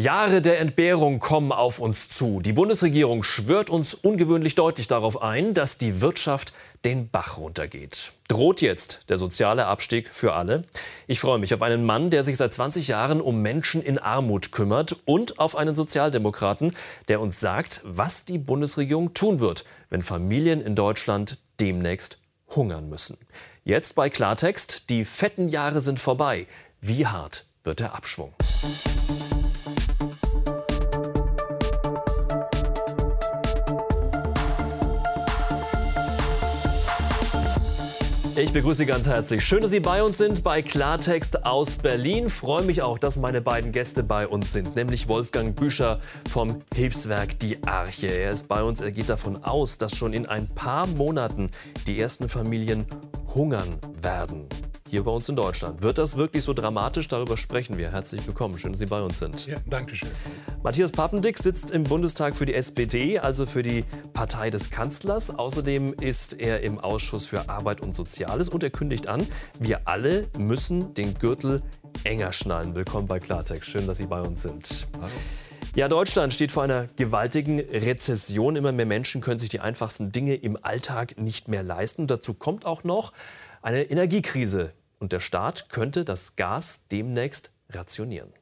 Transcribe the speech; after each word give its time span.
Jahre 0.00 0.40
der 0.40 0.60
Entbehrung 0.60 1.18
kommen 1.18 1.52
auf 1.52 1.78
uns 1.78 2.08
zu. 2.08 2.40
Die 2.40 2.54
Bundesregierung 2.54 3.22
schwört 3.22 3.68
uns 3.68 3.92
ungewöhnlich 3.92 4.54
deutlich 4.54 4.88
darauf 4.88 5.20
ein, 5.20 5.52
dass 5.52 5.76
die 5.76 6.00
Wirtschaft 6.00 6.54
den 6.86 7.10
Bach 7.10 7.36
runtergeht. 7.36 8.12
Droht 8.26 8.62
jetzt 8.62 9.10
der 9.10 9.18
soziale 9.18 9.66
Abstieg 9.66 10.08
für 10.08 10.32
alle? 10.32 10.64
Ich 11.06 11.20
freue 11.20 11.38
mich 11.38 11.52
auf 11.52 11.60
einen 11.60 11.84
Mann, 11.84 12.08
der 12.08 12.24
sich 12.24 12.38
seit 12.38 12.54
20 12.54 12.88
Jahren 12.88 13.20
um 13.20 13.42
Menschen 13.42 13.82
in 13.82 13.98
Armut 13.98 14.52
kümmert 14.52 14.96
und 15.04 15.38
auf 15.38 15.54
einen 15.54 15.76
Sozialdemokraten, 15.76 16.74
der 17.08 17.20
uns 17.20 17.38
sagt, 17.38 17.82
was 17.84 18.24
die 18.24 18.38
Bundesregierung 18.38 19.12
tun 19.12 19.38
wird, 19.38 19.66
wenn 19.90 20.00
Familien 20.00 20.62
in 20.62 20.74
Deutschland 20.74 21.38
demnächst 21.60 22.18
hungern 22.48 22.88
müssen. 22.88 23.18
Jetzt 23.64 23.96
bei 23.96 24.08
Klartext, 24.08 24.88
die 24.88 25.04
fetten 25.04 25.48
Jahre 25.48 25.82
sind 25.82 26.00
vorbei. 26.00 26.46
Wie 26.80 27.06
hart 27.06 27.44
wird 27.64 27.80
der 27.80 27.94
Abschwung? 27.94 28.32
Ich 38.42 38.54
begrüße 38.54 38.78
Sie 38.78 38.86
ganz 38.86 39.06
herzlich. 39.06 39.44
Schön, 39.44 39.60
dass 39.60 39.70
Sie 39.70 39.80
bei 39.80 40.02
uns 40.02 40.16
sind 40.16 40.42
bei 40.42 40.62
Klartext 40.62 41.44
aus 41.44 41.76
Berlin. 41.76 42.30
Freue 42.30 42.62
mich 42.62 42.80
auch, 42.80 42.98
dass 42.98 43.18
meine 43.18 43.42
beiden 43.42 43.70
Gäste 43.70 44.02
bei 44.02 44.26
uns 44.26 44.54
sind, 44.54 44.76
nämlich 44.76 45.08
Wolfgang 45.08 45.54
Büscher 45.54 46.00
vom 46.30 46.62
Hilfswerk 46.74 47.38
Die 47.38 47.62
Arche. 47.66 48.06
Er 48.06 48.30
ist 48.30 48.48
bei 48.48 48.62
uns. 48.62 48.80
Er 48.80 48.92
geht 48.92 49.10
davon 49.10 49.44
aus, 49.44 49.76
dass 49.76 49.94
schon 49.94 50.14
in 50.14 50.24
ein 50.24 50.48
paar 50.54 50.86
Monaten 50.86 51.50
die 51.86 52.00
ersten 52.00 52.30
Familien 52.30 52.86
hungern 53.34 53.76
werden 54.00 54.48
hier 54.90 55.04
bei 55.04 55.10
uns 55.10 55.28
in 55.28 55.36
Deutschland. 55.36 55.82
Wird 55.82 55.98
das 55.98 56.16
wirklich 56.16 56.42
so 56.42 56.52
dramatisch? 56.52 57.06
Darüber 57.08 57.36
sprechen 57.36 57.78
wir. 57.78 57.92
Herzlich 57.92 58.26
willkommen. 58.26 58.58
Schön, 58.58 58.72
dass 58.72 58.80
Sie 58.80 58.86
bei 58.86 59.00
uns 59.00 59.20
sind. 59.20 59.46
Ja, 59.46 59.56
danke 59.66 59.94
schön. 59.94 60.10
Matthias 60.62 60.90
Papendick 60.90 61.38
sitzt 61.38 61.70
im 61.70 61.84
Bundestag 61.84 62.36
für 62.36 62.44
die 62.44 62.54
SPD, 62.54 63.18
also 63.18 63.46
für 63.46 63.62
die 63.62 63.84
Partei 64.12 64.50
des 64.50 64.70
Kanzlers. 64.70 65.30
Außerdem 65.30 65.94
ist 65.94 66.40
er 66.40 66.60
im 66.62 66.80
Ausschuss 66.80 67.24
für 67.24 67.48
Arbeit 67.48 67.80
und 67.80 67.94
Soziales 67.94 68.48
und 68.48 68.62
er 68.62 68.70
kündigt 68.70 69.08
an, 69.08 69.26
wir 69.58 69.86
alle 69.86 70.26
müssen 70.36 70.92
den 70.94 71.14
Gürtel 71.14 71.62
enger 72.04 72.32
schnallen. 72.32 72.74
Willkommen 72.74 73.06
bei 73.06 73.20
Klartext. 73.20 73.70
Schön, 73.70 73.86
dass 73.86 73.98
Sie 73.98 74.06
bei 74.06 74.20
uns 74.20 74.42
sind. 74.42 74.88
Hallo. 75.00 75.12
Ja, 75.76 75.86
Deutschland 75.86 76.34
steht 76.34 76.50
vor 76.50 76.64
einer 76.64 76.88
gewaltigen 76.96 77.60
Rezession. 77.60 78.56
Immer 78.56 78.72
mehr 78.72 78.86
Menschen 78.86 79.20
können 79.20 79.38
sich 79.38 79.50
die 79.50 79.60
einfachsten 79.60 80.10
Dinge 80.10 80.34
im 80.34 80.58
Alltag 80.60 81.16
nicht 81.16 81.46
mehr 81.46 81.62
leisten. 81.62 82.08
dazu 82.08 82.34
kommt 82.34 82.66
auch 82.66 82.82
noch 82.82 83.12
eine 83.62 83.82
Energiekrise, 83.84 84.72
und 85.00 85.12
der 85.12 85.20
Staat 85.20 85.70
könnte 85.70 86.04
das 86.04 86.36
Gas 86.36 86.86
demnächst 86.92 87.50
rationieren. 87.70 88.32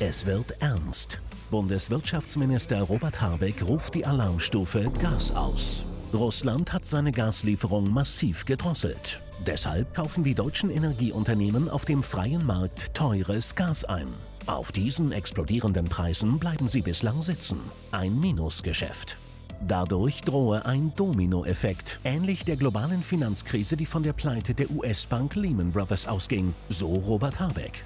Es 0.00 0.26
wird 0.26 0.60
ernst. 0.60 1.20
Bundeswirtschaftsminister 1.50 2.80
Robert 2.82 3.20
Habeck 3.20 3.62
ruft 3.62 3.94
die 3.94 4.06
Alarmstufe 4.06 4.90
Gas 4.98 5.34
aus. 5.36 5.84
Russland 6.12 6.72
hat 6.72 6.86
seine 6.86 7.12
Gaslieferung 7.12 7.90
massiv 7.90 8.44
gedrosselt. 8.44 9.20
Deshalb 9.46 9.94
kaufen 9.94 10.24
die 10.24 10.34
deutschen 10.34 10.70
Energieunternehmen 10.70 11.68
auf 11.68 11.84
dem 11.84 12.02
freien 12.02 12.44
Markt 12.44 12.94
teures 12.94 13.54
Gas 13.54 13.84
ein. 13.84 14.08
Auf 14.46 14.72
diesen 14.72 15.12
explodierenden 15.12 15.84
Preisen 15.84 16.38
bleiben 16.38 16.66
sie 16.66 16.82
bislang 16.82 17.22
sitzen. 17.22 17.60
Ein 17.92 18.18
Minusgeschäft. 18.18 19.16
Dadurch 19.66 20.22
drohe 20.22 20.64
ein 20.64 20.92
Dominoeffekt, 20.96 22.00
ähnlich 22.04 22.46
der 22.46 22.56
globalen 22.56 23.02
Finanzkrise, 23.02 23.76
die 23.76 23.84
von 23.84 24.02
der 24.02 24.14
Pleite 24.14 24.54
der 24.54 24.70
US-Bank 24.70 25.34
Lehman 25.34 25.70
Brothers 25.70 26.06
ausging, 26.06 26.54
so 26.70 26.94
Robert 26.94 27.38
Habeck. 27.40 27.84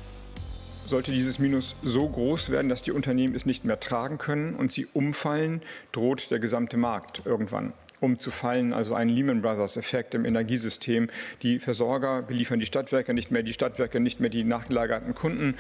Sollte 0.86 1.10
dieses 1.10 1.40
Minus 1.40 1.74
so 1.82 2.08
groß 2.08 2.50
werden, 2.50 2.68
dass 2.68 2.82
die 2.82 2.92
Unternehmen 2.92 3.34
es 3.34 3.44
nicht 3.44 3.64
mehr 3.64 3.80
tragen 3.80 4.18
können 4.18 4.54
und 4.54 4.70
sie 4.70 4.86
umfallen, 4.86 5.62
droht 5.90 6.30
der 6.30 6.38
gesamte 6.38 6.76
Markt 6.76 7.22
irgendwann 7.24 7.72
umzufallen, 8.00 8.72
also 8.72 8.94
ein 8.94 9.08
Lehman 9.08 9.42
Brothers-Effekt 9.42 10.14
im 10.14 10.24
Energiesystem. 10.24 11.08
Die 11.42 11.58
Versorger 11.58 12.22
beliefern 12.22 12.60
die 12.60 12.66
Stadtwerke 12.66 13.14
nicht 13.14 13.32
mehr, 13.32 13.42
die 13.42 13.52
Stadtwerke 13.52 13.98
nicht 13.98 14.20
mehr 14.20 14.30
die 14.30 14.44
nachgelagerten 14.44 15.14
Kunden. 15.14 15.56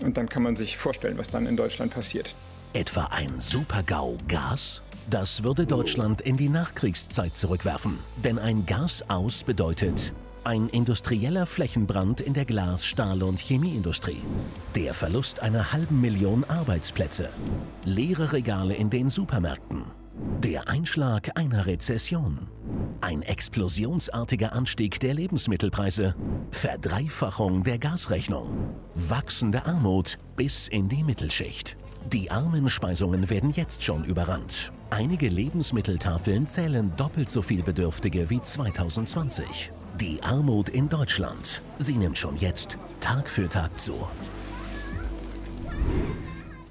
Und 0.00 0.16
dann 0.16 0.28
kann 0.28 0.42
man 0.42 0.56
sich 0.56 0.76
vorstellen, 0.76 1.18
was 1.18 1.28
dann 1.28 1.46
in 1.46 1.56
Deutschland 1.56 1.94
passiert. 1.94 2.34
Etwa 2.72 3.04
ein 3.12 3.38
Super-GAU 3.38 4.18
Gas? 4.26 4.82
Das 5.08 5.44
würde 5.44 5.66
Deutschland 5.66 6.20
in 6.20 6.36
die 6.36 6.48
Nachkriegszeit 6.48 7.36
zurückwerfen. 7.36 7.98
Denn 8.24 8.38
ein 8.40 8.66
Gas 8.66 9.04
aus 9.08 9.44
bedeutet 9.44 10.12
ein 10.42 10.68
industrieller 10.68 11.44
Flächenbrand 11.44 12.20
in 12.20 12.32
der 12.32 12.44
Glas-, 12.44 12.86
Stahl- 12.86 13.24
und 13.24 13.40
Chemieindustrie. 13.40 14.20
Der 14.74 14.94
Verlust 14.94 15.40
einer 15.40 15.72
halben 15.72 16.00
Million 16.00 16.44
Arbeitsplätze. 16.44 17.30
Leere 17.84 18.32
Regale 18.32 18.74
in 18.74 18.88
den 18.88 19.10
Supermärkten. 19.10 19.84
Der 20.42 20.68
Einschlag 20.68 21.36
einer 21.36 21.66
Rezession. 21.66 22.46
Ein 23.00 23.22
explosionsartiger 23.22 24.52
Anstieg 24.52 25.00
der 25.00 25.14
Lebensmittelpreise. 25.14 26.14
Verdreifachung 26.52 27.64
der 27.64 27.78
Gasrechnung. 27.78 28.74
Wachsende 28.94 29.66
Armut 29.66 30.18
bis 30.36 30.68
in 30.68 30.88
die 30.88 31.02
Mittelschicht. 31.02 31.76
Die 32.12 32.30
armen 32.30 32.70
Speisungen 32.70 33.30
werden 33.30 33.50
jetzt 33.50 33.82
schon 33.82 34.04
überrannt. 34.04 34.70
Einige 34.90 35.26
Lebensmitteltafeln 35.26 36.46
zählen 36.46 36.92
doppelt 36.96 37.28
so 37.28 37.42
viel 37.42 37.64
Bedürftige 37.64 38.30
wie 38.30 38.40
2020. 38.40 39.72
Die 40.00 40.22
Armut 40.22 40.68
in 40.68 40.88
Deutschland, 40.88 41.62
sie 41.80 41.94
nimmt 41.94 42.16
schon 42.16 42.36
jetzt 42.36 42.78
Tag 43.00 43.28
für 43.28 43.48
Tag 43.48 43.76
zu. 43.76 43.94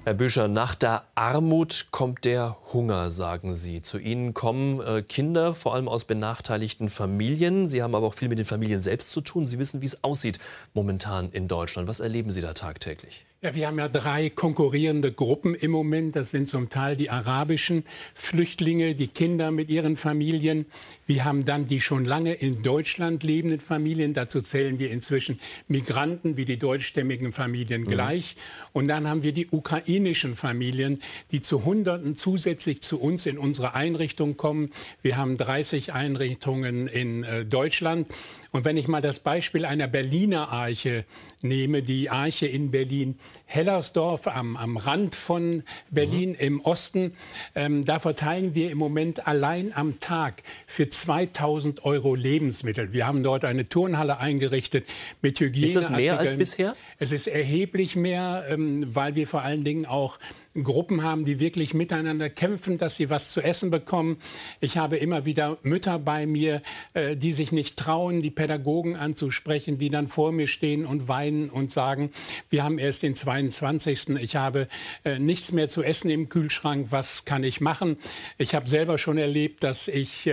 Herr 0.04 0.14
Büscher, 0.14 0.48
nach 0.48 0.74
der 0.74 1.04
Armut 1.16 1.88
kommt 1.90 2.24
der 2.24 2.56
Hunger, 2.72 3.10
sagen 3.10 3.56
Sie. 3.56 3.82
Zu 3.82 3.98
Ihnen 3.98 4.34
kommen 4.34 4.80
äh, 4.80 5.02
Kinder, 5.02 5.52
vor 5.52 5.74
allem 5.74 5.88
aus 5.88 6.04
benachteiligten 6.04 6.88
Familien. 6.88 7.66
Sie 7.66 7.82
haben 7.82 7.94
aber 7.94 8.06
auch 8.06 8.14
viel 8.14 8.28
mit 8.28 8.38
den 8.38 8.44
Familien 8.44 8.78
selbst 8.78 9.10
zu 9.10 9.20
tun. 9.20 9.48
Sie 9.48 9.58
wissen, 9.58 9.82
wie 9.82 9.86
es 9.86 10.04
aussieht 10.04 10.38
momentan 10.74 11.30
in 11.32 11.48
Deutschland. 11.48 11.88
Was 11.88 11.98
erleben 11.98 12.30
Sie 12.30 12.40
da 12.40 12.52
tagtäglich? 12.52 13.26
Ja, 13.42 13.54
wir 13.54 13.66
haben 13.66 13.78
ja 13.78 13.90
drei 13.90 14.30
konkurrierende 14.30 15.12
Gruppen 15.12 15.54
im 15.54 15.70
Moment. 15.70 16.16
Das 16.16 16.30
sind 16.30 16.48
zum 16.48 16.70
Teil 16.70 16.96
die 16.96 17.10
arabischen 17.10 17.84
Flüchtlinge, 18.14 18.94
die 18.94 19.08
Kinder 19.08 19.50
mit 19.50 19.68
ihren 19.68 19.98
Familien. 19.98 20.64
Wir 21.06 21.26
haben 21.26 21.44
dann 21.44 21.66
die 21.66 21.82
schon 21.82 22.06
lange 22.06 22.32
in 22.32 22.62
Deutschland 22.62 23.22
lebenden 23.24 23.60
Familien. 23.60 24.14
Dazu 24.14 24.40
zählen 24.40 24.78
wir 24.78 24.90
inzwischen 24.90 25.38
Migranten 25.68 26.38
wie 26.38 26.46
die 26.46 26.56
deutschstämmigen 26.56 27.30
Familien 27.32 27.82
mhm. 27.82 27.88
gleich. 27.88 28.36
Und 28.72 28.88
dann 28.88 29.06
haben 29.06 29.22
wir 29.22 29.32
die 29.32 29.48
ukrainischen 29.50 30.34
Familien, 30.34 31.02
die 31.30 31.42
zu 31.42 31.66
Hunderten 31.66 32.16
zusätzlich 32.16 32.80
zu 32.80 32.98
uns 32.98 33.26
in 33.26 33.36
unsere 33.36 33.74
Einrichtung 33.74 34.38
kommen. 34.38 34.70
Wir 35.02 35.18
haben 35.18 35.36
30 35.36 35.92
Einrichtungen 35.92 36.86
in 36.86 37.22
äh, 37.22 37.44
Deutschland. 37.44 38.08
Und 38.56 38.64
wenn 38.64 38.78
ich 38.78 38.88
mal 38.88 39.02
das 39.02 39.20
Beispiel 39.20 39.66
einer 39.66 39.86
Berliner 39.86 40.50
Arche 40.50 41.04
nehme, 41.42 41.82
die 41.82 42.08
Arche 42.08 42.46
in 42.46 42.70
Berlin, 42.70 43.16
Hellersdorf 43.44 44.26
am, 44.28 44.56
am 44.56 44.78
Rand 44.78 45.14
von 45.14 45.62
Berlin 45.90 46.30
mhm. 46.30 46.36
im 46.36 46.60
Osten, 46.62 47.12
ähm, 47.54 47.84
da 47.84 47.98
verteilen 47.98 48.54
wir 48.54 48.70
im 48.70 48.78
Moment 48.78 49.26
allein 49.26 49.74
am 49.74 50.00
Tag 50.00 50.42
für 50.66 50.88
2000 50.88 51.84
Euro 51.84 52.14
Lebensmittel. 52.14 52.94
Wir 52.94 53.06
haben 53.06 53.22
dort 53.22 53.44
eine 53.44 53.68
Turnhalle 53.68 54.20
eingerichtet 54.20 54.86
mit 55.20 55.38
Hygiene. 55.38 55.66
Ist 55.66 55.76
das 55.76 55.90
mehr 55.90 56.18
als 56.18 56.34
bisher? 56.34 56.74
Es 56.98 57.12
ist 57.12 57.26
erheblich 57.26 57.94
mehr, 57.94 58.46
ähm, 58.48 58.86
weil 58.94 59.16
wir 59.16 59.26
vor 59.26 59.42
allen 59.42 59.64
Dingen 59.64 59.84
auch 59.84 60.18
Gruppen 60.64 61.02
haben, 61.02 61.24
die 61.24 61.40
wirklich 61.40 61.74
miteinander 61.74 62.30
kämpfen, 62.30 62.78
dass 62.78 62.96
sie 62.96 63.10
was 63.10 63.32
zu 63.32 63.40
essen 63.40 63.70
bekommen. 63.70 64.18
Ich 64.60 64.78
habe 64.78 64.96
immer 64.96 65.24
wieder 65.24 65.58
Mütter 65.62 65.98
bei 65.98 66.26
mir, 66.26 66.62
äh, 66.94 67.16
die 67.16 67.32
sich 67.32 67.52
nicht 67.52 67.76
trauen, 67.76 68.20
die 68.20 68.30
Pädagogen 68.30 68.96
anzusprechen, 68.96 69.78
die 69.78 69.90
dann 69.90 70.08
vor 70.08 70.32
mir 70.32 70.46
stehen 70.46 70.86
und 70.86 71.08
weinen 71.08 71.50
und 71.50 71.70
sagen, 71.70 72.10
wir 72.50 72.64
haben 72.64 72.78
erst 72.78 73.02
den 73.02 73.14
22. 73.14 74.10
Ich 74.20 74.36
habe 74.36 74.68
äh, 75.04 75.18
nichts 75.18 75.52
mehr 75.52 75.68
zu 75.68 75.82
essen 75.82 76.10
im 76.10 76.28
Kühlschrank. 76.28 76.88
Was 76.90 77.24
kann 77.24 77.44
ich 77.44 77.60
machen? 77.60 77.96
Ich 78.38 78.54
habe 78.54 78.68
selber 78.68 78.98
schon 78.98 79.18
erlebt, 79.18 79.62
dass 79.62 79.88
ich 79.88 80.30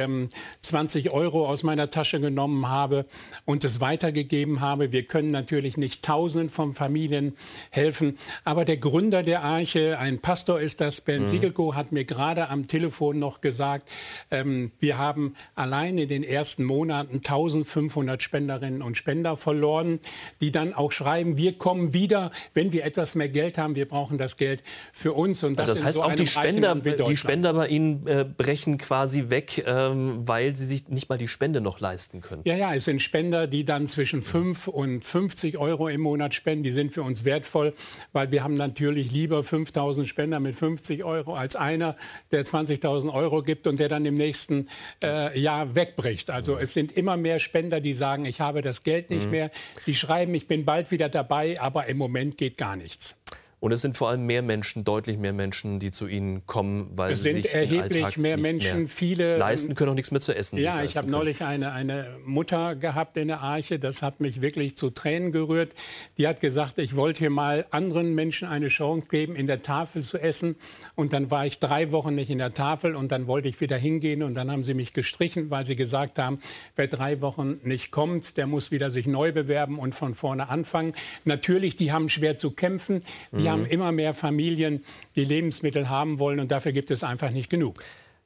20 0.62 1.06
ähm, 1.06 1.12
Euro 1.12 1.48
aus 1.48 1.64
meiner 1.64 1.90
Tasche 1.90 2.20
genommen 2.20 2.68
habe 2.68 3.06
und 3.46 3.64
es 3.64 3.82
weitergegeben 3.82 4.62
habe. 4.62 4.92
Wir 4.92 5.04
können 5.04 5.32
natürlich 5.32 5.78
nicht 5.78 6.04
Tausenden 6.04 6.50
von 6.50 6.74
Familien 6.74 7.36
helfen, 7.70 8.18
aber 8.44 8.66
der 8.66 8.78
Gründer 8.78 9.24
der 9.24 9.44
Arche, 9.44 9.98
ein 10.00 10.13
ein 10.14 10.20
Pastor 10.20 10.60
ist 10.60 10.80
das, 10.80 11.02
Bernd 11.02 11.26
mhm. 11.26 11.30
Siegelko, 11.30 11.76
hat 11.76 11.92
mir 11.92 12.06
gerade 12.06 12.50
am 12.50 12.68
Telefon 12.68 13.20
noch 13.20 13.42
gesagt, 13.42 13.90
ähm, 14.32 14.72
wir 14.80 14.98
haben 14.98 15.36
allein 15.56 15.98
in 15.98 16.08
den 16.08 16.24
ersten 16.24 16.64
Monaten 16.64 17.18
1500 17.18 18.22
Spenderinnen 18.22 18.82
und 18.82 18.96
Spender 18.96 19.36
verloren, 19.36 20.00
die 20.42 20.52
dann 20.52 20.74
auch 20.74 20.92
schreiben, 20.92 21.38
wir 21.38 21.58
kommen 21.58 21.94
wieder, 21.94 22.32
wenn 22.54 22.72
wir 22.72 22.86
etwas 22.86 23.16
mehr 23.16 23.30
Geld 23.30 23.58
haben, 23.58 23.76
wir 23.76 23.88
brauchen 23.88 24.18
das 24.18 24.38
Geld 24.38 24.64
für 24.92 25.14
uns. 25.14 25.44
Und 25.44 25.58
das, 25.58 25.68
das 25.68 25.84
heißt 25.84 25.98
so 25.98 26.04
auch 26.04 26.14
die 26.14 26.28
Spender, 26.28 26.76
die 26.76 27.18
Spender 27.18 27.54
bei 27.54 27.68
Ihnen 27.68 28.06
äh, 28.08 28.26
brechen 28.26 28.78
quasi 28.78 29.30
weg, 29.30 29.64
ähm, 29.66 30.28
weil 30.28 30.56
sie 30.56 30.66
sich 30.66 30.88
nicht 30.90 31.10
mal 31.10 31.18
die 31.18 31.28
Spende 31.28 31.62
noch 31.62 31.80
leisten 31.80 32.22
können. 32.22 32.42
Ja, 32.46 32.56
ja, 32.56 32.74
es 32.74 32.86
sind 32.86 33.02
Spender, 33.02 33.48
die 33.48 33.66
dann 33.66 33.88
zwischen 33.88 34.22
5 34.22 34.68
und 34.68 35.04
50 35.04 35.58
Euro 35.58 35.88
im 35.88 36.02
Monat 36.02 36.36
spenden. 36.36 36.64
Die 36.64 36.72
sind 36.72 36.94
für 36.94 37.04
uns 37.04 37.26
wertvoll, 37.26 37.74
weil 38.12 38.32
wir 38.32 38.44
haben 38.44 38.54
natürlich 38.54 39.12
lieber 39.12 39.44
5000 39.44 40.03
Spender 40.06 40.40
mit 40.40 40.56
50 40.56 41.04
Euro 41.04 41.36
als 41.36 41.56
einer, 41.56 41.96
der 42.32 42.46
20.000 42.46 43.14
Euro 43.14 43.44
gibt 43.44 43.68
und 43.68 43.80
der 43.80 43.90
dann 43.90 44.06
im 44.06 44.16
nächsten 44.16 44.70
äh, 45.02 45.40
Jahr 45.40 45.76
wegbricht. 45.76 46.30
Also 46.30 46.58
es 46.58 46.74
sind 46.74 46.92
immer 46.92 47.18
mehr 47.18 47.40
Spender, 47.40 47.82
die 47.82 47.94
sagen, 47.94 48.26
ich 48.26 48.42
habe 48.42 48.62
das 48.62 48.84
Geld 48.84 49.10
nicht 49.10 49.26
mhm. 49.26 49.32
mehr. 49.32 49.52
Sie 49.80 49.96
schreiben, 49.96 50.34
ich 50.36 50.48
bin 50.48 50.66
bald 50.66 50.92
wieder 50.92 51.10
dabei, 51.10 51.60
aber 51.60 51.88
im 51.88 51.98
Moment 51.98 52.38
geht 52.38 52.58
gar 52.58 52.76
nichts. 52.76 53.16
Und 53.64 53.72
es 53.72 53.80
sind 53.80 53.96
vor 53.96 54.10
allem 54.10 54.26
mehr 54.26 54.42
Menschen, 54.42 54.84
deutlich 54.84 55.18
mehr 55.18 55.32
Menschen, 55.32 55.80
die 55.80 55.92
zu 55.92 56.06
Ihnen 56.06 56.46
kommen, 56.46 56.90
weil 56.98 57.14
es 57.14 57.24
sie 57.24 57.32
sich 57.32 57.56
erheblich 57.56 57.94
den 57.94 58.04
Alltag 58.04 58.18
mehr 58.18 58.38
Menschen, 58.38 58.80
mehr 58.80 58.88
viele 58.90 59.38
leisten 59.38 59.74
können, 59.74 59.92
auch 59.92 59.96
nichts 59.96 60.12
mehr 60.12 60.20
zu 60.20 60.36
essen. 60.36 60.58
Ja, 60.58 60.84
ich 60.84 60.98
habe 60.98 61.10
neulich 61.10 61.44
eine, 61.44 61.72
eine 61.72 62.18
Mutter 62.26 62.76
gehabt 62.76 63.16
in 63.16 63.30
der 63.30 63.40
Arche, 63.40 63.80
das 63.80 64.02
hat 64.02 64.20
mich 64.20 64.42
wirklich 64.42 64.76
zu 64.76 64.90
Tränen 64.90 65.32
gerührt. 65.32 65.72
Die 66.18 66.28
hat 66.28 66.42
gesagt, 66.42 66.78
ich 66.78 66.98
wollte 66.98 67.20
hier 67.20 67.30
mal 67.30 67.66
anderen 67.72 68.14
Menschen 68.14 68.50
eine 68.50 68.68
Chance 68.68 69.08
geben, 69.10 69.38
in 69.38 69.48
der 69.48 69.62
Tafel 69.62 70.04
zu 70.04 70.18
essen. 70.18 70.58
Und 70.96 71.14
dann 71.14 71.32
war 71.32 71.46
ich 71.46 71.60
drei 71.60 71.94
Wochen 71.94 72.16
nicht 72.16 72.30
in 72.30 72.40
der 72.40 72.54
Tafel 72.54 72.98
und 72.98 73.14
dann 73.14 73.28
wollte 73.28 73.48
ich 73.48 73.62
wieder 73.62 73.78
hingehen 73.78 74.24
und 74.24 74.34
dann 74.34 74.52
haben 74.52 74.66
sie 74.66 74.74
mich 74.74 74.92
gestrichen, 74.92 75.50
weil 75.52 75.64
sie 75.64 75.78
gesagt 75.78 76.20
haben, 76.20 76.40
wer 76.76 76.88
drei 76.88 77.22
Wochen 77.22 77.62
nicht 77.64 77.92
kommt, 77.92 78.36
der 78.36 78.46
muss 78.46 78.72
wieder 78.72 78.90
sich 78.90 79.08
neu 79.08 79.32
bewerben 79.32 79.80
und 79.80 79.96
von 79.96 80.16
vorne 80.16 80.50
anfangen. 80.50 80.96
Natürlich, 81.24 81.78
die 81.78 81.94
haben 81.94 82.10
schwer 82.10 82.36
zu 82.36 82.52
kämpfen. 82.52 83.04
Die 83.32 83.44
mhm 83.44 83.53
haben 83.54 83.66
immer 83.66 83.92
mehr 83.92 84.14
Familien, 84.14 84.84
die 85.16 85.24
Lebensmittel 85.24 85.90
haben 85.90 86.20
wollen 86.20 86.40
und 86.40 86.52
dafür 86.52 86.72
gibt 86.72 86.92
es 86.92 87.04
einfach 87.04 87.32
nicht 87.32 87.50
genug. 87.50 87.84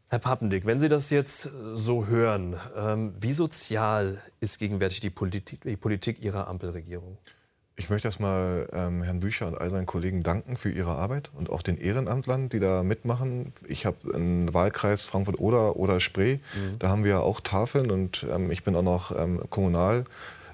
Herr 0.09 0.19
Pappendick, 0.19 0.65
wenn 0.65 0.79
Sie 0.79 0.88
das 0.88 1.09
jetzt 1.09 1.50
so 1.74 2.07
hören, 2.07 2.56
ähm, 2.77 3.13
wie 3.19 3.33
sozial 3.33 4.21
ist 4.39 4.57
gegenwärtig 4.57 5.01
die 5.01 5.09
Politik, 5.09 5.62
die 5.62 5.75
Politik 5.75 6.21
Ihrer 6.21 6.47
Ampelregierung? 6.47 7.18
Ich 7.79 7.91
möchte 7.91 8.07
erstmal 8.07 8.68
ähm, 8.74 9.03
Herrn 9.03 9.19
Bücher 9.19 9.47
und 9.47 9.56
all 9.56 9.69
seinen 9.69 9.85
Kollegen 9.85 10.24
danken 10.24 10.57
für 10.57 10.71
ihre 10.71 10.95
Arbeit 10.95 11.30
und 11.35 11.51
auch 11.51 11.62
den 11.62 11.77
Ehrenamtlern, 11.77 12.50
die 12.50 12.59
da 12.59 12.81
mitmachen. 12.81 13.53
Ich 13.68 13.85
habe 13.85 14.15
einen 14.15 14.51
Wahlkreis 14.51 15.03
Frankfurt-Oder 15.03 15.75
oder 15.75 16.00
Spree. 16.00 16.35
Mhm. 16.56 16.80
Da 16.80 16.89
haben 16.89 17.03
wir 17.03 17.21
auch 17.21 17.39
Tafeln 17.39 17.91
und 17.91 18.25
ähm, 18.31 18.50
ich 18.50 18.63
bin 18.63 18.75
auch 18.75 18.81
noch 18.81 19.15
ähm, 19.15 19.41
kommunal 19.51 20.06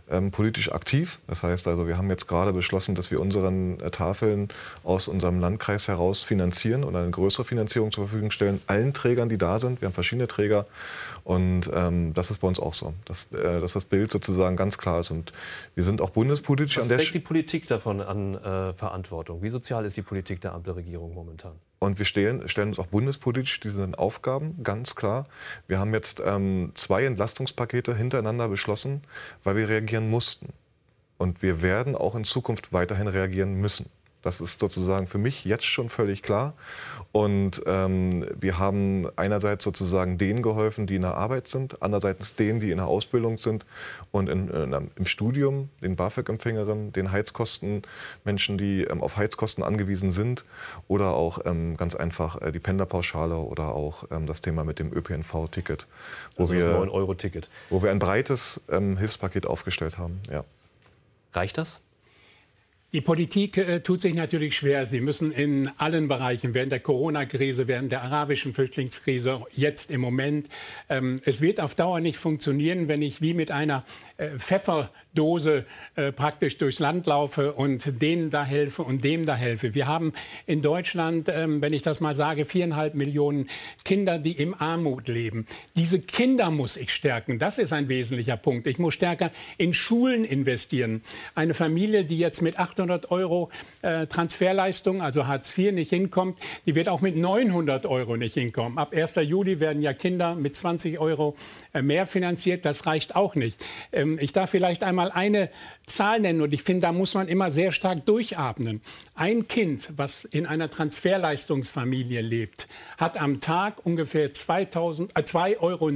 ähm, 0.09 0.31
politisch 0.31 0.71
aktiv. 0.71 1.19
Das 1.27 1.43
heißt 1.43 1.67
also, 1.67 1.87
wir 1.87 1.97
haben 1.97 2.09
jetzt 2.09 2.27
gerade 2.27 2.53
beschlossen, 2.53 2.95
dass 2.95 3.11
wir 3.11 3.19
unseren 3.19 3.79
äh, 3.79 3.91
Tafeln 3.91 4.49
aus 4.83 5.07
unserem 5.07 5.39
Landkreis 5.39 5.87
heraus 5.87 6.21
finanzieren 6.21 6.83
und 6.83 6.95
eine 6.95 7.09
größere 7.09 7.45
Finanzierung 7.45 7.91
zur 7.91 8.07
Verfügung 8.07 8.31
stellen, 8.31 8.61
allen 8.67 8.93
Trägern, 8.93 9.29
die 9.29 9.37
da 9.37 9.59
sind. 9.59 9.81
Wir 9.81 9.87
haben 9.87 9.93
verschiedene 9.93 10.27
Träger 10.27 10.65
und 11.23 11.69
ähm, 11.73 12.13
das 12.13 12.31
ist 12.31 12.39
bei 12.39 12.47
uns 12.47 12.59
auch 12.59 12.73
so, 12.73 12.93
dass, 13.05 13.31
äh, 13.31 13.61
dass, 13.61 13.73
das 13.73 13.85
Bild 13.85 14.11
sozusagen 14.11 14.55
ganz 14.55 14.77
klar 14.77 14.99
ist. 14.99 15.11
Und 15.11 15.31
wir 15.75 15.83
sind 15.83 16.01
auch 16.01 16.09
bundespolitisch 16.09 16.77
Was 16.77 16.85
an 16.85 16.89
der 16.89 16.97
trägt 16.99 17.15
die 17.15 17.19
Politik 17.19 17.67
davon 17.67 18.01
an 18.01 18.35
äh, 18.35 18.73
Verantwortung? 18.73 19.41
Wie 19.41 19.49
sozial 19.49 19.85
ist 19.85 19.95
die 19.95 20.01
Politik 20.01 20.41
der 20.41 20.53
Ampelregierung 20.53 21.13
momentan? 21.13 21.53
Und 21.83 21.99
wir 21.99 22.05
stellen, 22.05 22.47
stellen 22.47 22.69
uns 22.69 22.79
auch 22.79 22.87
bundespolitisch 22.87 23.59
diesen 23.59 23.93
Aufgaben, 23.93 24.63
ganz 24.63 24.95
klar. 24.95 25.25
Wir 25.67 25.79
haben 25.79 25.93
jetzt 25.93 26.21
ähm, 26.25 26.71
zwei 26.75 27.03
Entlastungspakete 27.03 27.93
hintereinander 27.93 28.47
beschlossen, 28.47 29.01
weil 29.43 29.57
wir 29.57 29.67
reagieren 29.67 30.09
mussten. 30.09 30.53
Und 31.17 31.41
wir 31.41 31.61
werden 31.61 31.97
auch 31.97 32.15
in 32.15 32.23
Zukunft 32.23 32.71
weiterhin 32.71 33.09
reagieren 33.09 33.55
müssen. 33.55 33.87
Das 34.23 34.41
ist 34.41 34.59
sozusagen 34.59 35.05
für 35.05 35.19
mich 35.19 35.45
jetzt 35.45 35.65
schon 35.65 35.89
völlig 35.89 36.23
klar. 36.23 36.53
Und 37.11 37.61
ähm, 37.67 38.25
wir 38.39 38.57
haben 38.57 39.07
einerseits 39.17 39.63
sozusagen 39.63 40.17
denen 40.17 40.41
geholfen, 40.41 40.87
die 40.87 40.95
in 40.95 41.03
der 41.03 41.15
Arbeit 41.15 41.47
sind, 41.47 41.81
andererseits 41.83 42.35
denen, 42.35 42.59
die 42.59 42.71
in 42.71 42.77
der 42.77 42.87
Ausbildung 42.87 43.37
sind 43.37 43.65
und 44.11 44.29
in, 44.29 44.47
in, 44.49 44.91
im 44.95 45.05
Studium, 45.05 45.69
den 45.81 45.95
BAföG-Empfängerinnen, 45.95 46.91
den 46.93 47.11
Heizkosten, 47.11 47.83
Menschen, 48.23 48.57
die 48.57 48.83
ähm, 48.83 49.01
auf 49.03 49.17
Heizkosten 49.17 49.63
angewiesen 49.63 50.11
sind 50.11 50.43
oder 50.87 51.13
auch 51.13 51.39
ähm, 51.45 51.77
ganz 51.77 51.93
einfach 51.93 52.41
äh, 52.41 52.51
die 52.51 52.59
Pendlerpauschale 52.59 53.35
oder 53.35 53.75
auch 53.75 54.05
ähm, 54.09 54.25
das 54.25 54.41
Thema 54.41 54.63
mit 54.63 54.79
dem 54.79 54.91
ÖPNV-Ticket, 54.91 55.85
wo, 56.37 56.43
also 56.43 56.53
wir, 56.53 56.65
9-Euro-Ticket. 56.65 57.49
wo 57.69 57.83
wir 57.83 57.91
ein 57.91 57.99
breites 57.99 58.61
ähm, 58.69 58.97
Hilfspaket 58.97 59.45
aufgestellt 59.45 59.97
haben. 59.97 60.19
Ja. 60.31 60.45
Reicht 61.33 61.57
das? 61.57 61.81
Die 62.93 63.01
Politik 63.01 63.57
äh, 63.57 63.79
tut 63.79 64.01
sich 64.01 64.13
natürlich 64.13 64.55
schwer. 64.55 64.85
Sie 64.85 65.01
müssen 65.01 65.31
in 65.31 65.71
allen 65.79 66.07
Bereichen, 66.07 66.53
während 66.53 66.71
der 66.71 66.79
Corona-Krise, 66.79 67.67
während 67.67 67.91
der 67.91 68.03
arabischen 68.03 68.53
Flüchtlingskrise, 68.53 69.41
jetzt 69.51 69.89
im 69.89 69.99
Moment, 69.99 70.47
ähm, 70.89 71.19
es 71.25 71.41
wird 71.41 71.59
auf 71.59 71.73
Dauer 71.73 72.01
nicht 72.01 72.19
funktionieren, 72.19 72.87
wenn 72.87 73.01
ich 73.01 73.19
wie 73.19 73.33
mit 73.33 73.49
einer 73.49 73.83
äh, 74.17 74.37
Pfeffer 74.37 74.91
Dose 75.13 75.65
äh, 75.95 76.11
praktisch 76.11 76.57
durchs 76.57 76.79
Land 76.79 77.05
laufe 77.07 77.53
und 77.53 78.01
denen 78.01 78.29
da 78.29 78.43
helfe 78.43 78.83
und 78.83 79.03
dem 79.03 79.25
da 79.25 79.35
helfe. 79.35 79.73
Wir 79.73 79.87
haben 79.87 80.13
in 80.45 80.61
Deutschland, 80.61 81.29
ähm, 81.29 81.61
wenn 81.61 81.73
ich 81.73 81.81
das 81.81 82.01
mal 82.01 82.15
sage, 82.15 82.45
viereinhalb 82.45 82.95
Millionen 82.95 83.49
Kinder, 83.83 84.19
die 84.19 84.33
im 84.33 84.53
Armut 84.53 85.07
leben. 85.07 85.45
Diese 85.75 85.99
Kinder 85.99 86.51
muss 86.51 86.77
ich 86.77 86.91
stärken. 86.91 87.39
Das 87.39 87.57
ist 87.57 87.73
ein 87.73 87.89
wesentlicher 87.89 88.37
Punkt. 88.37 88.67
Ich 88.67 88.79
muss 88.79 88.93
stärker 88.93 89.31
in 89.57 89.73
Schulen 89.73 90.25
investieren. 90.25 91.01
Eine 91.35 91.53
Familie, 91.53 92.05
die 92.05 92.17
jetzt 92.17 92.41
mit 92.41 92.59
800 92.59 93.11
Euro 93.11 93.49
äh, 93.81 94.07
Transferleistung, 94.07 95.01
also 95.01 95.27
Hartz 95.27 95.57
IV, 95.57 95.73
nicht 95.73 95.89
hinkommt, 95.89 96.37
die 96.65 96.75
wird 96.75 96.89
auch 96.89 97.01
mit 97.01 97.15
900 97.15 97.85
Euro 97.85 98.17
nicht 98.17 98.33
hinkommen. 98.33 98.77
Ab 98.77 98.93
1. 98.95 99.15
Juli 99.15 99.59
werden 99.59 99.81
ja 99.81 99.93
Kinder 99.93 100.35
mit 100.35 100.55
20 100.55 100.99
Euro 100.99 101.35
äh, 101.73 101.81
mehr 101.81 102.07
finanziert. 102.07 102.65
Das 102.65 102.85
reicht 102.85 103.15
auch 103.15 103.35
nicht. 103.35 103.63
Ähm, 103.91 104.17
ich 104.19 104.33
darf 104.33 104.49
vielleicht 104.49 104.83
einmal 104.83 105.02
mal 105.03 105.11
eine 105.11 105.49
Zahl 105.85 106.21
nennen 106.21 106.41
und 106.41 106.53
ich 106.53 106.63
finde, 106.63 106.81
da 106.81 106.91
muss 106.93 107.13
man 107.13 107.27
immer 107.27 107.51
sehr 107.51 107.71
stark 107.71 108.05
durchatmen. 108.05 108.81
Ein 109.15 109.47
Kind, 109.49 109.89
was 109.97 110.23
in 110.23 110.45
einer 110.45 110.69
Transferleistungsfamilie 110.69 112.21
lebt, 112.21 112.67
hat 112.97 113.19
am 113.19 113.41
Tag 113.41 113.85
ungefähr 113.85 114.31
2,90 114.31 115.59
Euro 115.59 115.89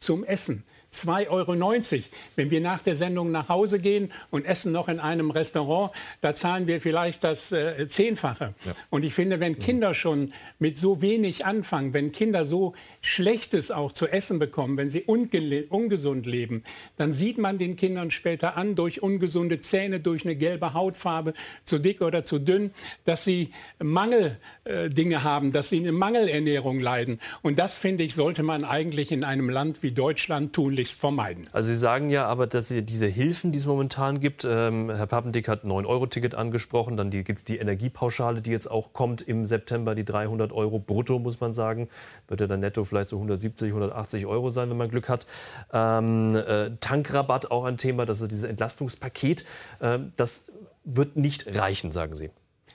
zum 0.00 0.24
Essen. 0.24 0.64
2,90 0.92 1.28
Euro. 1.30 2.04
Wenn 2.36 2.50
wir 2.50 2.60
nach 2.60 2.80
der 2.80 2.96
Sendung 2.96 3.30
nach 3.30 3.48
Hause 3.48 3.78
gehen 3.78 4.12
und 4.30 4.44
essen 4.44 4.72
noch 4.72 4.88
in 4.88 4.98
einem 4.98 5.30
Restaurant, 5.30 5.92
da 6.20 6.34
zahlen 6.34 6.66
wir 6.66 6.80
vielleicht 6.80 7.22
das 7.22 7.52
äh, 7.52 7.86
Zehnfache. 7.88 8.54
Ja. 8.64 8.72
Und 8.90 9.04
ich 9.04 9.14
finde, 9.14 9.40
wenn 9.40 9.58
Kinder 9.58 9.94
schon 9.94 10.32
mit 10.58 10.78
so 10.78 11.00
wenig 11.00 11.46
anfangen, 11.46 11.92
wenn 11.92 12.12
Kinder 12.12 12.44
so 12.44 12.74
Schlechtes 13.02 13.70
auch 13.70 13.92
zu 13.92 14.08
essen 14.08 14.38
bekommen, 14.38 14.76
wenn 14.76 14.90
sie 14.90 15.02
ungesund 15.02 16.26
leben, 16.26 16.64
dann 16.96 17.12
sieht 17.12 17.38
man 17.38 17.58
den 17.58 17.76
Kindern 17.76 18.10
später 18.10 18.56
an, 18.56 18.74
durch 18.74 19.02
ungesunde 19.02 19.60
Zähne, 19.60 20.00
durch 20.00 20.24
eine 20.24 20.34
gelbe 20.34 20.74
Hautfarbe, 20.74 21.34
zu 21.64 21.78
dick 21.78 22.02
oder 22.02 22.24
zu 22.24 22.38
dünn, 22.38 22.72
dass 23.04 23.24
sie 23.24 23.52
Mangeldinge 23.78 24.36
äh, 24.70 25.16
haben, 25.16 25.52
dass 25.52 25.68
sie 25.68 25.78
eine 25.78 25.92
Mangelernährung 25.92 26.80
leiden. 26.80 27.20
Und 27.42 27.58
das, 27.58 27.76
finde 27.76 28.04
ich, 28.04 28.14
sollte 28.14 28.42
man 28.42 28.64
eigentlich 28.64 29.12
in 29.12 29.24
einem 29.24 29.50
Land 29.50 29.82
wie 29.82 29.92
Deutschland 29.92 30.54
tun 30.54 30.70
tunlichst 30.70 31.00
vermeiden. 31.00 31.48
Also 31.52 31.72
Sie 31.72 31.78
sagen 31.78 32.10
ja 32.10 32.26
aber, 32.26 32.46
dass 32.46 32.68
diese 32.68 33.06
Hilfen, 33.06 33.50
die 33.50 33.58
es 33.58 33.66
momentan 33.66 34.20
gibt, 34.20 34.46
ähm, 34.48 34.88
Herr 34.88 35.06
Pappendick 35.06 35.48
hat 35.48 35.64
9-Euro-Ticket 35.64 36.34
angesprochen, 36.34 36.96
dann 36.96 37.10
gibt 37.10 37.30
es 37.30 37.44
die 37.44 37.56
Energiepauschale, 37.56 38.40
die 38.40 38.50
jetzt 38.50 38.70
auch 38.70 38.92
kommt 38.92 39.22
im 39.22 39.46
September, 39.46 39.94
die 39.94 40.04
300 40.04 40.52
Euro 40.52 40.78
brutto, 40.78 41.18
muss 41.18 41.40
man 41.40 41.54
sagen. 41.54 41.88
Wird 42.28 42.40
ja 42.40 42.46
dann 42.46 42.60
netto 42.60 42.84
vielleicht 42.84 43.08
so 43.08 43.16
170, 43.16 43.68
180 43.68 44.26
Euro 44.26 44.50
sein, 44.50 44.70
wenn 44.70 44.76
man 44.76 44.88
Glück 44.88 45.08
hat. 45.08 45.26
Ähm, 45.72 46.36
äh, 46.36 46.70
Tankrabatt 46.78 47.50
auch 47.50 47.64
ein 47.64 47.76
Thema, 47.76 48.06
das 48.06 48.20
ist 48.20 48.30
dieses 48.30 48.44
Entlastungspaket. 48.44 49.44
Äh, 49.80 49.98
das 50.16 50.44
wird 50.84 51.16
nicht 51.16 51.58
reichen, 51.58 51.90
sagen 51.90 52.14
Sie. 52.14 52.30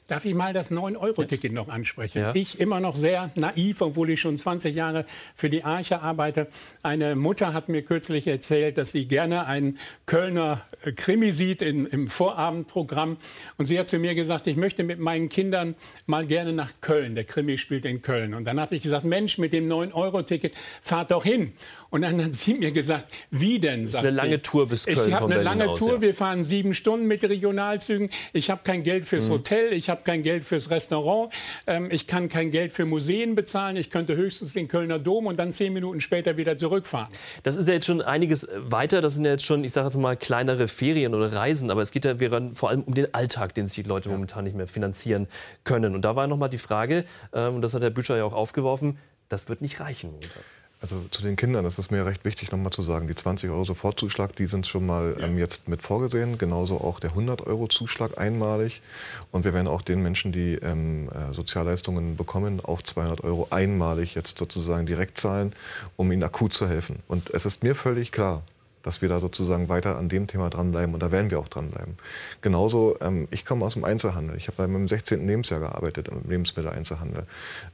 Darf 0.08 0.24
ich 0.24 0.36
mal 0.36 0.54
das 0.54 0.72
9-Euro-Ticket 0.72 1.52
noch 1.52 1.68
ansprechen? 1.68 2.20
Ja. 2.20 2.36
Ich 2.36 2.60
immer 2.60 2.80
noch 2.80 2.96
sehr 2.96 3.32
naiv, 3.34 3.82
obwohl 3.82 4.12
ich 4.12 4.22
schon 4.22 4.38
20 4.38 4.76
Jahre 4.76 5.06
für 5.36 5.50
die 5.50 5.64
Arche 5.64 6.02
arbeite. 6.02 6.48
Eine 6.84 7.16
Mutter 7.16 7.54
hat 7.54 7.70
mir 7.70 7.82
kürzlich 7.82 8.28
erzählt, 8.28 8.78
dass 8.78 8.92
sie 8.92 9.08
gerne 9.08 9.48
einen 9.48 9.80
Kölner 10.06 10.62
äh, 10.84 10.92
Krimi 10.92 11.32
sieht 11.32 11.64
in, 11.64 11.88
im 11.88 12.08
Vorabendprogramm. 12.08 13.18
Und 13.58 13.66
sie 13.66 13.80
hat 13.80 13.90
zu 13.90 13.98
mir 13.98 14.14
gesagt, 14.14 14.46
ich 14.46 14.58
möchte 14.58 14.84
mit 14.84 15.00
meinen 15.00 15.28
Kindern 15.28 15.74
mal 16.06 16.28
gerne 16.28 16.54
nach 16.54 16.74
Köln. 16.82 17.16
Der 17.16 17.24
Krimi 17.24 17.58
spielt 17.58 17.86
in 17.86 18.04
Köln. 18.04 18.36
Und 18.36 18.46
dann 18.46 18.60
habe 18.60 18.76
ich 18.76 18.84
gesagt, 18.84 19.06
Mensch, 19.06 19.40
mit 19.40 19.54
dem 19.54 19.68
9-Euro-Ticket 19.68 20.54
fahrt 20.82 21.10
doch 21.10 21.24
hin. 21.24 21.54
Und 21.96 22.02
dann 22.02 22.22
hat 22.26 22.34
sie 22.34 22.56
mir 22.56 22.74
gesagt, 22.74 23.06
wie 23.32 23.58
denn? 23.58 23.84
Das 23.84 23.92
ist 23.92 24.00
eine 24.00 24.10
lange 24.10 24.42
Tour 24.42 24.68
bis 24.68 24.84
Köln 24.84 24.98
Ich 24.98 25.14
habe 25.14 25.28
eine 25.28 25.36
Berlin 25.36 25.44
lange 25.46 25.70
aus, 25.70 25.80
Tour, 25.80 25.94
ja. 25.94 26.02
wir 26.02 26.14
fahren 26.14 26.44
sieben 26.44 26.74
Stunden 26.74 27.08
mit 27.08 27.24
Regionalzügen. 27.24 28.10
Ich 28.34 28.50
habe 28.50 28.64
kein 28.66 28.84
Geld 28.84 29.04
Mhm. 29.04 29.08
fürs 29.08 29.30
Hotel, 29.30 29.72
ich 29.72 29.90
habe 29.90 30.02
kein 30.04 30.22
Geld 30.22 30.44
fürs 30.44 30.70
Restaurant, 30.70 31.32
ähm, 31.68 31.88
ich 31.90 32.06
kann 32.06 32.28
kein 32.28 32.52
Geld 32.52 32.74
für 32.74 32.84
Museen 32.86 33.34
bezahlen. 33.34 33.78
Ich 33.78 33.92
könnte 33.92 34.18
höchstens 34.18 34.52
den 34.52 34.68
Kölner 34.68 35.00
Dom 35.00 35.26
und 35.28 35.40
dann 35.40 35.54
zehn 35.54 35.72
Minuten 35.72 36.02
später 36.02 36.36
wieder 36.36 36.58
zurückfahren. 36.58 37.08
Das 37.44 37.56
ist 37.56 37.70
ja 37.70 37.76
jetzt 37.76 37.86
schon 37.86 38.02
einiges 38.02 38.46
weiter. 38.58 39.00
Das 39.00 39.16
sind 39.16 39.24
ja 39.24 39.32
jetzt 39.32 39.46
schon, 39.46 39.64
ich 39.64 39.72
sage 39.72 39.88
jetzt 39.88 39.98
mal, 39.98 40.18
kleinere 40.18 40.68
Ferien 40.68 41.16
oder 41.16 41.32
Reisen. 41.32 41.72
Aber 41.72 41.82
es 41.82 41.92
geht 41.92 42.04
ja 42.04 42.18
vor 42.56 42.72
allem 42.72 42.84
um 42.84 42.94
den 42.94 43.14
Alltag, 43.14 43.54
den 43.56 43.68
sich 43.68 43.84
die 43.84 43.88
Leute 43.88 44.10
momentan 44.10 44.44
nicht 44.44 44.58
mehr 44.58 44.68
finanzieren 44.68 45.28
können. 45.64 45.96
Und 45.96 46.04
da 46.04 46.18
war 46.18 46.28
noch 46.28 46.36
mal 46.36 46.50
die 46.50 46.58
Frage, 46.58 47.06
ähm, 47.32 47.56
und 47.56 47.62
das 47.62 47.74
hat 47.74 47.84
Herr 47.84 47.90
Büscher 47.90 48.18
ja 48.18 48.26
auch 48.26 48.34
aufgeworfen, 48.34 48.98
das 49.30 49.48
wird 49.48 49.62
nicht 49.62 49.80
reichen 49.80 50.12
momentan. 50.12 50.44
Also 50.86 51.04
zu 51.10 51.24
den 51.24 51.36
Kindern, 51.36 51.64
das 51.64 51.80
ist 51.80 51.90
mir 51.90 52.06
recht 52.06 52.26
wichtig 52.26 52.52
nochmal 52.52 52.72
zu 52.72 52.84
sagen, 52.84 53.08
die 53.08 53.16
20 53.16 53.50
Euro 53.50 53.66
Sofortzuschlag, 53.66 54.36
die 54.36 54.46
sind 54.46 54.68
schon 54.68 54.86
mal 54.86 55.18
ähm, 55.20 55.40
jetzt 55.40 55.68
mit 55.68 55.82
vorgesehen, 55.82 56.38
genauso 56.38 56.80
auch 56.80 57.00
der 57.00 57.10
100 57.10 57.42
Euro 57.48 57.66
Zuschlag 57.66 58.20
einmalig. 58.20 58.84
Und 59.32 59.46
wir 59.46 59.56
werden 59.56 59.68
auch 59.68 59.82
den 59.82 60.04
Menschen, 60.04 60.32
die 60.32 60.54
ähm, 60.54 61.10
äh, 61.10 61.34
Sozialleistungen 61.34 62.18
bekommen, 62.18 62.62
auch 62.64 62.84
200 62.84 63.24
Euro 63.24 63.48
einmalig 63.50 64.14
jetzt 64.14 64.38
sozusagen 64.38 64.86
direkt 64.86 65.18
zahlen, 65.18 65.54
um 65.96 66.12
ihnen 66.12 66.22
akut 66.22 66.54
zu 66.54 66.70
helfen. 66.70 66.98
Und 67.08 67.32
es 67.32 67.48
ist 67.48 67.64
mir 67.64 67.74
völlig 67.74 68.12
klar, 68.12 68.44
dass 68.84 69.02
wir 69.02 69.10
da 69.10 69.20
sozusagen 69.20 69.68
weiter 69.70 69.98
an 69.98 70.08
dem 70.08 70.28
Thema 70.28 70.52
dranbleiben 70.52 70.94
und 70.94 71.02
da 71.02 71.12
werden 71.12 71.32
wir 71.32 71.40
auch 71.40 71.48
dranbleiben. 71.48 71.96
Genauso, 72.42 72.96
ähm, 73.02 73.28
ich 73.32 73.44
komme 73.44 73.66
aus 73.66 73.74
dem 73.74 73.84
Einzelhandel. 73.84 74.38
Ich 74.38 74.48
habe 74.48 74.58
bei 74.58 74.68
meinem 74.68 74.88
16. 74.88 75.26
Lebensjahr 75.26 75.60
gearbeitet 75.60 76.10
im 76.10 76.30
Lebensmitteleinzelhandel. 76.30 77.26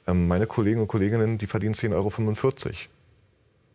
Ähm, 0.08 0.30
meine 0.30 0.48
Kollegen 0.48 0.80
und 0.80 0.88
Kolleginnen, 0.88 1.38
die 1.38 1.48
verdienen 1.48 1.74
10,45 1.74 1.94
Euro. 1.94 2.76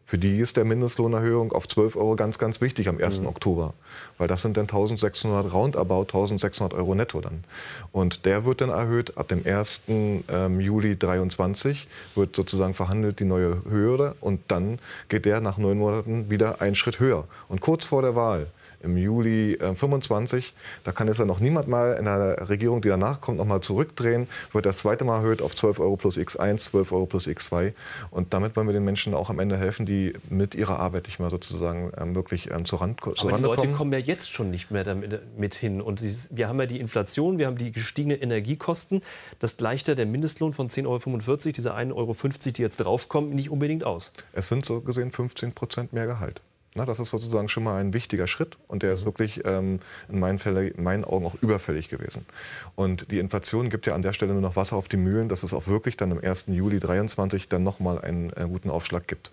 Für 0.06 0.18
die 0.18 0.38
ist 0.38 0.56
der 0.56 0.64
Mindestlohnerhöhung 0.64 1.52
auf 1.52 1.66
12 1.66 1.96
Euro 1.96 2.14
ganz, 2.14 2.38
ganz 2.38 2.60
wichtig 2.60 2.88
am 2.88 2.98
1. 2.98 3.26
Oktober. 3.26 3.74
Weil 4.18 4.28
das 4.28 4.42
sind 4.42 4.56
dann 4.56 4.64
1600, 4.64 5.52
roundabout 5.52 6.02
1600 6.02 6.74
Euro 6.74 6.94
netto 6.94 7.20
dann. 7.20 7.42
Und 7.90 8.24
der 8.24 8.44
wird 8.44 8.60
dann 8.60 8.70
erhöht 8.70 9.18
ab 9.18 9.26
dem 9.26 9.44
1. 9.44 9.82
Ähm, 9.88 10.60
Juli 10.60 10.96
23 10.96 11.88
wird 12.14 12.36
sozusagen 12.36 12.74
verhandelt 12.74 13.18
die 13.18 13.24
neue 13.24 13.62
Höhe 13.68 14.14
und 14.20 14.40
dann 14.48 14.78
geht 15.08 15.24
der 15.24 15.40
nach 15.40 15.58
neun 15.58 15.78
Monaten 15.78 16.30
wieder 16.30 16.60
einen 16.60 16.76
Schritt 16.76 17.00
höher. 17.00 17.24
Und 17.48 17.60
kurz 17.60 17.84
vor 17.84 18.02
der 18.02 18.14
Wahl 18.14 18.46
im 18.86 18.96
Juli 18.96 19.54
äh, 19.54 19.74
25. 19.74 20.54
Da 20.84 20.92
kann 20.92 21.08
es 21.08 21.18
dann 21.18 21.26
noch 21.26 21.40
niemand 21.40 21.68
mal 21.68 21.94
in 21.98 22.06
der 22.06 22.48
Regierung, 22.48 22.80
die 22.80 22.88
danach 22.88 23.20
kommt, 23.20 23.38
noch 23.38 23.44
mal 23.44 23.60
zurückdrehen. 23.60 24.28
Wird 24.52 24.64
das 24.64 24.78
zweite 24.78 25.04
Mal 25.04 25.16
erhöht 25.18 25.42
auf 25.42 25.54
12 25.54 25.80
Euro 25.80 25.96
plus 25.96 26.16
X1, 26.16 26.58
12 26.58 26.92
Euro 26.92 27.06
plus 27.06 27.26
X2. 27.26 27.72
Und 28.10 28.32
damit 28.32 28.56
wollen 28.56 28.66
wir 28.66 28.72
den 28.72 28.84
Menschen 28.84 29.14
auch 29.14 29.28
am 29.28 29.38
Ende 29.38 29.56
helfen, 29.56 29.84
die 29.84 30.14
mit 30.30 30.54
ihrer 30.54 30.78
Arbeit 30.78 31.06
nicht 31.06 31.20
mehr 31.20 31.30
sozusagen 31.30 31.92
ähm, 31.98 32.14
wirklich 32.14 32.50
ähm, 32.50 32.64
zur, 32.64 32.80
Rand, 32.80 33.00
zur 33.00 33.28
Aber 33.28 33.38
die 33.38 33.44
Leute 33.44 33.62
kommen. 33.62 33.74
kommen 33.74 33.92
ja 33.92 33.98
jetzt 33.98 34.32
schon 34.32 34.50
nicht 34.50 34.70
mehr 34.70 34.84
damit 34.84 35.20
mit 35.36 35.54
hin. 35.54 35.80
Und 35.80 36.00
dieses, 36.00 36.34
wir 36.34 36.48
haben 36.48 36.58
ja 36.58 36.66
die 36.66 36.80
Inflation, 36.80 37.38
wir 37.38 37.46
haben 37.46 37.58
die 37.58 37.72
gestiegenen 37.72 38.20
Energiekosten. 38.20 39.02
Das 39.40 39.56
gleicht 39.56 39.88
ja 39.88 39.94
der 39.94 40.06
Mindestlohn 40.06 40.52
von 40.52 40.68
10,45 40.68 40.86
Euro, 40.86 41.36
diese 41.52 41.74
1,50 41.74 41.94
Euro, 41.94 42.14
die 42.56 42.62
jetzt 42.62 42.76
draufkommen, 42.78 43.30
nicht 43.30 43.50
unbedingt 43.50 43.84
aus. 43.84 44.12
Es 44.32 44.48
sind 44.48 44.64
so 44.64 44.80
gesehen 44.80 45.10
15 45.10 45.52
Prozent 45.52 45.92
mehr 45.92 46.06
Gehalt. 46.06 46.40
Na, 46.76 46.84
das 46.84 47.00
ist 47.00 47.08
sozusagen 47.08 47.48
schon 47.48 47.64
mal 47.64 47.80
ein 47.80 47.94
wichtiger 47.94 48.26
Schritt 48.26 48.58
und 48.68 48.82
der 48.82 48.92
ist 48.92 49.06
wirklich 49.06 49.40
ähm, 49.46 49.80
in, 50.10 50.20
meinen 50.20 50.38
Fälle, 50.38 50.68
in 50.68 50.84
meinen 50.84 51.06
Augen 51.06 51.24
auch 51.24 51.34
überfällig 51.40 51.88
gewesen. 51.88 52.26
Und 52.74 53.10
die 53.10 53.18
Inflation 53.18 53.70
gibt 53.70 53.86
ja 53.86 53.94
an 53.94 54.02
der 54.02 54.12
Stelle 54.12 54.34
nur 54.34 54.42
noch 54.42 54.56
Wasser 54.56 54.76
auf 54.76 54.86
die 54.86 54.98
Mühlen, 54.98 55.30
dass 55.30 55.42
es 55.42 55.54
auch 55.54 55.68
wirklich 55.68 55.96
dann 55.96 56.12
am 56.12 56.18
1. 56.18 56.48
Juli 56.48 56.78
23 56.78 57.48
dann 57.48 57.62
nochmal 57.62 57.98
einen 58.02 58.30
äh, 58.34 58.46
guten 58.46 58.68
Aufschlag 58.68 59.08
gibt. 59.08 59.32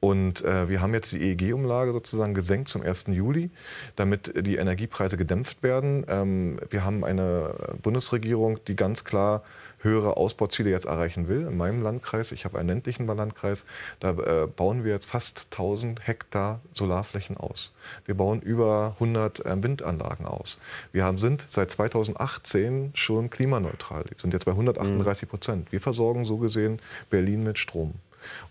Und 0.00 0.44
äh, 0.44 0.68
wir 0.68 0.80
haben 0.80 0.92
jetzt 0.92 1.12
die 1.12 1.20
EEG-Umlage 1.20 1.92
sozusagen 1.92 2.34
gesenkt 2.34 2.66
zum 2.66 2.82
1. 2.82 3.06
Juli, 3.06 3.50
damit 3.94 4.32
die 4.44 4.56
Energiepreise 4.56 5.16
gedämpft 5.16 5.62
werden. 5.62 6.04
Ähm, 6.08 6.58
wir 6.70 6.84
haben 6.84 7.04
eine 7.04 7.54
Bundesregierung, 7.82 8.58
die 8.66 8.74
ganz 8.74 9.04
klar 9.04 9.44
höhere 9.80 10.16
Ausbauziele 10.16 10.70
jetzt 10.70 10.86
erreichen 10.86 11.28
will. 11.28 11.46
In 11.46 11.56
meinem 11.56 11.82
Landkreis, 11.82 12.32
ich 12.32 12.44
habe 12.44 12.58
einen 12.58 12.68
ländlichen 12.68 13.06
Landkreis, 13.06 13.66
da 13.98 14.10
äh, 14.10 14.46
bauen 14.46 14.84
wir 14.84 14.92
jetzt 14.92 15.06
fast 15.06 15.46
1000 15.50 16.06
Hektar 16.06 16.60
Solarflächen 16.74 17.36
aus. 17.36 17.72
Wir 18.04 18.14
bauen 18.14 18.40
über 18.40 18.94
100 18.94 19.44
äh, 19.44 19.62
Windanlagen 19.62 20.26
aus. 20.26 20.58
Wir 20.92 21.04
haben, 21.04 21.18
sind 21.18 21.46
seit 21.48 21.70
2018 21.70 22.92
schon 22.94 23.30
klimaneutral. 23.30 24.04
Wir 24.08 24.18
sind 24.18 24.32
jetzt 24.32 24.44
bei 24.44 24.52
138 24.52 25.28
Prozent. 25.28 25.72
Wir 25.72 25.80
versorgen 25.80 26.24
so 26.24 26.38
gesehen 26.38 26.80
Berlin 27.08 27.42
mit 27.42 27.58
Strom. 27.58 27.94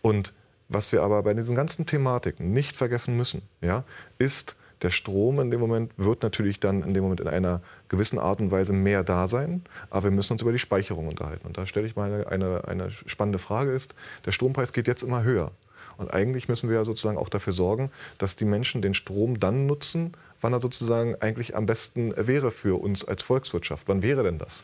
Und 0.02 0.34
was 0.68 0.92
wir 0.92 1.02
aber 1.02 1.24
bei 1.24 1.34
diesen 1.34 1.56
ganzen 1.56 1.86
Thematiken 1.86 2.52
nicht 2.52 2.78
vergessen 2.78 3.18
müssen, 3.18 3.42
ja, 3.62 3.84
ist, 4.20 4.56
der 4.82 4.92
Strom 4.92 5.40
in 5.40 5.52
dem 5.52 5.60
Moment 5.60 5.92
wird 5.98 6.24
natürlich 6.24 6.60
dann 6.60 6.84
in 6.84 6.94
dem 6.94 7.04
Moment 7.04 7.20
in 7.20 7.28
einer 7.28 7.62
gewissen 7.90 8.20
Art 8.20 8.40
und 8.40 8.52
Weise 8.52 8.72
mehr 8.72 9.04
da 9.04 9.28
sein, 9.28 9.64
aber 9.90 10.06
wir 10.06 10.12
müssen 10.12 10.34
uns 10.34 10.42
über 10.42 10.52
die 10.52 10.60
Speicherung 10.60 11.08
unterhalten. 11.08 11.46
Und 11.48 11.58
da 11.58 11.66
stelle 11.66 11.88
ich 11.88 11.96
mal 11.96 12.26
eine, 12.28 12.68
eine, 12.68 12.92
spannende 12.92 13.40
Frage 13.40 13.72
ist, 13.72 13.96
der 14.26 14.32
Strompreis 14.32 14.74
geht 14.74 14.88
jetzt 14.88 15.04
immer 15.04 15.24
höher. 15.24 15.52
Und 15.98 16.14
eigentlich 16.14 16.48
müssen 16.48 16.70
wir 16.70 16.78
ja 16.78 16.86
sozusagen 16.86 17.18
auch 17.18 17.28
dafür 17.28 17.52
sorgen, 17.52 17.92
dass 18.20 18.38
die 18.38 18.46
Menschen 18.46 18.82
den 18.82 18.94
Strom 18.94 19.40
dann 19.40 19.66
nutzen, 19.66 20.14
wann 20.40 20.54
er 20.54 20.62
sozusagen 20.62 21.16
eigentlich 21.20 21.58
am 21.58 21.66
besten 21.66 22.14
wäre 22.16 22.52
für 22.52 22.82
uns 22.82 23.04
als 23.04 23.24
Volkswirtschaft. 23.24 23.84
Wann 23.88 24.02
wäre 24.02 24.24
denn 24.24 24.38
das? 24.38 24.62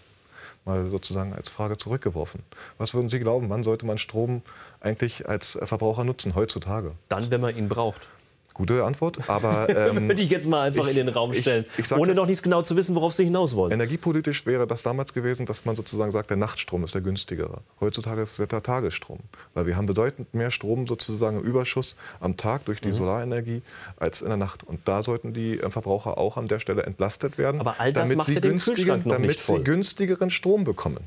Mal 0.64 0.90
sozusagen 0.90 1.34
als 1.34 1.50
Frage 1.50 1.78
zurückgeworfen. 1.78 2.42
Was 2.78 2.94
würden 2.94 3.10
Sie 3.10 3.20
glauben, 3.20 3.50
wann 3.50 3.64
sollte 3.64 3.86
man 3.86 3.98
Strom 3.98 4.42
eigentlich 4.80 5.28
als 5.28 5.60
Verbraucher 5.62 6.06
nutzen 6.06 6.36
heutzutage? 6.36 6.94
Dann, 7.10 7.30
wenn 7.30 7.42
man 7.42 7.56
ihn 7.56 7.70
braucht. 7.70 8.08
Gute 8.56 8.86
Antwort, 8.86 9.30
aber 9.30 9.68
ähm, 9.90 10.08
Würde 10.08 10.22
ich 10.22 10.30
jetzt 10.30 10.48
mal 10.48 10.62
einfach 10.62 10.88
in 10.88 10.96
den 10.96 11.10
Raum 11.10 11.34
ich- 11.34 11.42
stellen, 11.42 11.66
ich 11.78 11.86
sag 11.88 12.00
ohne 12.00 12.14
noch 12.16 12.26
nicht 12.26 12.42
genau 12.42 12.62
zu 12.62 12.78
wissen, 12.78 12.96
worauf 12.96 13.12
Sie 13.14 13.26
hinaus 13.26 13.54
wollen. 13.54 13.74
energiepolitisch 13.74 14.46
wäre 14.46 14.66
das 14.66 14.82
damals 14.82 15.14
gewesen, 15.14 15.46
dass 15.46 15.66
man 15.66 15.76
sozusagen 15.76 16.12
sagt, 16.12 16.30
der 16.30 16.38
Nachtstrom 16.38 16.84
ist 16.86 16.96
der 16.96 17.02
günstigere. 17.02 17.60
Heutzutage 17.82 18.22
ist 18.22 18.40
es 18.40 18.48
der 18.48 18.64
Tagesstrom, 18.64 19.20
weil 19.54 19.68
wir 19.68 19.76
haben 19.76 19.88
bedeutend 19.88 20.34
mehr 20.34 20.52
Strom 20.52 20.88
sozusagen 20.88 21.38
im 21.40 21.44
Überschuss 21.44 21.98
am 22.22 22.38
Tag 22.38 22.64
durch 22.64 22.82
Mhm. 22.82 22.86
die 22.86 22.92
Solarenergie 22.94 23.62
als 23.98 24.22
in 24.22 24.30
der 24.30 24.38
Nacht. 24.38 24.64
Und 24.64 24.80
da 24.88 25.04
sollten 25.04 25.34
die 25.34 25.60
äh, 25.60 25.70
Verbraucher 25.70 26.18
auch 26.18 26.38
an 26.38 26.48
der 26.48 26.60
Stelle 26.60 26.84
entlastet 26.84 27.38
werden, 27.38 27.60
Aber 27.60 27.76
all 27.80 27.92
das 27.92 28.04
damit, 28.04 28.18
macht 28.18 28.28
sie, 28.28 28.34
ja 28.36 28.40
den 28.40 28.52
günstigen, 28.52 29.04
damit 29.04 29.38
sie 29.38 29.64
günstigeren 29.64 30.30
Strom 30.30 30.64
bekommen. 30.64 31.02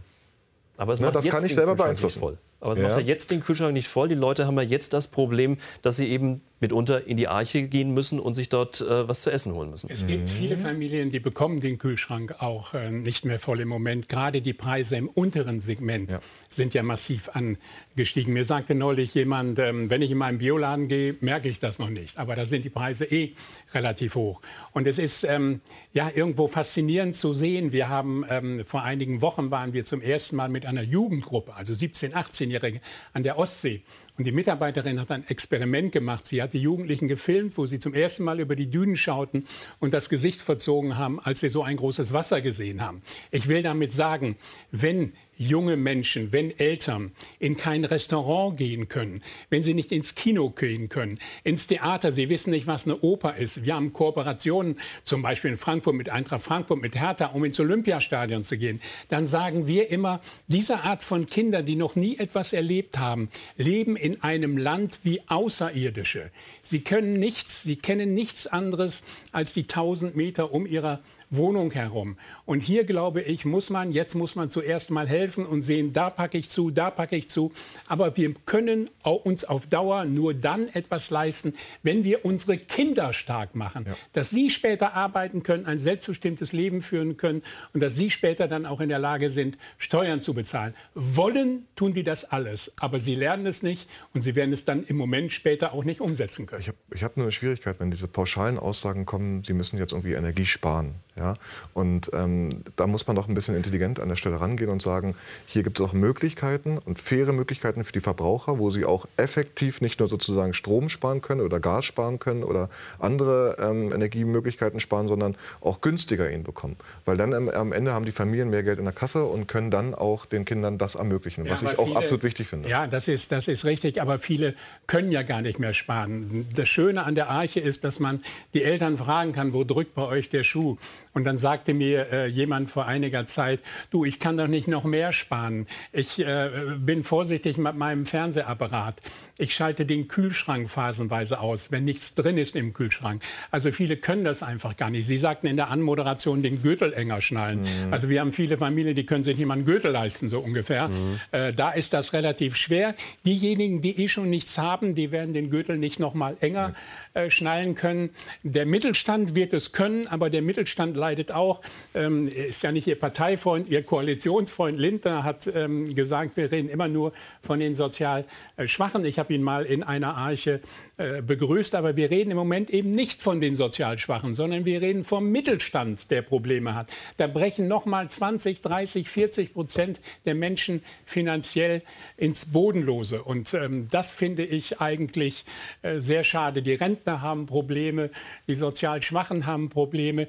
Aber 0.76 0.92
es 0.92 1.00
Na, 1.00 1.06
macht 1.06 1.16
das 1.16 1.24
kann 1.24 1.44
ich 1.46 1.54
selber 1.54 1.74
beeinflussen. 1.74 2.20
Aber 2.60 2.72
es 2.72 2.78
Ja. 2.78 2.88
macht 2.88 2.96
ja 3.00 3.04
jetzt 3.06 3.30
den 3.30 3.40
Kühlschrank 3.40 3.72
nicht 3.72 3.88
voll. 3.88 4.08
Die 4.08 4.14
Leute 4.14 4.46
haben 4.46 4.56
ja 4.56 4.62
jetzt 4.62 4.92
das 4.92 5.08
Problem, 5.08 5.58
dass 5.82 5.96
sie 5.96 6.08
eben 6.08 6.40
mitunter 6.60 7.06
in 7.06 7.16
die 7.16 7.28
Arche 7.28 7.62
gehen 7.62 7.94
müssen 7.94 8.18
und 8.18 8.34
sich 8.34 8.48
dort 8.48 8.80
äh, 8.80 9.08
was 9.08 9.20
zu 9.20 9.30
essen 9.30 9.52
holen 9.54 9.70
müssen. 9.70 9.88
Es 9.90 10.08
gibt 10.08 10.28
viele 10.28 10.56
Familien, 10.56 11.12
die 11.12 11.20
bekommen 11.20 11.60
den 11.60 11.78
Kühlschrank 11.78 12.34
auch 12.40 12.74
äh, 12.74 12.90
nicht 12.90 13.24
mehr 13.24 13.38
voll 13.38 13.60
im 13.60 13.68
Moment. 13.68 14.08
Gerade 14.08 14.42
die 14.42 14.54
Preise 14.54 14.96
im 14.96 15.08
unteren 15.08 15.60
Segment 15.60 16.10
Ja. 16.10 16.18
sind 16.50 16.74
ja 16.74 16.82
massiv 16.82 17.30
angestiegen. 17.32 18.32
Mir 18.34 18.44
sagte 18.44 18.74
neulich 18.74 19.14
jemand, 19.14 19.60
ähm, 19.60 19.88
wenn 19.88 20.02
ich 20.02 20.10
in 20.10 20.18
meinen 20.18 20.38
Bioladen 20.38 20.88
gehe, 20.88 21.14
merke 21.20 21.48
ich 21.48 21.60
das 21.60 21.78
noch 21.78 21.90
nicht. 21.90 22.18
Aber 22.18 22.34
da 22.34 22.44
sind 22.44 22.64
die 22.64 22.70
Preise 22.70 23.04
eh 23.04 23.34
relativ 23.72 24.16
hoch. 24.16 24.42
Und 24.72 24.88
es 24.88 24.98
ist 24.98 25.22
ähm, 25.22 25.60
ja 25.92 26.10
irgendwo 26.12 26.48
faszinierend 26.48 27.14
zu 27.14 27.34
sehen. 27.34 27.70
Wir 27.70 27.88
haben 27.88 28.24
ähm, 28.28 28.64
vor 28.66 28.82
einigen 28.82 29.20
Wochen 29.22 29.52
waren 29.52 29.74
wir 29.74 29.84
zum 29.84 30.00
ersten 30.02 30.34
Mal 30.34 30.48
mit 30.48 30.66
einer 30.66 30.82
Jugendgruppe, 30.82 31.54
also 31.54 31.72
17, 31.72 32.14
18-Jährige, 32.48 32.80
an 33.12 33.22
der 33.22 33.38
Ostsee. 33.38 33.82
Und 34.16 34.26
die 34.26 34.32
Mitarbeiterin 34.32 35.00
hat 35.00 35.10
ein 35.10 35.26
Experiment 35.28 35.92
gemacht. 35.92 36.26
Sie 36.26 36.42
hat 36.42 36.52
die 36.52 36.60
Jugendlichen 36.60 37.06
gefilmt, 37.06 37.56
wo 37.56 37.66
sie 37.66 37.78
zum 37.78 37.94
ersten 37.94 38.24
Mal 38.24 38.40
über 38.40 38.56
die 38.56 38.68
Dünen 38.68 38.96
schauten 38.96 39.46
und 39.78 39.94
das 39.94 40.08
Gesicht 40.08 40.40
verzogen 40.40 40.96
haben, 40.96 41.20
als 41.20 41.40
sie 41.40 41.48
so 41.48 41.62
ein 41.62 41.76
großes 41.76 42.12
Wasser 42.12 42.40
gesehen 42.40 42.80
haben. 42.80 43.02
Ich 43.30 43.48
will 43.48 43.62
damit 43.62 43.92
sagen, 43.92 44.36
wenn 44.72 45.12
junge 45.38 45.76
Menschen, 45.76 46.32
wenn 46.32 46.56
Eltern 46.58 47.12
in 47.38 47.56
kein 47.56 47.84
Restaurant 47.84 48.56
gehen 48.56 48.88
können, 48.88 49.22
wenn 49.48 49.62
sie 49.62 49.72
nicht 49.72 49.92
ins 49.92 50.14
Kino 50.14 50.50
gehen 50.50 50.88
können, 50.88 51.18
ins 51.44 51.66
Theater, 51.68 52.12
sie 52.12 52.28
wissen 52.28 52.50
nicht, 52.50 52.66
was 52.66 52.84
eine 52.84 53.00
Oper 53.00 53.36
ist. 53.36 53.64
Wir 53.64 53.76
haben 53.76 53.92
Kooperationen, 53.92 54.78
zum 55.04 55.22
Beispiel 55.22 55.52
in 55.52 55.56
Frankfurt 55.56 55.94
mit 55.94 56.10
Eintracht 56.10 56.42
Frankfurt, 56.42 56.82
mit 56.82 57.00
Hertha, 57.00 57.26
um 57.26 57.44
ins 57.44 57.58
Olympiastadion 57.60 58.42
zu 58.42 58.58
gehen. 58.58 58.80
Dann 59.08 59.26
sagen 59.26 59.66
wir 59.66 59.90
immer, 59.90 60.20
diese 60.48 60.80
Art 60.80 61.02
von 61.02 61.26
Kindern, 61.26 61.64
die 61.64 61.76
noch 61.76 61.96
nie 61.96 62.18
etwas 62.18 62.52
erlebt 62.52 62.98
haben, 62.98 63.28
leben 63.56 63.96
in 63.96 64.22
einem 64.22 64.58
Land 64.58 65.00
wie 65.04 65.20
Außerirdische. 65.28 66.30
Sie 66.62 66.80
können 66.80 67.14
nichts, 67.14 67.62
sie 67.62 67.76
kennen 67.76 68.14
nichts 68.14 68.46
anderes 68.46 69.04
als 69.32 69.54
die 69.54 69.62
1000 69.62 70.16
Meter 70.16 70.52
um 70.52 70.66
ihre 70.66 71.00
Wohnung 71.30 71.70
herum. 71.70 72.16
Und 72.46 72.62
hier 72.62 72.84
glaube 72.84 73.20
ich, 73.20 73.44
muss 73.44 73.70
man, 73.70 73.92
jetzt 73.92 74.14
muss 74.14 74.34
man 74.34 74.50
zuerst 74.50 74.90
mal 74.90 75.06
helfen 75.06 75.44
und 75.44 75.62
sehen, 75.62 75.92
da 75.92 76.10
packe 76.10 76.38
ich 76.38 76.48
zu, 76.48 76.70
da 76.70 76.90
packe 76.90 77.16
ich 77.16 77.28
zu. 77.28 77.52
Aber 77.86 78.16
wir 78.16 78.34
können 78.46 78.90
uns 79.02 79.44
auf 79.44 79.66
Dauer 79.66 80.04
nur 80.04 80.34
dann 80.34 80.68
etwas 80.68 81.10
leisten, 81.10 81.54
wenn 81.82 82.04
wir 82.04 82.24
unsere 82.24 82.56
Kinder 82.56 83.12
stark 83.12 83.54
machen. 83.54 83.84
Ja. 83.86 83.96
Dass 84.12 84.30
sie 84.30 84.50
später 84.50 84.94
arbeiten 84.94 85.42
können, 85.42 85.66
ein 85.66 85.78
selbstbestimmtes 85.78 86.52
Leben 86.52 86.82
führen 86.82 87.16
können 87.16 87.42
und 87.72 87.82
dass 87.82 87.96
sie 87.96 88.10
später 88.10 88.48
dann 88.48 88.66
auch 88.66 88.80
in 88.80 88.88
der 88.88 88.98
Lage 88.98 89.30
sind, 89.30 89.58
Steuern 89.76 90.20
zu 90.20 90.34
bezahlen. 90.34 90.74
Wollen 90.94 91.66
tun 91.76 91.94
die 91.94 92.02
das 92.02 92.24
alles, 92.24 92.72
aber 92.80 92.98
sie 92.98 93.14
lernen 93.14 93.46
es 93.46 93.62
nicht 93.62 93.88
und 94.14 94.22
sie 94.22 94.34
werden 94.34 94.52
es 94.52 94.64
dann 94.64 94.84
im 94.84 94.96
Moment 94.96 95.32
später 95.32 95.72
auch 95.72 95.84
nicht 95.84 96.00
umsetzen 96.00 96.46
können. 96.46 96.62
Ich 96.62 96.68
habe 96.68 96.78
hab 96.94 97.16
nur 97.16 97.26
eine 97.26 97.32
Schwierigkeit, 97.32 97.80
wenn 97.80 97.90
diese 97.90 98.08
pauschalen 98.08 98.58
Aussagen 98.58 99.06
kommen, 99.06 99.44
sie 99.44 99.52
müssen 99.52 99.78
jetzt 99.78 99.92
irgendwie 99.92 100.12
Energie 100.12 100.46
sparen. 100.46 100.94
Ja? 101.18 101.34
Und 101.74 102.10
ähm, 102.14 102.62
da 102.76 102.86
muss 102.86 103.06
man 103.06 103.16
doch 103.16 103.28
ein 103.28 103.34
bisschen 103.34 103.56
intelligent 103.56 104.00
an 104.00 104.08
der 104.08 104.16
Stelle 104.16 104.40
rangehen 104.40 104.70
und 104.70 104.82
sagen, 104.82 105.14
hier 105.46 105.62
gibt 105.62 105.80
es 105.80 105.86
auch 105.86 105.92
Möglichkeiten 105.92 106.78
und 106.78 106.98
faire 106.98 107.32
Möglichkeiten 107.32 107.84
für 107.84 107.92
die 107.92 108.00
Verbraucher, 108.00 108.58
wo 108.58 108.70
sie 108.70 108.84
auch 108.84 109.06
effektiv 109.16 109.80
nicht 109.80 110.00
nur 110.00 110.08
sozusagen 110.08 110.54
Strom 110.54 110.88
sparen 110.88 111.20
können 111.20 111.40
oder 111.40 111.60
Gas 111.60 111.84
sparen 111.84 112.18
können 112.18 112.44
oder 112.44 112.70
andere 112.98 113.56
ähm, 113.58 113.92
Energiemöglichkeiten 113.92 114.80
sparen, 114.80 115.08
sondern 115.08 115.36
auch 115.60 115.80
günstiger 115.80 116.30
ihn 116.30 116.44
bekommen. 116.44 116.76
Weil 117.04 117.16
dann 117.16 117.34
am, 117.34 117.48
am, 117.48 117.72
Ende 117.72 117.92
haben 117.92 118.04
die 118.04 118.12
Familien 118.12 118.50
mehr 118.50 118.62
Geld 118.62 118.78
in 118.78 118.84
der 118.84 118.94
Kasse 118.94 119.24
und 119.24 119.46
können 119.48 119.70
dann 119.70 119.94
auch 119.94 120.26
den 120.26 120.44
Kindern 120.44 120.78
das 120.78 120.94
ermöglichen, 120.94 121.44
ja, 121.44 121.52
was 121.52 121.62
ich 121.62 121.78
auch 121.78 121.86
viele, 121.86 121.98
absolut 121.98 122.22
wichtig 122.22 122.48
finde. 122.48 122.68
Ja, 122.68 122.86
das 122.86 123.08
ist, 123.08 123.32
das 123.32 123.48
ist 123.48 123.64
richtig, 123.64 124.00
aber 124.00 124.18
viele 124.18 124.54
können 124.86 125.10
ja 125.10 125.22
gar 125.22 125.42
nicht 125.42 125.58
mehr 125.58 125.74
sparen. 125.74 126.46
Das 126.54 126.68
Schöne 126.68 127.04
an 127.04 127.14
der 127.14 127.28
Arche 127.30 127.60
ist, 127.60 127.84
dass 127.84 128.00
man 128.00 128.22
die 128.54 128.62
Eltern 128.62 128.98
fragen 128.98 129.32
kann, 129.32 129.52
wo 129.52 129.64
drückt 129.64 129.94
bei 129.94 130.02
euch 130.02 130.28
der 130.28 130.44
Schuh? 130.44 130.76
Und 131.18 131.24
dann 131.24 131.36
sagte 131.36 131.74
mir 131.74 132.12
äh, 132.12 132.26
jemand 132.28 132.70
vor 132.70 132.86
einiger 132.86 133.26
Zeit, 133.26 133.58
du, 133.90 134.04
ich 134.04 134.20
kann 134.20 134.36
doch 134.36 134.46
nicht 134.46 134.68
noch 134.68 134.84
mehr 134.84 135.12
sparen. 135.12 135.66
Ich 135.92 136.20
äh, 136.20 136.48
bin 136.78 137.02
vorsichtig 137.02 137.58
mit 137.58 137.74
meinem 137.74 138.06
Fernsehapparat. 138.06 139.02
Ich 139.36 139.52
schalte 139.52 139.84
den 139.84 140.06
Kühlschrank 140.06 140.70
phasenweise 140.70 141.40
aus, 141.40 141.72
wenn 141.72 141.84
nichts 141.84 142.14
drin 142.14 142.38
ist 142.38 142.54
im 142.54 142.72
Kühlschrank. 142.72 143.20
Also 143.50 143.72
viele 143.72 143.96
können 143.96 144.22
das 144.22 144.44
einfach 144.44 144.76
gar 144.76 144.90
nicht. 144.90 145.08
Sie 145.08 145.18
sagten 145.18 145.48
in 145.48 145.56
der 145.56 145.70
Anmoderation, 145.70 146.40
den 146.40 146.62
Gürtel 146.62 146.92
enger 146.92 147.20
schnallen. 147.20 147.62
Mhm. 147.62 147.92
Also 147.92 148.08
wir 148.08 148.20
haben 148.20 148.30
viele 148.30 148.56
Familien, 148.56 148.94
die 148.94 149.04
können 149.04 149.24
sich 149.24 149.36
nicht 149.36 149.46
mal 149.46 149.54
einen 149.54 149.64
Gürtel 149.64 149.90
leisten, 149.90 150.28
so 150.28 150.38
ungefähr. 150.38 150.86
Mhm. 150.86 151.20
Äh, 151.32 151.52
da 151.52 151.72
ist 151.72 151.94
das 151.94 152.12
relativ 152.12 152.54
schwer. 152.54 152.94
Diejenigen, 153.26 153.80
die 153.80 154.04
eh 154.04 154.06
schon 154.06 154.30
nichts 154.30 154.56
haben, 154.56 154.94
die 154.94 155.10
werden 155.10 155.34
den 155.34 155.50
Gürtel 155.50 155.78
nicht 155.78 155.98
noch 155.98 156.14
mal 156.14 156.36
enger 156.38 156.74
äh, 157.14 157.28
schnallen 157.28 157.74
können. 157.74 158.10
Der 158.44 158.66
Mittelstand 158.66 159.34
wird 159.34 159.52
es 159.52 159.72
können, 159.72 160.06
aber 160.06 160.30
der 160.30 160.42
Mittelstand 160.42 160.96
leidet 160.96 161.07
auch. 161.34 161.60
Ähm, 161.94 162.26
ist 162.26 162.62
ja 162.62 162.72
nicht 162.72 162.86
Ihr 162.86 162.98
Parteifreund, 162.98 163.68
Ihr 163.68 163.82
Koalitionsfreund 163.82 164.78
Lindner 164.78 165.24
hat 165.24 165.46
ähm, 165.46 165.94
gesagt, 165.94 166.36
wir 166.36 166.50
reden 166.50 166.68
immer 166.68 166.88
nur 166.88 167.12
von 167.42 167.60
den 167.60 167.74
sozial 167.74 168.24
äh, 168.56 168.66
Schwachen. 168.68 169.04
Ich 169.04 169.18
habe 169.18 169.32
ihn 169.34 169.42
mal 169.42 169.64
in 169.64 169.82
einer 169.82 170.16
Arche 170.16 170.60
äh, 170.96 171.22
begrüßt, 171.22 171.74
aber 171.74 171.96
wir 171.96 172.10
reden 172.10 172.30
im 172.30 172.36
Moment 172.36 172.70
eben 172.70 172.90
nicht 172.90 173.22
von 173.22 173.40
den 173.40 173.56
sozial 173.56 173.98
Schwachen, 173.98 174.34
sondern 174.34 174.64
wir 174.64 174.82
reden 174.82 175.04
vom 175.04 175.30
Mittelstand, 175.30 176.10
der 176.10 176.22
Probleme 176.22 176.74
hat. 176.74 176.90
Da 177.16 177.26
brechen 177.26 177.68
noch 177.68 177.86
mal 177.86 178.08
20, 178.08 178.60
30, 178.60 179.08
40 179.08 179.54
Prozent 179.54 180.00
der 180.26 180.34
Menschen 180.34 180.82
finanziell 181.04 181.82
ins 182.16 182.46
Bodenlose. 182.46 183.22
Und 183.22 183.54
ähm, 183.54 183.88
das 183.90 184.14
finde 184.14 184.44
ich 184.44 184.80
eigentlich 184.80 185.44
äh, 185.82 186.00
sehr 186.00 186.24
schade. 186.24 186.62
Die 186.62 186.74
Rentner 186.74 187.22
haben 187.22 187.46
Probleme, 187.46 188.10
die 188.46 188.54
sozial 188.54 189.02
Schwachen 189.02 189.46
haben 189.46 189.68
Probleme. 189.68 190.26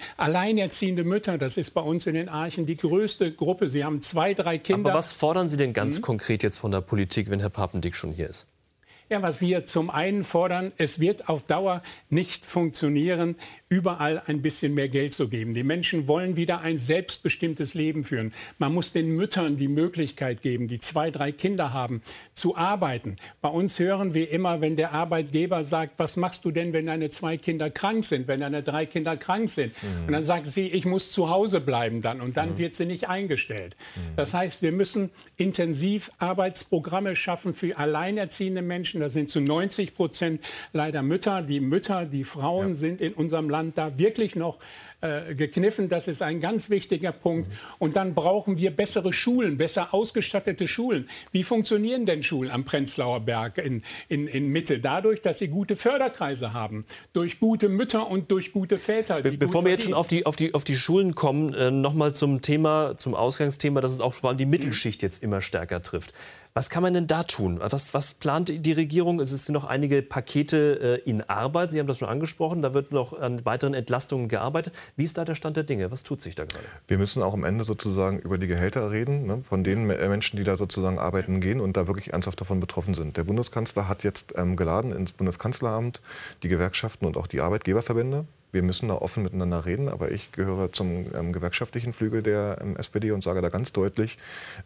Alleinerziehende 0.59 1.05
Mütter, 1.05 1.37
das 1.37 1.55
ist 1.55 1.71
bei 1.71 1.79
uns 1.79 2.05
in 2.05 2.15
den 2.15 2.27
Archen 2.27 2.65
die 2.65 2.75
größte 2.75 3.31
Gruppe. 3.31 3.69
Sie 3.69 3.85
haben 3.85 4.01
zwei, 4.01 4.33
drei 4.33 4.57
Kinder. 4.57 4.89
Aber 4.89 4.97
was 4.97 5.13
fordern 5.13 5.47
Sie 5.47 5.55
denn 5.55 5.71
ganz 5.71 5.95
hm? 5.97 6.01
konkret 6.01 6.43
jetzt 6.43 6.57
von 6.57 6.71
der 6.71 6.81
Politik, 6.81 7.29
wenn 7.29 7.39
Herr 7.39 7.49
Papendick 7.49 7.95
schon 7.95 8.11
hier 8.11 8.29
ist? 8.29 8.45
Ja, 9.11 9.23
was 9.23 9.41
wir 9.41 9.65
zum 9.65 9.89
einen 9.89 10.23
fordern, 10.23 10.71
es 10.77 10.99
wird 10.99 11.29
auf 11.29 11.41
Dauer 11.41 11.81
nicht 12.11 12.45
funktionieren, 12.45 13.35
überall 13.67 14.21
ein 14.27 14.43
bisschen 14.43 14.75
mehr 14.75 14.87
Geld 14.87 15.13
zu 15.13 15.29
geben. 15.29 15.55
Die 15.55 15.63
Menschen 15.63 16.07
wollen 16.07 16.35
wieder 16.35 16.61
ein 16.61 16.77
selbstbestimmtes 16.77 17.73
Leben 17.73 18.03
führen. 18.03 18.33
Man 18.57 18.71
muss 18.73 18.93
den 18.93 19.15
Müttern 19.15 19.57
die 19.57 19.67
Möglichkeit 19.67 20.43
geben, 20.43 20.67
die 20.67 20.79
zwei, 20.79 21.09
drei 21.09 21.31
Kinder 21.31 21.73
haben, 21.73 22.03
zu 22.33 22.55
arbeiten. 22.55 23.17
Bei 23.41 23.49
uns 23.49 23.79
hören 23.79 24.13
wir 24.13 24.29
immer, 24.31 24.61
wenn 24.61 24.75
der 24.75 24.91
Arbeitgeber 24.91 25.63
sagt, 25.63 25.93
was 25.97 26.15
machst 26.17 26.45
du 26.45 26.51
denn, 26.51 26.73
wenn 26.73 26.87
deine 26.87 27.09
zwei 27.09 27.37
Kinder 27.37 27.69
krank 27.69 28.05
sind, 28.05 28.27
wenn 28.27 28.39
deine 28.39 28.63
drei 28.63 28.85
Kinder 28.87 29.17
krank 29.17 29.49
sind? 29.49 29.73
Mhm. 29.83 30.05
Und 30.07 30.13
dann 30.13 30.23
sagt 30.23 30.47
sie, 30.47 30.67
ich 30.67 30.85
muss 30.85 31.11
zu 31.11 31.29
Hause 31.29 31.61
bleiben 31.61 32.01
dann. 32.01 32.21
Und 32.21 32.37
dann 32.37 32.53
mhm. 32.53 32.57
wird 32.57 32.75
sie 32.75 32.85
nicht 32.85 33.07
eingestellt. 33.07 33.75
Mhm. 33.95 34.15
Das 34.15 34.33
heißt, 34.33 34.61
wir 34.61 34.71
müssen 34.71 35.11
intensiv 35.37 36.11
Arbeitsprogramme 36.17 37.15
schaffen 37.15 37.53
für 37.53 37.77
alleinerziehende 37.77 38.61
Menschen. 38.61 38.98
Das 38.99 39.13
sind 39.13 39.29
zu 39.29 39.41
90 39.41 39.95
Prozent 39.95 40.41
leider 40.73 41.01
Mütter. 41.01 41.41
Die 41.41 41.59
Mütter, 41.59 42.05
die 42.05 42.23
Frauen 42.23 42.69
ja. 42.69 42.73
sind 42.73 43.01
in 43.01 43.13
unserem 43.13 43.49
Land 43.49 43.77
da 43.77 43.97
wirklich 43.97 44.35
noch 44.35 44.59
äh, 45.01 45.33
gekniffen. 45.33 45.87
Das 45.87 46.09
ist 46.09 46.21
ein 46.21 46.41
ganz 46.41 46.69
wichtiger 46.69 47.13
Punkt. 47.13 47.49
Und 47.77 47.95
dann 47.95 48.13
brauchen 48.13 48.57
wir 48.57 48.71
bessere 48.71 49.13
Schulen, 49.13 49.57
besser 49.57 49.93
ausgestattete 49.93 50.67
Schulen. 50.67 51.09
Wie 51.31 51.43
funktionieren 51.43 52.05
denn 52.05 52.21
Schulen 52.21 52.51
am 52.51 52.65
Prenzlauer 52.65 53.21
Berg 53.21 53.59
in, 53.59 53.81
in, 54.09 54.27
in 54.27 54.49
Mitte? 54.49 54.79
Dadurch, 54.79 55.21
dass 55.21 55.39
sie 55.39 55.47
gute 55.47 55.77
Förderkreise 55.77 56.51
haben, 56.51 56.83
durch 57.13 57.39
gute 57.39 57.69
Mütter 57.69 58.09
und 58.09 58.29
durch 58.29 58.51
gute 58.51 58.77
Väter. 58.77 59.21
Be 59.21 59.31
bevor 59.31 59.63
wir 59.63 59.71
jetzt 59.71 59.85
schon 59.85 59.93
auf 59.93 60.09
die, 60.09 60.25
auf 60.25 60.35
die, 60.35 60.53
auf 60.53 60.65
die 60.65 60.75
Schulen 60.75 61.15
kommen, 61.15 61.53
äh, 61.53 61.71
noch 61.71 61.93
mal 61.93 62.13
zum 62.13 62.41
Thema, 62.41 62.97
zum 62.97 63.15
Ausgangsthema, 63.15 63.79
dass 63.79 63.93
es 63.93 64.01
auch 64.01 64.13
vor 64.13 64.31
allem 64.31 64.37
die 64.37 64.45
Mittelschicht 64.45 65.01
jetzt 65.01 65.23
immer 65.23 65.39
stärker 65.39 65.81
trifft. 65.81 66.13
Was 66.55 66.69
kann 66.69 66.81
man 66.81 66.93
denn 66.93 67.05
da 67.07 67.23
tun? 67.23 67.59
Was, 67.61 67.93
was 67.93 68.15
plant 68.15 68.65
die 68.65 68.71
Regierung? 68.71 69.19
Es 69.19 69.29
sind 69.29 69.53
noch 69.53 69.65
einige 69.65 70.01
Pakete 70.01 71.01
äh, 71.05 71.09
in 71.09 71.21
Arbeit. 71.29 71.71
Sie 71.71 71.79
haben 71.79 71.87
das 71.87 71.99
schon 71.99 72.09
angesprochen. 72.09 72.61
Da 72.61 72.73
wird 72.73 72.91
noch 72.91 73.13
an 73.13 73.45
weiteren 73.45 73.75
Entlastungen 73.75 74.29
gearbeitet. 74.29 74.73
Wie 74.95 75.03
ist 75.03 75.17
da 75.17 75.25
der 75.25 75.35
Stand 75.35 75.57
der 75.57 75.63
Dinge? 75.63 75.91
Was 75.91 76.03
tut 76.03 76.21
sich 76.21 76.35
da 76.35 76.45
gerade? 76.45 76.65
Wir 76.87 76.97
müssen 76.97 77.21
auch 77.21 77.33
am 77.33 77.43
Ende 77.43 77.65
sozusagen 77.65 78.19
über 78.19 78.37
die 78.37 78.47
Gehälter 78.47 78.91
reden, 78.91 79.27
ne, 79.27 79.43
von 79.47 79.63
den 79.63 79.85
Menschen, 79.85 80.37
die 80.37 80.43
da 80.43 80.57
sozusagen 80.57 80.97
arbeiten 80.97 81.39
gehen 81.39 81.61
und 81.61 81.77
da 81.77 81.87
wirklich 81.87 82.13
ernsthaft 82.13 82.41
davon 82.41 82.59
betroffen 82.59 82.95
sind. 82.95 83.15
Der 83.17 83.23
Bundeskanzler 83.23 83.87
hat 83.87 84.03
jetzt 84.03 84.33
ähm, 84.35 84.55
geladen 84.55 84.91
ins 84.91 85.13
Bundeskanzleramt 85.13 86.01
die 86.41 86.47
Gewerkschaften 86.47 87.05
und 87.05 87.15
auch 87.15 87.27
die 87.27 87.41
Arbeitgeberverbände 87.41 88.25
wir 88.51 88.63
müssen 88.63 88.87
da 88.89 88.95
offen 88.95 89.23
miteinander 89.23 89.65
reden, 89.65 89.89
aber 89.89 90.11
ich 90.11 90.31
gehöre 90.31 90.71
zum 90.71 91.05
ähm, 91.13 91.33
gewerkschaftlichen 91.33 91.93
Flügel 91.93 92.23
der 92.23 92.57
ähm, 92.61 92.75
SPD 92.77 93.11
und 93.11 93.23
sage 93.23 93.41
da 93.41 93.49
ganz 93.49 93.73
deutlich, 93.73 94.17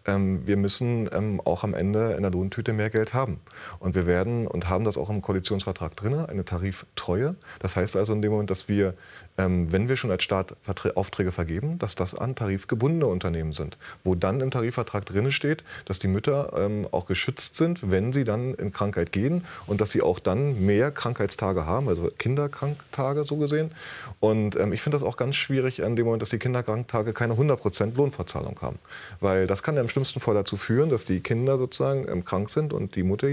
ähm, 0.05 0.45
wir 0.47 0.57
müssen 0.57 1.09
ähm, 1.13 1.41
auch 1.43 1.63
am 1.63 1.73
Ende 1.73 2.13
in 2.13 2.21
der 2.21 2.31
Lohntüte 2.31 2.73
mehr 2.73 2.89
Geld 2.89 3.13
haben. 3.13 3.39
Und 3.79 3.95
wir 3.95 4.07
werden 4.07 4.47
und 4.47 4.69
haben 4.69 4.85
das 4.85 4.97
auch 4.97 5.09
im 5.09 5.21
Koalitionsvertrag 5.21 5.95
drin, 5.95 6.13
eine 6.13 6.45
Tariftreue. 6.45 7.35
Das 7.59 7.75
heißt 7.75 7.95
also 7.95 8.13
in 8.13 8.21
dem 8.21 8.31
Moment, 8.31 8.49
dass 8.49 8.69
wir 8.69 8.93
ähm, 9.37 9.71
wenn 9.71 9.89
wir 9.89 9.95
schon 9.95 10.11
als 10.11 10.23
Staat 10.23 10.55
Aufträge 10.95 11.31
vergeben, 11.31 11.79
dass 11.79 11.95
das 11.95 12.13
an 12.13 12.35
tarifgebundene 12.35 13.07
Unternehmen 13.07 13.53
sind, 13.53 13.77
wo 14.03 14.15
dann 14.15 14.41
im 14.41 14.51
Tarifvertrag 14.51 15.05
drin 15.05 15.31
steht, 15.31 15.63
dass 15.85 15.99
die 15.99 16.07
Mütter 16.07 16.53
ähm, 16.55 16.87
auch 16.91 17.05
geschützt 17.05 17.55
sind, 17.55 17.89
wenn 17.89 18.13
sie 18.13 18.23
dann 18.23 18.53
in 18.53 18.71
Krankheit 18.71 19.11
gehen 19.11 19.43
und 19.65 19.81
dass 19.81 19.91
sie 19.91 20.01
auch 20.01 20.19
dann 20.19 20.65
mehr 20.65 20.91
Krankheitstage 20.91 21.65
haben, 21.65 21.87
also 21.87 22.11
Kinderkranktage 22.17 23.25
so 23.25 23.37
gesehen. 23.37 23.71
Und 24.19 24.55
ähm, 24.55 24.71
ich 24.71 24.81
finde 24.81 24.97
das 24.97 25.07
auch 25.07 25.17
ganz 25.17 25.35
schwierig 25.35 25.79
in 25.79 25.95
dem 25.95 26.05
Moment, 26.05 26.21
dass 26.21 26.29
die 26.29 26.39
Kinderkranktage 26.39 27.13
keine 27.13 27.33
100% 27.33 27.95
Lohnverzahlung 27.95 28.59
haben, 28.61 28.79
weil 29.19 29.47
das 29.47 29.63
kann 29.63 29.75
ja 29.75 29.81
im 29.81 29.89
schlimmsten 29.89 30.19
Fall 30.19 30.35
dazu 30.35 30.57
führen, 30.57 30.89
dass 30.89 31.05
die 31.05 31.19
Kinder 31.19 31.57
sozusagen 31.57 32.07
ähm, 32.07 32.23
krank 32.23 32.49
sind 32.49 32.71
und 32.71 32.95
die 32.95 33.03
Mutter 33.03 33.23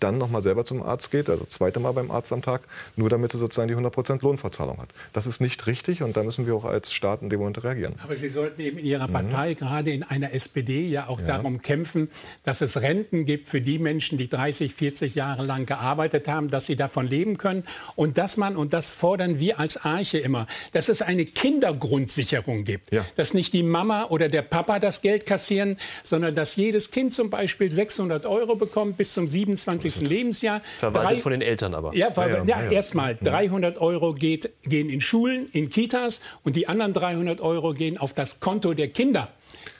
dann 0.00 0.18
nochmal 0.18 0.42
selber 0.42 0.64
zum 0.64 0.82
Arzt 0.82 1.10
geht, 1.10 1.28
also 1.28 1.44
zweite 1.44 1.80
Mal 1.80 1.92
beim 1.92 2.10
Arzt 2.10 2.32
am 2.32 2.42
Tag, 2.42 2.62
nur 2.96 3.08
damit 3.08 3.32
sie 3.32 3.38
sozusagen 3.38 3.68
die 3.68 3.76
100% 3.76 4.22
Lohnverzahlung 4.22 4.78
hat. 4.78 4.88
Das 5.12 5.26
ist 5.26 5.40
nicht 5.40 5.50
nicht 5.50 5.66
richtig 5.66 6.02
und 6.02 6.16
da 6.16 6.22
müssen 6.22 6.46
wir 6.46 6.54
auch 6.54 6.64
als 6.64 6.92
Staat 6.92 7.22
in 7.22 7.30
dem 7.30 7.40
Moment 7.40 7.62
reagieren. 7.64 7.94
Aber 8.02 8.14
Sie 8.14 8.28
sollten 8.28 8.60
eben 8.60 8.78
in 8.78 8.86
Ihrer 8.86 9.08
mhm. 9.08 9.12
Partei, 9.12 9.50
mhm. 9.50 9.54
gerade 9.56 9.90
in 9.90 10.02
einer 10.04 10.32
SPD, 10.32 10.86
ja 10.86 11.08
auch 11.08 11.20
ja. 11.20 11.26
darum 11.26 11.60
kämpfen, 11.60 12.08
dass 12.44 12.60
es 12.60 12.80
Renten 12.80 13.24
gibt 13.24 13.48
für 13.48 13.60
die 13.60 13.78
Menschen, 13.78 14.16
die 14.16 14.28
30, 14.28 14.72
40 14.72 15.14
Jahre 15.14 15.44
lang 15.44 15.66
gearbeitet 15.66 16.28
haben, 16.28 16.48
dass 16.48 16.66
sie 16.66 16.76
davon 16.76 17.06
leben 17.06 17.36
können 17.36 17.64
und 17.96 18.16
dass 18.18 18.36
man, 18.36 18.56
und 18.56 18.72
das 18.72 18.92
fordern 18.92 19.38
wir 19.40 19.58
als 19.58 19.76
Arche 19.90 20.18
immer, 20.18 20.46
dass 20.72 20.88
es 20.88 21.02
eine 21.02 21.26
Kindergrundsicherung 21.26 22.64
gibt. 22.64 22.92
Ja. 22.92 23.04
Dass 23.16 23.34
nicht 23.34 23.52
die 23.52 23.62
Mama 23.62 24.06
oder 24.06 24.28
der 24.28 24.42
Papa 24.42 24.78
das 24.78 25.02
Geld 25.02 25.26
kassieren, 25.26 25.78
sondern 26.02 26.34
dass 26.34 26.56
jedes 26.56 26.90
Kind 26.90 27.12
zum 27.12 27.30
Beispiel 27.30 27.70
600 27.70 28.26
Euro 28.26 28.56
bekommt 28.56 28.96
bis 28.96 29.12
zum 29.12 29.28
27. 29.28 30.02
Lebensjahr. 30.02 30.62
Verwaltet 30.78 31.18
Drei, 31.18 31.22
von 31.22 31.32
den 31.32 31.42
Eltern 31.42 31.74
aber. 31.74 31.94
Ja, 31.94 32.10
ja, 32.16 32.44
ja 32.44 32.70
erstmal 32.70 33.16
300 33.20 33.78
Euro 33.78 34.14
geht, 34.14 34.50
gehen 34.62 34.88
in 34.88 35.00
Schulen 35.00 35.48
in 35.52 35.68
Kitas 35.68 36.20
und 36.44 36.56
die 36.56 36.68
anderen 36.68 36.92
300 36.92 37.40
Euro 37.40 37.74
gehen 37.74 37.98
auf 37.98 38.14
das 38.14 38.40
Konto 38.40 38.74
der 38.74 38.88
Kinder. 38.88 39.28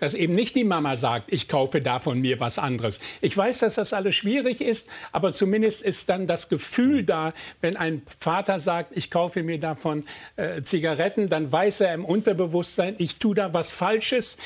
Dass 0.00 0.14
eben 0.14 0.34
nicht 0.34 0.56
die 0.56 0.64
Mama 0.64 0.96
sagt, 0.96 1.32
ich 1.32 1.46
kaufe 1.46 1.80
davon 1.80 2.20
mir 2.20 2.40
was 2.40 2.58
anderes. 2.58 3.00
Ich 3.20 3.36
weiß, 3.36 3.60
dass 3.60 3.76
das 3.76 3.92
alles 3.92 4.16
schwierig 4.16 4.60
ist, 4.60 4.88
aber 5.12 5.32
zumindest 5.32 5.82
ist 5.82 6.08
dann 6.08 6.26
das 6.26 6.48
Gefühl 6.48 7.04
da, 7.04 7.32
wenn 7.60 7.76
ein 7.76 8.02
Vater 8.18 8.58
sagt, 8.58 8.96
ich 8.96 9.10
kaufe 9.10 9.42
mir 9.42 9.60
davon 9.60 10.04
äh, 10.36 10.62
Zigaretten, 10.62 11.28
dann 11.28 11.52
weiß 11.52 11.80
er 11.82 11.94
im 11.94 12.04
Unterbewusstsein, 12.04 12.94
ich 12.98 13.18
tue 13.18 13.34
da 13.34 13.54
was 13.54 13.72
Falsches. 13.72 14.38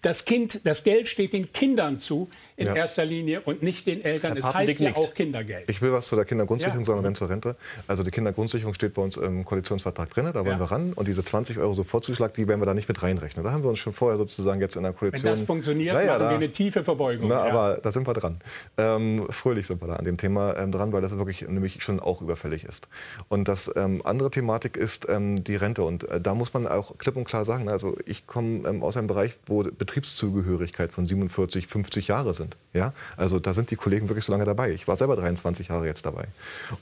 Das 0.00 0.24
Kind, 0.24 0.60
das 0.64 0.82
Geld 0.82 1.06
steht 1.08 1.32
den 1.32 1.52
Kindern 1.52 1.98
zu 1.98 2.28
in 2.62 2.68
ja. 2.68 2.76
erster 2.76 3.04
Linie 3.04 3.40
und 3.40 3.62
nicht 3.62 3.86
den 3.86 4.04
Eltern. 4.04 4.36
Es 4.36 4.44
heißt 4.44 4.80
ja 4.80 4.94
auch 4.96 5.14
Kindergeld. 5.14 5.68
Ich 5.68 5.82
will 5.82 5.92
was 5.92 6.08
zu 6.08 6.16
der 6.16 6.24
Kindergrundsicherung 6.24 6.80
ja. 6.80 6.86
sagen, 6.86 7.02
dann 7.02 7.14
zur 7.14 7.28
Rente. 7.28 7.56
Also 7.86 8.02
die 8.02 8.10
Kindergrundsicherung 8.10 8.74
steht 8.74 8.94
bei 8.94 9.02
uns 9.02 9.16
im 9.16 9.44
Koalitionsvertrag 9.44 10.10
drin, 10.10 10.26
da 10.26 10.34
wollen 10.34 10.46
ja. 10.46 10.60
wir 10.60 10.70
ran. 10.70 10.92
Und 10.92 11.08
diese 11.08 11.24
20 11.24 11.58
Euro 11.58 11.74
Sofortzuschlag, 11.74 12.34
die 12.34 12.48
werden 12.48 12.60
wir 12.60 12.66
da 12.66 12.74
nicht 12.74 12.88
mit 12.88 13.02
reinrechnen. 13.02 13.44
Da 13.44 13.52
haben 13.52 13.62
wir 13.62 13.70
uns 13.70 13.78
schon 13.78 13.92
vorher 13.92 14.18
sozusagen 14.18 14.60
jetzt 14.60 14.76
in 14.76 14.82
der 14.82 14.92
Koalition... 14.92 15.24
Wenn 15.24 15.30
das 15.30 15.42
funktioniert, 15.42 15.94
naja, 15.94 16.12
machen 16.12 16.22
da, 16.22 16.30
wir 16.30 16.36
eine 16.36 16.52
tiefe 16.52 16.84
Verbeugung. 16.84 17.28
Na, 17.28 17.42
aber 17.42 17.78
da 17.82 17.90
sind 17.90 18.06
wir 18.06 18.14
dran. 18.14 18.40
Ähm, 18.78 19.26
fröhlich 19.30 19.66
sind 19.66 19.80
wir 19.80 19.88
da 19.88 19.96
an 19.96 20.04
dem 20.04 20.16
Thema 20.16 20.56
ähm, 20.56 20.72
dran, 20.72 20.92
weil 20.92 21.02
das 21.02 21.16
wirklich 21.16 21.42
nämlich 21.42 21.82
schon 21.82 22.00
auch 22.00 22.22
überfällig 22.22 22.64
ist. 22.64 22.88
Und 23.28 23.48
das 23.48 23.70
ähm, 23.76 24.02
andere 24.04 24.30
Thematik 24.30 24.76
ist 24.76 25.08
ähm, 25.08 25.42
die 25.42 25.56
Rente. 25.56 25.82
Und 25.82 26.04
äh, 26.04 26.20
da 26.20 26.34
muss 26.34 26.54
man 26.54 26.66
auch 26.66 26.98
klipp 26.98 27.16
und 27.16 27.24
klar 27.24 27.44
sagen, 27.44 27.68
also 27.68 27.96
ich 28.06 28.26
komme 28.26 28.68
ähm, 28.68 28.82
aus 28.82 28.96
einem 28.96 29.06
Bereich, 29.06 29.32
wo 29.46 29.62
Betriebszugehörigkeit 29.62 30.92
von 30.92 31.06
47, 31.06 31.66
50 31.66 32.08
Jahre 32.08 32.34
sind. 32.34 32.51
Ja? 32.72 32.92
Also 33.16 33.38
da 33.38 33.54
sind 33.54 33.70
die 33.70 33.76
Kollegen 33.76 34.08
wirklich 34.08 34.24
so 34.24 34.32
lange 34.32 34.44
dabei. 34.44 34.70
Ich 34.70 34.88
war 34.88 34.96
selber 34.96 35.16
23 35.16 35.68
Jahre 35.68 35.86
jetzt 35.86 36.06
dabei. 36.06 36.24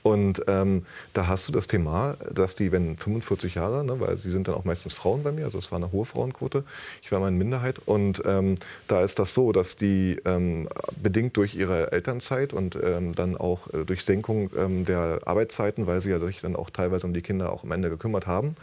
Und 0.03 0.43
ähm, 0.47 0.87
da 1.13 1.27
hast 1.27 1.49
du 1.49 1.53
das 1.53 1.67
Thema, 1.67 2.17
dass 2.33 2.55
die, 2.55 2.73
wenn 2.73 2.97
45 2.97 3.57
Jahre, 3.57 3.85
ne, 3.85 3.99
weil 3.99 4.17
sie 4.17 4.31
sind 4.31 4.49
dann 4.49 4.55
auch 4.55 4.65
meistens 4.65 4.95
Frauen 4.95 5.23
bei 5.23 5.33
mir, 5.33 5.45
also 5.45 5.59
es 5.59 5.73
war 5.73 5.77
eine 5.77 5.93
hohe 5.93 6.05
Frauenquote, 6.05 6.65
ich 7.03 7.11
war 7.11 7.21
mal 7.21 7.29
in 7.29 7.39
Minderheit. 7.39 7.81
Und 7.87 8.23
ähm, 8.25 8.55
da 8.89 9.03
ist 9.03 9.19
das 9.19 9.35
so, 9.35 9.53
dass 9.53 9.77
die 9.77 10.21
ähm, 10.25 10.69
bedingt 11.03 11.37
durch 11.37 11.55
ihre 11.55 11.93
Elternzeit 11.93 12.53
und 12.53 12.77
ähm, 12.83 13.15
dann 13.15 13.37
auch 13.37 13.73
äh, 13.73 13.85
durch 13.85 14.05
Senkung 14.05 14.51
ähm, 14.57 14.85
der 14.85 15.21
Arbeitszeiten, 15.25 15.87
weil 15.87 16.01
sie 16.01 16.11
ja 16.11 16.21
sich 16.21 16.41
dann 16.41 16.57
auch 16.57 16.71
teilweise 16.71 17.07
um 17.07 17.15
die 17.15 17.23
Kinder 17.23 17.53
auch 17.53 17.65
am 17.65 17.73
Ende 17.73 17.91
gekümmert 17.91 18.27
haben, 18.27 18.57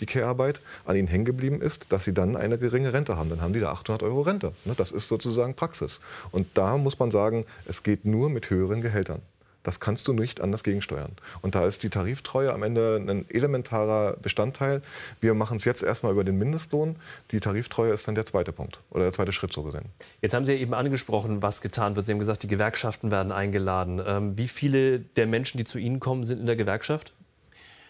die 0.00 0.06
Care-Arbeit 0.06 0.60
an 0.84 0.96
ihnen 0.96 1.08
hängen 1.08 1.24
geblieben 1.24 1.60
ist, 1.60 1.92
dass 1.92 2.04
sie 2.04 2.14
dann 2.14 2.36
eine 2.36 2.58
geringe 2.58 2.92
Rente 2.92 3.16
haben. 3.16 3.30
Dann 3.30 3.40
haben 3.40 3.52
die 3.52 3.60
da 3.60 3.70
800 3.70 4.02
Euro 4.02 4.22
Rente. 4.22 4.52
Ne? 4.64 4.74
Das 4.76 4.90
ist 4.90 5.08
sozusagen 5.08 5.54
Praxis. 5.54 6.00
Und 6.42 6.48
da 6.54 6.76
muss 6.76 6.98
man 6.98 7.12
sagen, 7.12 7.46
es 7.66 7.84
geht 7.84 8.04
nur 8.04 8.28
mit 8.28 8.50
höheren 8.50 8.80
Gehältern. 8.80 9.22
Das 9.62 9.78
kannst 9.78 10.08
du 10.08 10.12
nicht 10.12 10.40
anders 10.40 10.64
gegensteuern. 10.64 11.12
Und 11.40 11.54
da 11.54 11.68
ist 11.68 11.84
die 11.84 11.88
Tariftreue 11.88 12.52
am 12.52 12.64
Ende 12.64 12.96
ein 12.96 13.30
elementarer 13.30 14.16
Bestandteil. 14.20 14.82
Wir 15.20 15.34
machen 15.34 15.58
es 15.58 15.64
jetzt 15.64 15.84
erstmal 15.84 16.10
über 16.10 16.24
den 16.24 16.36
Mindestlohn. 16.38 16.96
Die 17.30 17.38
Tariftreue 17.38 17.92
ist 17.92 18.08
dann 18.08 18.16
der 18.16 18.24
zweite 18.24 18.50
Punkt 18.50 18.80
oder 18.90 19.04
der 19.04 19.12
zweite 19.12 19.30
Schritt 19.30 19.52
so 19.52 19.62
gesehen. 19.62 19.84
Jetzt 20.20 20.34
haben 20.34 20.44
Sie 20.44 20.54
eben 20.54 20.74
angesprochen, 20.74 21.42
was 21.42 21.60
getan 21.60 21.94
wird. 21.94 22.06
Sie 22.06 22.12
haben 22.12 22.18
gesagt, 22.18 22.42
die 22.42 22.48
Gewerkschaften 22.48 23.12
werden 23.12 23.30
eingeladen. 23.30 24.02
Ähm, 24.04 24.36
wie 24.36 24.48
viele 24.48 24.98
der 24.98 25.28
Menschen, 25.28 25.58
die 25.58 25.64
zu 25.64 25.78
Ihnen 25.78 26.00
kommen, 26.00 26.24
sind 26.24 26.40
in 26.40 26.46
der 26.46 26.56
Gewerkschaft? 26.56 27.12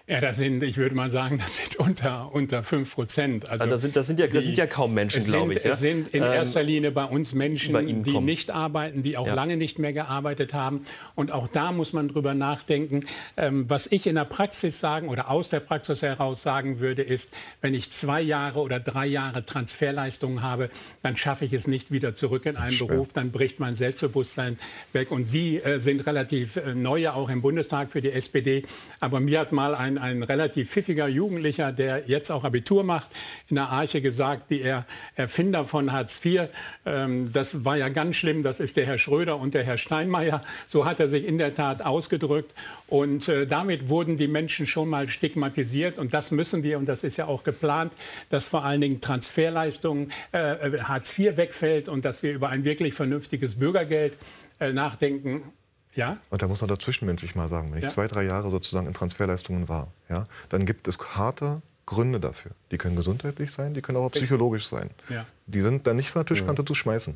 Ja, 0.09 0.21
das 0.21 0.37
sind, 0.37 0.63
ich 0.65 0.77
würde 0.79 0.97
mal 0.97 1.11
sagen, 1.11 1.39
das 1.39 1.57
sind 1.59 1.77
unter, 1.77 2.35
unter 2.35 2.63
5 2.63 2.93
Prozent. 2.93 3.49
Also, 3.49 3.67
das, 3.67 3.83
sind, 3.83 3.95
das, 3.95 4.09
sind 4.09 4.19
ja, 4.19 4.27
das 4.27 4.45
sind 4.45 4.59
ja 4.59 4.67
kaum 4.67 4.95
Menschen, 4.95 5.25
glaube 5.25 5.55
ich. 5.55 5.63
Ja? 5.63 5.73
Es 5.73 5.81
sind 5.81 6.09
in 6.09 6.23
ähm, 6.23 6.33
erster 6.33 6.63
Linie 6.63 6.91
bei 6.91 7.05
uns 7.05 7.35
Menschen, 7.35 7.73
bei 7.73 7.83
die 7.85 8.13
kommen. 8.13 8.27
nicht 8.27 8.51
arbeiten, 8.51 9.03
die 9.03 9.17
auch 9.17 9.27
ja. 9.27 9.35
lange 9.35 9.57
nicht 9.57 9.79
mehr 9.79 9.93
gearbeitet 9.93 10.55
haben. 10.55 10.85
Und 11.15 11.31
auch 11.31 11.47
da 11.47 11.71
muss 11.71 11.93
man 11.93 12.09
drüber 12.09 12.35
nachdenken. 12.35 13.07
Ähm, 13.37 13.71
was 13.71 13.87
ich 13.87 14.07
in 14.07 14.17
der 14.17 14.25
Praxis 14.25 14.81
sagen 14.81 15.09
oder 15.09 15.31
aus 15.31 15.51
der 15.51 15.61
Praxis 15.61 16.03
heraus 16.03 16.43
sagen 16.43 16.81
würde, 16.81 17.03
ist, 17.03 17.33
wenn 17.61 17.73
ich 17.73 17.91
zwei 17.91 18.21
Jahre 18.21 18.61
oder 18.61 18.81
drei 18.81 19.07
Jahre 19.07 19.47
Transferleistungen 19.47 20.43
habe, 20.43 20.69
dann 21.03 21.17
schaffe 21.17 21.45
ich 21.45 21.53
es 21.53 21.67
nicht 21.67 21.93
wieder 21.93 22.15
zurück 22.15 22.47
in 22.47 22.57
einen. 22.57 22.77
Beruf. 22.79 23.13
Dann 23.13 23.31
bricht 23.31 23.61
mein 23.61 23.75
Selbstbewusstsein 23.75 24.59
weg. 24.93 25.11
Und 25.11 25.27
Sie 25.27 25.59
äh, 25.59 25.79
sind 25.79 26.07
relativ 26.07 26.57
äh, 26.57 26.75
neu 26.75 27.09
auch 27.11 27.29
im 27.29 27.41
Bundestag 27.41 27.93
für 27.93 28.01
die 28.01 28.13
SPD. 28.13 28.65
Aber 29.01 29.21
mir 29.21 29.41
hat 29.41 29.53
mal 29.53 29.75
ein 29.75 29.92
ein, 29.99 29.99
ein 29.99 30.23
relativ 30.23 30.71
pfiffiger 30.71 31.09
Jugendlicher, 31.09 31.73
der 31.73 32.05
jetzt 32.07 32.31
auch 32.31 32.45
Abitur 32.45 32.85
macht, 32.85 33.11
in 33.49 33.57
der 33.57 33.69
Arche 33.69 34.01
gesagt, 34.01 34.51
die 34.51 34.63
er 34.63 34.87
Erfinder 35.17 35.65
von 35.65 35.93
Hartz 35.93 36.25
IV. 36.25 36.49
Ähm, 36.85 37.33
das 37.33 37.65
war 37.65 37.77
ja 37.77 37.89
ganz 37.89 38.17
schlimm. 38.17 38.43
Das 38.43 38.61
ist 38.61 38.77
der 38.77 38.87
Herr 38.87 38.99
Schröder 38.99 39.39
und 39.39 39.55
der 39.55 39.65
Herr 39.65 39.79
Steinmeier. 39.79 40.43
So 40.69 40.85
hat 40.85 41.01
er 41.01 41.09
sich 41.09 41.27
in 41.27 41.39
der 41.39 41.55
Tat 41.55 41.83
ausgedrückt. 41.83 42.55
Und 42.89 43.29
äh, 43.29 43.47
damit 43.47 43.89
wurden 43.89 44.17
die 44.17 44.29
Menschen 44.29 44.67
schon 44.67 44.89
mal 44.89 45.09
stigmatisiert. 45.09 45.99
Und 45.99 46.15
das 46.15 46.31
müssen 46.31 46.63
wir, 46.63 46.79
und 46.79 46.87
das 46.87 47.05
ist 47.05 47.17
ja 47.17 47.27
auch 47.27 47.45
geplant, 47.45 47.93
dass 48.29 48.49
vor 48.49 48.65
allen 48.65 48.81
Dingen 48.81 49.01
Transferleistungen, 49.01 50.13
äh, 50.33 50.79
Hartz 50.83 51.19
IV 51.19 51.37
wegfällt 51.37 51.89
und 51.89 52.05
dass 52.05 52.23
wir 52.23 52.33
über 52.33 52.49
ein 52.49 52.65
wirklich 52.65 52.95
vernünftiges 52.95 53.59
Bürgergeld 53.59 54.17
äh, 54.61 54.73
nachdenken. 54.73 55.53
Ja. 55.95 56.19
Und 56.31 56.43
da 56.43 56.49
muss 56.49 56.61
man 56.61 56.69
dazwischenmenschlich 56.69 57.35
mal 57.35 57.49
sagen, 57.49 57.71
wenn 57.71 57.79
ich 57.79 57.85
ja. 57.85 57.91
zwei, 57.91 58.07
drei 58.07 58.25
Jahre 58.25 58.51
sozusagen 58.51 58.87
in 58.87 58.95
Transferleistungen 58.95 59.69
war, 59.69 59.89
ja, 60.09 60.27
dann 60.49 60.67
gibt 60.67 60.89
es 60.89 60.99
harte 61.17 61.63
Gründe 61.85 62.21
dafür. 62.21 62.53
Die 62.71 62.79
können 62.79 62.97
gesundheitlich 62.97 63.51
sein, 63.51 63.75
die 63.75 63.83
können 63.83 63.99
auch 63.99 64.11
psychologisch 64.11 64.67
sein. 64.67 64.91
Ja. 65.09 65.27
Die 65.47 65.61
sind 65.61 65.87
dann 65.87 65.97
nicht 65.97 66.11
von 66.11 66.21
der 66.21 66.27
Tischkante 66.27 66.63
ja. 66.63 66.67
zu 66.67 66.75
schmeißen. 66.75 67.15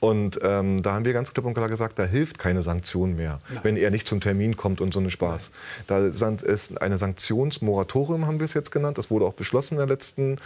Und 0.00 0.38
ähm, 0.42 0.82
da 0.82 0.94
haben 0.94 1.04
wir 1.04 1.12
ganz 1.12 1.32
klipp 1.32 1.44
und 1.44 1.54
klar 1.54 1.68
gesagt, 1.68 1.98
da 1.98 2.04
hilft 2.04 2.38
keine 2.38 2.62
Sanktion 2.62 3.16
mehr, 3.16 3.38
Nein. 3.48 3.60
wenn 3.62 3.76
er 3.76 3.90
nicht 3.90 4.06
zum 4.06 4.20
Termin 4.20 4.56
kommt 4.56 4.80
und 4.80 4.94
so 4.94 5.00
einen 5.00 5.10
Spaß. 5.10 5.50
Nein. 5.88 6.12
Da 6.14 6.26
ist 6.36 6.80
eine 6.80 6.98
Sanktionsmoratorium, 6.98 8.26
haben 8.26 8.40
wir 8.40 8.44
es 8.44 8.54
jetzt 8.54 8.70
genannt. 8.70 8.98
Das 8.98 9.10
wurde 9.10 9.24
auch 9.24 9.34
beschlossen 9.34 9.74
in 9.74 9.78
der 9.78 9.86
letzten 9.86 10.38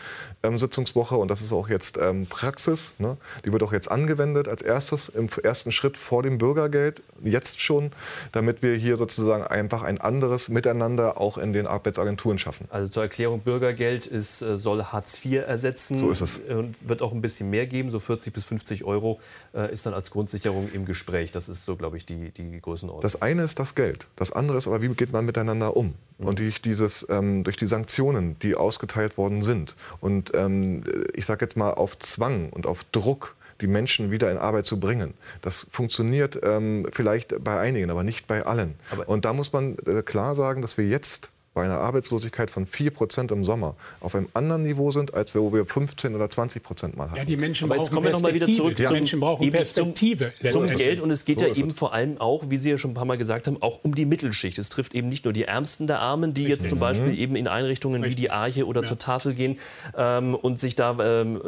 ähm, 0.43 0.59
Sitzungswoche 0.59 1.17
und 1.17 1.29
das 1.29 1.41
ist 1.41 1.53
auch 1.53 1.69
jetzt 1.69 1.99
ähm, 2.01 2.27
Praxis. 2.27 2.93
Ne? 2.99 3.17
Die 3.45 3.53
wird 3.53 3.63
auch 3.63 3.73
jetzt 3.73 3.91
angewendet 3.91 4.49
als 4.49 4.63
erstes 4.63 5.09
im 5.09 5.29
ersten 5.43 5.71
Schritt 5.71 5.97
vor 5.97 6.23
dem 6.23 6.39
Bürgergeld, 6.39 7.03
jetzt 7.23 7.61
schon, 7.61 7.93
damit 8.33 8.63
wir 8.63 8.75
hier 8.75 8.97
sozusagen 8.97 9.45
einfach 9.45 9.83
ein 9.83 10.01
anderes 10.01 10.49
Miteinander 10.49 11.21
auch 11.21 11.39
in 11.39 11.53
den 11.53 11.67
Arbeitsagenturen 11.67 12.39
schaffen. 12.39 12.67
Also 12.71 12.89
zur 12.89 13.03
Erklärung, 13.03 13.41
Bürgergeld 13.41 14.07
ist, 14.07 14.43
äh, 14.43 14.57
soll 14.57 14.83
Hartz 14.85 15.25
IV 15.25 15.47
ersetzen. 15.47 15.99
So 15.99 16.11
ist 16.11 16.21
es. 16.21 16.39
Und 16.39 16.89
wird 16.89 17.03
auch 17.03 17.13
ein 17.19 17.23
bisschen 17.23 17.51
mehr 17.51 17.67
geben, 17.67 17.91
so 17.91 18.01
40 18.01 18.33
bis 18.33 18.45
50 18.45 18.85
Euro 18.85 19.21
äh, 19.55 19.73
ist 19.73 19.87
dann 19.87 19.95
als 19.95 20.11
Grundsicherung 20.11 20.71
im 20.73 20.85
Gespräch. 20.85 21.31
Das 21.31 21.49
ist 21.49 21.65
so, 21.65 21.77
glaube 21.77 21.97
ich, 21.97 22.07
die, 22.07 22.31
die 22.31 22.61
Größenordnung. 22.61 23.03
Das 23.03 23.21
eine 23.21 23.43
ist 23.43 23.59
das 23.59 23.75
Geld. 23.75 24.07
Das 24.17 24.33
andere 24.33 24.59
ist 24.59 24.67
aber, 24.67 24.83
wie 24.83 24.89
geht 24.89 25.13
man 25.13 25.25
miteinander 25.25 25.77
um? 25.77 25.95
Mhm. 26.19 26.27
Und 26.27 26.39
durch, 26.39 26.63
dieses, 26.63 27.07
ähm, 27.11 27.45
durch 27.45 27.57
die 27.57 27.67
Sanktionen, 27.67 28.39
die 28.41 28.55
ausgeteilt 28.55 29.19
worden 29.19 29.43
sind 29.43 29.77
und 30.01 30.33
ähm, 30.35 30.85
ich 31.15 31.27
sage 31.27 31.45
jetzt 31.45 31.57
mal 31.57 31.73
auf 31.73 31.99
Zwang 31.99 32.51
und 32.51 32.67
auf 32.67 32.85
Druck, 32.85 33.37
die 33.61 33.67
Menschen 33.67 34.11
wieder 34.11 34.31
in 34.31 34.39
Arbeit 34.39 34.67
zu 34.67 34.79
bringen. 34.79 35.15
Das 35.43 35.67
funktioniert 35.71 36.39
ähm, 36.43 36.87
vielleicht 36.93 37.43
bei 37.43 37.59
einigen, 37.59 37.91
aber 37.91 38.05
nicht 38.05 38.27
bei 38.27 38.45
allen. 38.45 38.75
Aber 38.91 39.09
und 39.09 39.25
da 39.25 39.33
muss 39.33 39.53
man 39.53 39.77
äh, 39.87 40.03
klar 40.03 40.35
sagen, 40.35 40.63
dass 40.63 40.79
wir 40.79 40.87
jetzt 40.87 41.31
bei 41.59 41.65
einer 41.65 41.81
Arbeitslosigkeit 41.81 42.53
von 42.53 42.67
4% 42.69 43.33
im 43.33 43.45
Sommer 43.45 43.75
auf 43.99 44.15
einem 44.15 44.29
anderen 44.33 44.63
Niveau 44.63 44.93
sind, 44.93 45.13
als 45.13 45.35
wo 45.35 45.53
wir 45.53 45.67
15 45.67 46.15
oder 46.15 46.31
20 46.31 46.63
Prozent 46.63 46.97
mal 46.97 47.11
hatten. 47.11 47.17
Ja, 47.17 47.25
die 47.25 47.37
Menschen 47.37 47.69
Aber 47.69 47.81
jetzt 47.81 47.91
kommen 47.91 48.05
wir 48.05 48.13
noch 48.13 48.21
mal 48.21 48.33
wieder 48.33 48.47
zurück. 48.47 48.79
Ja. 48.79 48.87
Die 48.87 48.95
Menschen 48.95 49.19
brauchen 49.19 49.51
Perspektive. 49.51 50.33
Zum, 50.51 50.69
zum 50.69 50.77
Geld 50.77 51.01
und 51.01 51.11
es 51.11 51.25
geht 51.25 51.41
so 51.41 51.47
ja 51.47 51.55
eben 51.57 51.75
vor 51.75 51.93
allem 51.93 52.21
auch, 52.21 52.45
wie 52.49 52.59
Sie 52.59 52.71
ja 52.71 52.79
schon 52.79 52.93
ein 52.93 52.95
paar 52.95 53.07
Mal 53.07 53.19
gesagt 53.19 53.49
haben, 53.49 53.61
auch 53.61 53.81
um 53.83 53.97
die 53.97 54.07
Mittelschicht. 54.07 54.57
Es 54.57 54.69
trifft 54.69 54.95
eben 54.95 55.09
nicht 55.09 55.25
nur 55.25 55.33
die 55.33 55.45
Ärmsten 55.45 55.89
der 55.89 55.99
Armen, 55.99 56.33
die 56.33 56.43
Richtig. 56.43 56.61
jetzt 56.61 56.69
zum 56.71 56.79
Beispiel 56.79 57.09
mhm. 57.09 57.19
eben 57.19 57.35
in 57.35 57.49
Einrichtungen 57.49 58.05
Richtig. 58.05 58.19
wie 58.19 58.23
die 58.23 58.31
Arche 58.31 58.65
oder 58.65 58.83
ja. 58.83 58.87
zur 58.87 58.99
Tafel 58.99 59.35
gehen 59.35 59.59
ähm, 59.97 60.37
und 60.37 60.61
sich 60.61 60.77
da 60.77 60.97
ähm, 61.01 61.41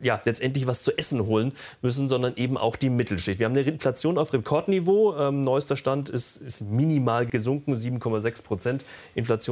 ja, 0.00 0.20
letztendlich 0.24 0.66
was 0.66 0.82
zu 0.82 0.96
essen 0.96 1.26
holen 1.26 1.52
müssen, 1.82 2.08
sondern 2.08 2.36
eben 2.36 2.56
auch 2.56 2.76
die 2.76 2.90
Mittelschicht. 2.90 3.38
Wir 3.38 3.46
haben 3.46 3.56
eine 3.56 3.62
Inflation 3.62 4.18
auf 4.18 4.32
Rekordniveau. 4.32 5.16
Ähm, 5.16 5.40
neuester 5.40 5.76
Stand 5.76 6.08
ist, 6.08 6.36
ist 6.36 6.62
minimal 6.62 7.26
gesunken, 7.26 7.74
7,6 7.74 8.44
Prozent. 8.44 8.84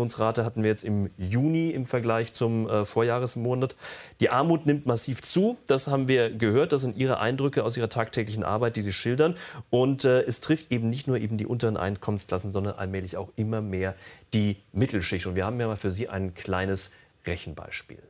Inflationsrate 0.05 0.45
hatten 0.45 0.63
wir 0.63 0.71
jetzt 0.71 0.85
im 0.85 1.11
Juni 1.17 1.71
im 1.71 1.87
Vergleich 1.87 2.33
zum 2.33 2.69
äh, 2.69 2.85
Vorjahresmonat. 2.85 3.75
Die 4.21 4.31
Armut 4.31 4.67
nimmt 4.67 4.87
massiv 4.87 5.23
zu. 5.23 5.57
Das 5.67 5.89
haben 5.89 6.09
wir 6.09 6.31
gehört. 6.31 6.73
Das 6.73 6.83
sind 6.83 6.97
Ihre 6.97 7.21
Eindrücke 7.21 7.65
aus 7.65 7.77
Ihrer 7.77 7.89
tagtäglichen 7.89 8.45
Arbeit, 8.45 8.77
die 8.77 8.83
Sie 8.83 8.93
schildern. 8.93 9.35
Und 9.71 10.05
äh, 10.05 10.23
es 10.23 10.41
trifft 10.41 10.71
eben 10.71 10.91
nicht 10.91 11.07
nur 11.07 11.19
eben 11.19 11.39
die 11.39 11.47
unteren 11.47 11.77
Einkommensklassen, 11.77 12.53
sondern 12.53 12.75
allmählich 12.75 13.17
auch 13.17 13.31
immer 13.37 13.61
mehr 13.63 13.95
die 14.35 14.57
Mittelschicht. 14.73 15.27
Und 15.27 15.37
wir 15.37 15.47
haben 15.47 15.59
ja 15.59 15.67
mal 15.67 15.77
für 15.77 15.91
Sie 15.91 16.09
ein 16.09 16.35
kleines 16.35 16.93
Rechenbeispiel. 17.27 18.03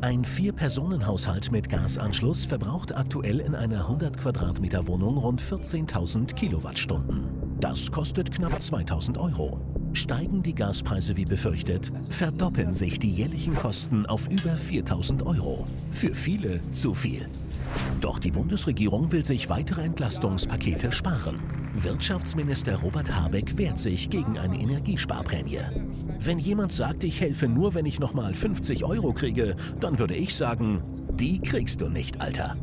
Ein 0.00 0.24
Vier-Personen-Haushalt 0.24 1.50
mit 1.50 1.68
Gasanschluss 1.68 2.44
verbraucht 2.44 2.96
aktuell 2.96 3.40
in 3.40 3.54
einer 3.54 3.80
100 3.80 4.16
Quadratmeter 4.16 4.86
Wohnung 4.86 5.18
rund 5.18 5.42
14.000 5.42 6.34
Kilowattstunden. 6.34 7.37
Das 7.60 7.90
kostet 7.90 8.30
knapp 8.30 8.54
2.000 8.54 9.18
Euro. 9.18 9.60
Steigen 9.92 10.44
die 10.44 10.54
Gaspreise 10.54 11.16
wie 11.16 11.24
befürchtet, 11.24 11.90
verdoppeln 12.08 12.72
sich 12.72 13.00
die 13.00 13.10
jährlichen 13.10 13.54
Kosten 13.54 14.06
auf 14.06 14.28
über 14.28 14.52
4.000 14.52 15.26
Euro. 15.26 15.66
Für 15.90 16.14
viele 16.14 16.60
zu 16.70 16.94
viel. 16.94 17.28
Doch 18.00 18.20
die 18.20 18.30
Bundesregierung 18.30 19.10
will 19.10 19.24
sich 19.24 19.50
weitere 19.50 19.82
Entlastungspakete 19.82 20.92
sparen. 20.92 21.40
Wirtschaftsminister 21.74 22.76
Robert 22.76 23.12
Habeck 23.12 23.58
wehrt 23.58 23.78
sich 23.78 24.08
gegen 24.08 24.38
eine 24.38 24.60
Energiesparprämie. 24.60 25.60
Wenn 26.20 26.38
jemand 26.38 26.70
sagt, 26.70 27.02
ich 27.02 27.20
helfe 27.20 27.48
nur, 27.48 27.74
wenn 27.74 27.86
ich 27.86 27.98
nochmal 27.98 28.34
50 28.34 28.84
Euro 28.84 29.12
kriege, 29.12 29.56
dann 29.80 29.98
würde 29.98 30.14
ich 30.14 30.36
sagen, 30.36 30.80
die 31.12 31.40
kriegst 31.40 31.80
du 31.80 31.88
nicht, 31.88 32.20
Alter. 32.20 32.56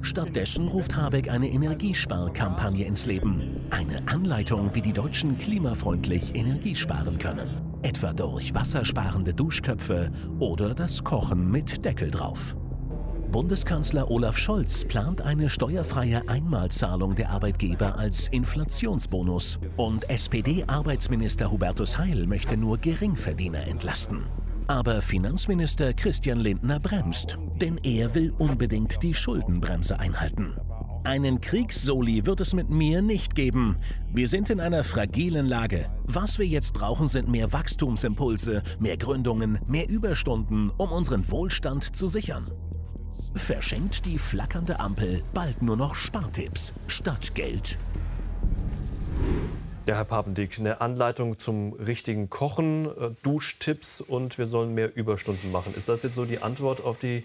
Stattdessen 0.00 0.68
ruft 0.68 0.96
Habeck 0.96 1.30
eine 1.30 1.48
Energiesparkampagne 1.48 2.84
ins 2.86 3.06
Leben. 3.06 3.60
Eine 3.70 4.06
Anleitung, 4.08 4.74
wie 4.74 4.80
die 4.80 4.92
Deutschen 4.92 5.38
klimafreundlich 5.38 6.34
Energie 6.34 6.74
sparen 6.74 7.18
können. 7.18 7.48
Etwa 7.82 8.12
durch 8.12 8.54
wassersparende 8.54 9.34
Duschköpfe 9.34 10.10
oder 10.38 10.74
das 10.74 11.02
Kochen 11.02 11.50
mit 11.50 11.84
Deckel 11.84 12.10
drauf. 12.10 12.56
Bundeskanzler 13.30 14.10
Olaf 14.10 14.38
Scholz 14.38 14.86
plant 14.86 15.20
eine 15.20 15.50
steuerfreie 15.50 16.26
Einmalzahlung 16.28 17.14
der 17.14 17.30
Arbeitgeber 17.30 17.98
als 17.98 18.28
Inflationsbonus. 18.28 19.58
Und 19.76 20.08
SPD-Arbeitsminister 20.08 21.50
Hubertus 21.50 21.98
Heil 21.98 22.26
möchte 22.26 22.56
nur 22.56 22.78
Geringverdiener 22.78 23.66
entlasten. 23.66 24.24
Aber 24.70 25.00
Finanzminister 25.00 25.94
Christian 25.94 26.40
Lindner 26.40 26.78
bremst, 26.78 27.38
denn 27.56 27.78
er 27.84 28.14
will 28.14 28.34
unbedingt 28.36 29.02
die 29.02 29.14
Schuldenbremse 29.14 29.98
einhalten. 29.98 30.56
Einen 31.04 31.40
Kriegssoli 31.40 32.26
wird 32.26 32.42
es 32.42 32.52
mit 32.52 32.68
mir 32.68 33.00
nicht 33.00 33.34
geben. 33.34 33.78
Wir 34.12 34.28
sind 34.28 34.50
in 34.50 34.60
einer 34.60 34.84
fragilen 34.84 35.46
Lage. 35.46 35.86
Was 36.04 36.38
wir 36.38 36.44
jetzt 36.44 36.74
brauchen, 36.74 37.08
sind 37.08 37.30
mehr 37.30 37.50
Wachstumsimpulse, 37.50 38.62
mehr 38.78 38.98
Gründungen, 38.98 39.58
mehr 39.66 39.88
Überstunden, 39.88 40.70
um 40.76 40.92
unseren 40.92 41.30
Wohlstand 41.30 41.96
zu 41.96 42.06
sichern. 42.06 42.50
Verschenkt 43.34 44.04
die 44.04 44.18
flackernde 44.18 44.80
Ampel 44.80 45.22
bald 45.32 45.62
nur 45.62 45.78
noch 45.78 45.94
Spartipps 45.94 46.74
statt 46.88 47.34
Geld. 47.34 47.78
Ja, 49.88 49.96
Herr 49.96 50.04
Papendick, 50.04 50.58
eine 50.58 50.82
Anleitung 50.82 51.38
zum 51.38 51.72
richtigen 51.72 52.28
Kochen, 52.28 52.84
äh, 52.84 53.08
Duschtipps 53.22 54.02
und 54.02 54.36
wir 54.36 54.46
sollen 54.46 54.74
mehr 54.74 54.94
Überstunden 54.94 55.50
machen. 55.50 55.72
Ist 55.74 55.88
das 55.88 56.02
jetzt 56.02 56.14
so 56.14 56.26
die 56.26 56.42
Antwort 56.42 56.84
auf 56.84 56.98
die 56.98 57.24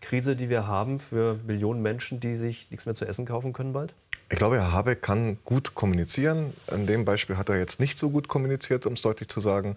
Krise, 0.00 0.36
die 0.36 0.48
wir 0.48 0.68
haben 0.68 1.00
für 1.00 1.40
Millionen 1.44 1.82
Menschen, 1.82 2.20
die 2.20 2.36
sich 2.36 2.70
nichts 2.70 2.86
mehr 2.86 2.94
zu 2.94 3.04
essen 3.04 3.26
kaufen 3.26 3.52
können 3.52 3.72
bald? 3.72 3.94
Ich 4.30 4.38
glaube, 4.38 4.58
Herr 4.58 4.70
Habeck 4.70 5.02
kann 5.02 5.38
gut 5.44 5.74
kommunizieren. 5.74 6.52
In 6.72 6.86
dem 6.86 7.04
Beispiel 7.04 7.36
hat 7.36 7.48
er 7.48 7.58
jetzt 7.58 7.80
nicht 7.80 7.98
so 7.98 8.10
gut 8.10 8.28
kommuniziert, 8.28 8.86
um 8.86 8.92
es 8.92 9.02
deutlich 9.02 9.28
zu 9.28 9.40
sagen. 9.40 9.76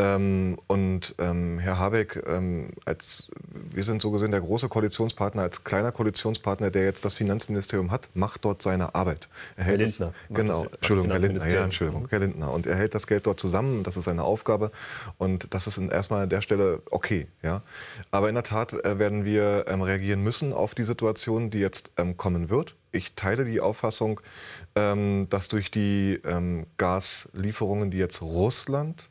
Ähm, 0.00 0.58
und 0.66 1.14
ähm, 1.18 1.58
Herr 1.58 1.78
Habeck, 1.78 2.22
ähm, 2.26 2.70
als, 2.86 3.28
wir 3.52 3.84
sind 3.84 4.00
so 4.00 4.10
gesehen 4.10 4.30
der 4.30 4.40
große 4.40 4.68
Koalitionspartner, 4.68 5.42
als 5.42 5.62
kleiner 5.62 5.92
Koalitionspartner, 5.92 6.70
der 6.70 6.84
jetzt 6.84 7.04
das 7.04 7.12
Finanzministerium 7.12 7.90
hat, 7.90 8.08
macht 8.14 8.46
dort 8.46 8.62
seine 8.62 8.94
Arbeit. 8.94 9.28
Er 9.56 9.64
Herr 9.64 9.76
Lindner. 9.76 10.06
Das, 10.28 10.36
genau, 10.36 10.64
das, 10.64 10.74
Entschuldigung, 10.74 11.10
Herr 11.10 11.20
Lindner, 11.20 11.48
ja, 11.48 11.64
Entschuldigung, 11.64 12.06
Herr 12.08 12.18
Lindner. 12.18 12.50
Und 12.52 12.66
er 12.66 12.76
hält 12.76 12.94
das 12.94 13.06
Geld 13.06 13.26
dort 13.26 13.40
zusammen, 13.40 13.82
das 13.82 13.98
ist 13.98 14.04
seine 14.04 14.22
Aufgabe. 14.24 14.70
Und 15.18 15.52
das 15.52 15.66
ist 15.66 15.76
erstmal 15.76 16.22
an 16.22 16.30
der 16.30 16.40
Stelle 16.40 16.80
okay. 16.90 17.26
Ja? 17.42 17.62
Aber 18.10 18.30
in 18.30 18.34
der 18.34 18.44
Tat 18.44 18.72
äh, 18.72 18.98
werden 18.98 19.26
wir 19.26 19.66
ähm, 19.68 19.82
reagieren 19.82 20.22
müssen 20.22 20.54
auf 20.54 20.74
die 20.74 20.84
Situation, 20.84 21.50
die 21.50 21.58
jetzt 21.58 21.90
ähm, 21.98 22.16
kommen 22.16 22.48
wird. 22.48 22.74
Ich 22.90 23.14
teile 23.14 23.44
die 23.44 23.60
Auffassung, 23.60 24.20
ähm, 24.74 25.26
dass 25.28 25.48
durch 25.48 25.70
die 25.70 26.20
Gaslieferungen, 26.78 27.90
die 27.90 27.98
jetzt 27.98 28.22
Russland 28.22 29.09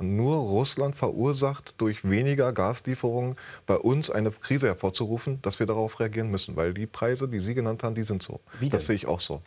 und 0.00 0.16
nur 0.16 0.36
Russland 0.36 0.96
verursacht, 0.96 1.74
durch 1.76 2.08
weniger 2.08 2.52
Gaslieferungen 2.52 3.36
bei 3.66 3.76
uns 3.76 4.10
eine 4.10 4.30
Krise 4.30 4.66
hervorzurufen, 4.68 5.40
dass 5.42 5.58
wir 5.58 5.66
darauf 5.66 6.00
reagieren 6.00 6.30
müssen. 6.30 6.56
Weil 6.56 6.72
die 6.72 6.86
Preise, 6.86 7.28
die 7.28 7.38
Sie 7.38 7.54
genannt 7.54 7.82
haben, 7.82 7.94
die 7.94 8.02
sind 8.02 8.22
so. 8.22 8.40
Wie 8.58 8.70
das 8.70 8.86
sehe 8.86 8.96
ich 8.96 9.06
auch 9.06 9.20
so. 9.20 9.42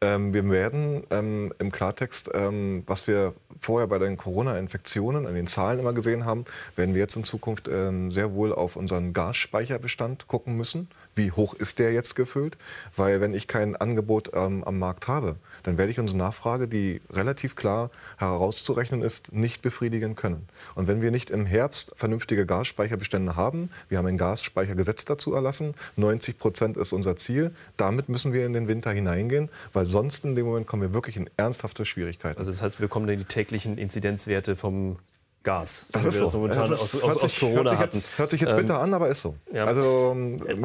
Ähm, 0.00 0.32
wir 0.32 0.48
werden 0.48 1.02
ähm, 1.10 1.52
im 1.58 1.72
Klartext, 1.72 2.30
ähm, 2.34 2.84
was 2.86 3.08
wir 3.08 3.34
vorher 3.60 3.88
bei 3.88 3.98
den 3.98 4.16
Corona-Infektionen 4.16 5.26
an 5.26 5.34
den 5.34 5.48
Zahlen 5.48 5.80
immer 5.80 5.92
gesehen 5.92 6.24
haben, 6.24 6.44
werden 6.76 6.94
wir 6.94 7.00
jetzt 7.00 7.16
in 7.16 7.24
Zukunft 7.24 7.68
ähm, 7.68 8.12
sehr 8.12 8.32
wohl 8.32 8.52
auf 8.52 8.76
unseren 8.76 9.12
Gasspeicherbestand 9.12 10.28
gucken 10.28 10.56
müssen. 10.56 10.88
Wie 11.16 11.32
hoch 11.32 11.54
ist 11.54 11.78
der 11.78 11.92
jetzt 11.92 12.14
gefüllt? 12.14 12.58
Weil 12.94 13.22
wenn 13.22 13.34
ich 13.34 13.48
kein 13.48 13.74
Angebot 13.74 14.30
ähm, 14.34 14.62
am 14.64 14.78
Markt 14.78 15.08
habe, 15.08 15.36
dann 15.62 15.78
werde 15.78 15.90
ich 15.90 15.98
unsere 15.98 16.18
Nachfrage, 16.18 16.68
die 16.68 17.00
relativ 17.10 17.56
klar 17.56 17.90
herauszurechnen 18.18 19.00
ist, 19.00 19.32
nicht 19.32 19.62
befriedigen 19.62 20.14
können. 20.14 20.46
Und 20.74 20.88
wenn 20.88 21.00
wir 21.00 21.10
nicht 21.10 21.30
im 21.30 21.46
Herbst 21.46 21.92
vernünftige 21.96 22.44
Gasspeicherbestände 22.44 23.34
haben, 23.34 23.70
wir 23.88 23.96
haben 23.96 24.06
ein 24.06 24.18
Gasspeichergesetz 24.18 25.06
dazu 25.06 25.32
erlassen, 25.32 25.74
90 25.96 26.38
Prozent 26.38 26.76
ist 26.76 26.92
unser 26.92 27.16
Ziel, 27.16 27.50
damit 27.78 28.10
müssen 28.10 28.34
wir 28.34 28.44
in 28.44 28.52
den 28.52 28.68
Winter 28.68 28.90
hineingehen, 28.90 29.48
weil 29.72 29.86
sonst 29.86 30.24
in 30.24 30.36
dem 30.36 30.44
Moment 30.44 30.66
kommen 30.66 30.82
wir 30.82 30.92
wirklich 30.92 31.16
in 31.16 31.30
ernsthafte 31.38 31.86
Schwierigkeiten. 31.86 32.38
Also 32.38 32.50
das 32.50 32.60
heißt, 32.60 32.80
wir 32.80 32.88
kommen 32.88 33.08
in 33.08 33.18
die 33.18 33.24
täglichen 33.24 33.78
Inzidenzwerte 33.78 34.54
vom 34.54 34.98
Gas. 35.46 35.88
Das 35.92 36.04
ist 36.04 36.14
so. 36.18 36.24
Das 36.24 36.34
momentan 36.34 36.70
das 36.70 36.80
aus, 36.80 37.04
aus, 37.04 37.22
aus 37.22 37.38
Corona 37.38 37.78
hört 37.78 37.94
sich, 37.94 38.02
jetzt, 38.02 38.18
hört 38.18 38.30
sich 38.32 38.40
jetzt 38.40 38.50
ähm, 38.50 38.56
bitter 38.56 38.80
an, 38.80 38.92
aber 38.92 39.08
ist 39.08 39.22
so. 39.22 39.36
Ja. 39.52 39.64
Also, 39.64 40.16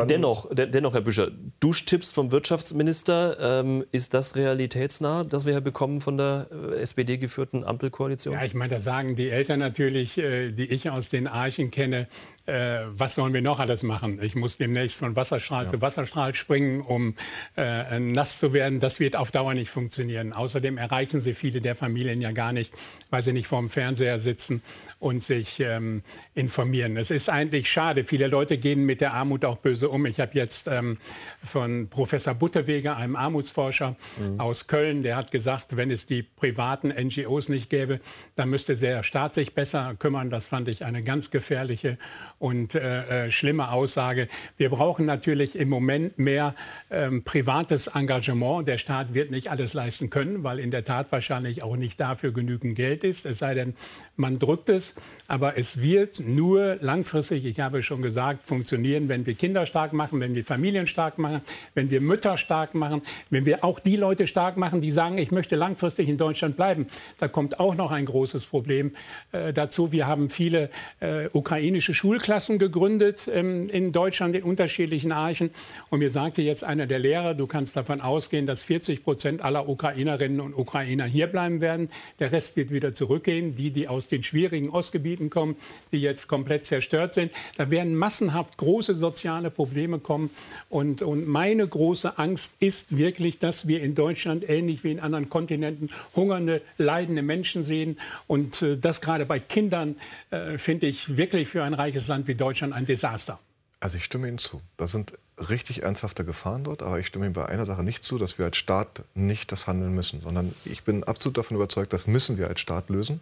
dennoch, 0.09 0.49
dennoch, 0.51 0.95
Herr 0.95 1.01
Büscher, 1.01 1.29
Duschtipps 1.59 2.11
vom 2.11 2.31
Wirtschaftsminister, 2.31 3.61
ähm, 3.61 3.85
ist 3.91 4.15
das 4.15 4.35
realitätsnah, 4.35 5.23
das 5.23 5.45
wir 5.45 5.53
hier 5.53 5.61
bekommen 5.61 6.01
von 6.01 6.17
der 6.17 6.47
äh, 6.51 6.77
SPD 6.77 7.19
geführten 7.19 7.63
Ampelkoalition? 7.63 8.33
Ja, 8.33 8.43
ich 8.43 8.55
meine, 8.55 8.73
da 8.73 8.79
sagen 8.79 9.15
die 9.15 9.29
Eltern 9.29 9.59
natürlich, 9.59 10.17
äh, 10.17 10.51
die 10.51 10.65
ich 10.65 10.89
aus 10.89 11.09
den 11.09 11.27
Archen 11.27 11.69
kenne, 11.69 12.07
äh, 12.45 12.79
was 12.87 13.15
sollen 13.15 13.33
wir 13.33 13.41
noch 13.41 13.59
alles 13.59 13.83
machen? 13.83 14.21
Ich 14.21 14.35
muss 14.35 14.57
demnächst 14.57 14.99
von 14.99 15.15
Wasserstrahl 15.15 15.65
ja. 15.65 15.71
zu 15.71 15.81
Wasserstrahl 15.81 16.35
springen, 16.35 16.81
um 16.81 17.15
äh, 17.55 17.99
nass 17.99 18.39
zu 18.39 18.53
werden. 18.53 18.79
Das 18.79 18.99
wird 18.99 19.15
auf 19.15 19.31
Dauer 19.31 19.53
nicht 19.53 19.69
funktionieren. 19.69 20.33
Außerdem 20.33 20.77
erreichen 20.77 21.21
sie 21.21 21.33
viele 21.33 21.61
der 21.61 21.75
Familien 21.75 22.21
ja 22.21 22.31
gar 22.31 22.53
nicht, 22.53 22.73
weil 23.09 23.21
sie 23.21 23.33
nicht 23.33 23.47
vorm 23.47 23.69
Fernseher 23.69 24.17
sitzen 24.17 24.61
und 25.01 25.23
sich 25.23 25.59
ähm, 25.59 26.03
informieren. 26.35 26.95
Es 26.95 27.09
ist 27.09 27.27
eigentlich 27.27 27.71
schade. 27.71 28.03
Viele 28.03 28.27
Leute 28.27 28.59
gehen 28.59 28.85
mit 28.85 29.01
der 29.01 29.13
Armut 29.13 29.43
auch 29.43 29.57
böse 29.57 29.89
um. 29.89 30.05
Ich 30.05 30.19
habe 30.19 30.31
jetzt 30.35 30.67
ähm, 30.67 30.99
von 31.43 31.89
Professor 31.89 32.35
Butterweger, 32.35 32.97
einem 32.97 33.15
Armutsforscher 33.15 33.95
mhm. 34.19 34.39
aus 34.39 34.67
Köln, 34.67 35.01
der 35.01 35.15
hat 35.15 35.31
gesagt, 35.31 35.75
wenn 35.75 35.89
es 35.89 36.05
die 36.05 36.21
privaten 36.21 36.89
NGOs 36.89 37.49
nicht 37.49 37.71
gäbe, 37.71 37.99
dann 38.35 38.51
müsste 38.51 38.77
der 38.77 39.01
Staat 39.01 39.33
sich 39.33 39.55
besser 39.55 39.95
kümmern. 39.97 40.29
Das 40.29 40.47
fand 40.47 40.67
ich 40.67 40.85
eine 40.85 41.03
ganz 41.03 41.31
gefährliche 41.31 41.97
und 42.37 42.75
äh, 42.75 43.25
äh, 43.25 43.31
schlimme 43.31 43.71
Aussage. 43.71 44.27
Wir 44.57 44.69
brauchen 44.69 45.07
natürlich 45.07 45.55
im 45.55 45.69
Moment 45.69 46.19
mehr 46.19 46.53
ähm, 46.91 47.23
privates 47.23 47.87
Engagement. 47.87 48.67
Der 48.67 48.77
Staat 48.77 49.15
wird 49.15 49.31
nicht 49.31 49.49
alles 49.49 49.73
leisten 49.73 50.11
können, 50.11 50.43
weil 50.43 50.59
in 50.59 50.69
der 50.69 50.85
Tat 50.85 51.11
wahrscheinlich 51.11 51.63
auch 51.63 51.75
nicht 51.75 51.99
dafür 51.99 52.31
genügend 52.31 52.75
Geld 52.75 53.03
ist. 53.03 53.25
Es 53.25 53.39
sei 53.39 53.55
denn, 53.55 53.73
man 54.15 54.37
drückt 54.37 54.69
es. 54.69 54.90
Aber 55.27 55.57
es 55.57 55.81
wird 55.81 56.19
nur 56.19 56.77
langfristig, 56.81 57.45
ich 57.45 57.59
habe 57.61 57.83
schon 57.83 58.01
gesagt, 58.01 58.43
funktionieren, 58.43 59.07
wenn 59.07 59.25
wir 59.25 59.33
Kinder 59.33 59.65
stark 59.65 59.93
machen, 59.93 60.19
wenn 60.19 60.35
wir 60.35 60.43
Familien 60.43 60.87
stark 60.87 61.17
machen, 61.17 61.41
wenn 61.73 61.89
wir 61.89 62.01
Mütter 62.01 62.37
stark 62.37 62.75
machen, 62.75 63.01
wenn 63.29 63.45
wir 63.45 63.63
auch 63.63 63.79
die 63.79 63.95
Leute 63.95 64.27
stark 64.27 64.57
machen, 64.57 64.81
die 64.81 64.91
sagen, 64.91 65.17
ich 65.17 65.31
möchte 65.31 65.55
langfristig 65.55 66.09
in 66.09 66.17
Deutschland 66.17 66.57
bleiben. 66.57 66.87
Da 67.17 67.29
kommt 67.29 67.61
auch 67.61 67.75
noch 67.75 67.91
ein 67.91 68.05
großes 68.05 68.45
Problem 68.45 68.91
äh, 69.31 69.53
dazu. 69.53 69.93
Wir 69.93 70.05
haben 70.05 70.29
viele 70.29 70.69
äh, 70.99 71.29
ukrainische 71.31 71.93
Schulklassen 71.93 72.59
gegründet 72.59 73.29
ähm, 73.33 73.69
in 73.69 73.93
Deutschland 73.93 74.35
in 74.35 74.43
unterschiedlichen 74.43 75.13
Archen. 75.13 75.51
Und 75.89 75.99
mir 75.99 76.09
sagte 76.09 76.41
jetzt 76.41 76.65
einer 76.65 76.87
der 76.87 76.99
Lehrer, 76.99 77.35
du 77.35 77.47
kannst 77.47 77.77
davon 77.77 78.01
ausgehen, 78.01 78.45
dass 78.45 78.63
40 78.63 79.03
Prozent 79.03 79.41
aller 79.41 79.69
Ukrainerinnen 79.69 80.41
und 80.41 80.55
Ukrainer 80.55 81.05
hier 81.05 81.27
bleiben 81.27 81.61
werden. 81.61 81.89
Der 82.19 82.31
Rest 82.31 82.57
wird 82.57 82.71
wieder 82.71 82.91
zurückgehen. 82.91 83.55
Die, 83.55 83.71
die 83.71 83.87
aus 83.87 84.09
den 84.09 84.23
schwierigen 84.23 84.69
Ostgebieten 84.81 85.29
kommen, 85.29 85.55
die 85.91 86.01
jetzt 86.01 86.27
komplett 86.27 86.65
zerstört 86.65 87.13
sind. 87.13 87.31
Da 87.55 87.69
werden 87.69 87.95
massenhaft 87.95 88.57
große 88.57 88.95
soziale 88.95 89.51
Probleme 89.51 89.99
kommen. 89.99 90.31
Und, 90.69 91.03
und 91.03 91.27
meine 91.27 91.67
große 91.67 92.17
Angst 92.17 92.55
ist 92.59 92.97
wirklich, 92.97 93.37
dass 93.37 93.67
wir 93.67 93.83
in 93.83 93.93
Deutschland 93.93 94.49
ähnlich 94.49 94.83
wie 94.83 94.89
in 94.89 94.99
anderen 94.99 95.29
Kontinenten 95.29 95.91
hungernde, 96.15 96.63
leidende 96.79 97.21
Menschen 97.21 97.61
sehen. 97.61 97.99
Und 98.25 98.63
äh, 98.63 98.75
das 98.75 99.01
gerade 99.01 99.27
bei 99.27 99.39
Kindern 99.39 99.97
äh, 100.31 100.57
finde 100.57 100.87
ich 100.87 101.15
wirklich 101.15 101.47
für 101.47 101.63
ein 101.63 101.75
reiches 101.75 102.07
Land 102.07 102.27
wie 102.27 102.33
Deutschland 102.33 102.73
ein 102.73 102.85
Desaster. 102.85 103.37
Also 103.79 103.97
ich 103.97 104.05
stimme 104.05 104.27
Ihnen 104.27 104.39
zu. 104.39 104.61
Das 104.77 104.93
sind 104.93 105.13
richtig 105.49 105.83
ernsthafte 105.83 106.25
Gefahren 106.25 106.63
dort, 106.63 106.81
aber 106.81 106.99
ich 106.99 107.07
stimme 107.07 107.25
Ihnen 107.25 107.33
bei 107.33 107.45
einer 107.45 107.65
Sache 107.65 107.83
nicht 107.83 108.03
zu, 108.03 108.17
dass 108.17 108.37
wir 108.37 108.45
als 108.45 108.57
Staat 108.57 109.03
nicht 109.15 109.51
das 109.51 109.67
handeln 109.67 109.93
müssen, 109.93 110.21
sondern 110.21 110.53
ich 110.65 110.83
bin 110.83 111.03
absolut 111.03 111.37
davon 111.37 111.55
überzeugt, 111.55 111.93
das 111.93 112.07
müssen 112.07 112.37
wir 112.37 112.47
als 112.47 112.59
Staat 112.59 112.89
lösen. 112.89 113.19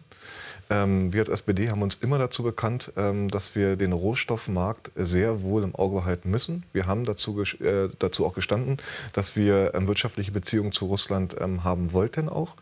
Ähm, 0.71 1.11
wir 1.11 1.21
als 1.21 1.29
SPD 1.29 1.69
haben 1.69 1.81
uns 1.81 1.95
immer 1.95 2.19
dazu 2.19 2.43
bekannt, 2.43 2.91
ähm, 2.95 3.29
dass 3.29 3.55
wir 3.55 3.75
den 3.75 3.91
Rohstoffmarkt 3.91 4.91
sehr 4.95 5.41
wohl 5.41 5.63
im 5.63 5.73
Auge 5.73 5.95
behalten 5.95 6.29
müssen. 6.29 6.63
Wir 6.73 6.85
haben 6.85 7.05
dazu, 7.05 7.41
äh, 7.41 7.89
dazu 7.97 8.25
auch 8.25 8.35
gestanden, 8.35 8.77
dass 9.13 9.35
wir 9.35 9.73
ähm, 9.73 9.87
wirtschaftliche 9.87 10.31
Beziehungen 10.31 10.71
zu 10.71 10.85
Russland 10.85 11.35
ähm, 11.39 11.63
haben 11.63 11.91
wollten 11.91 12.29
auch, 12.29 12.55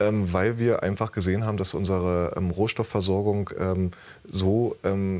ähm, 0.00 0.32
weil 0.32 0.58
wir 0.58 0.82
einfach 0.82 1.12
gesehen 1.12 1.44
haben, 1.44 1.58
dass 1.58 1.74
unsere 1.74 2.32
ähm, 2.36 2.50
Rohstoffversorgung 2.50 3.50
so 4.24 4.76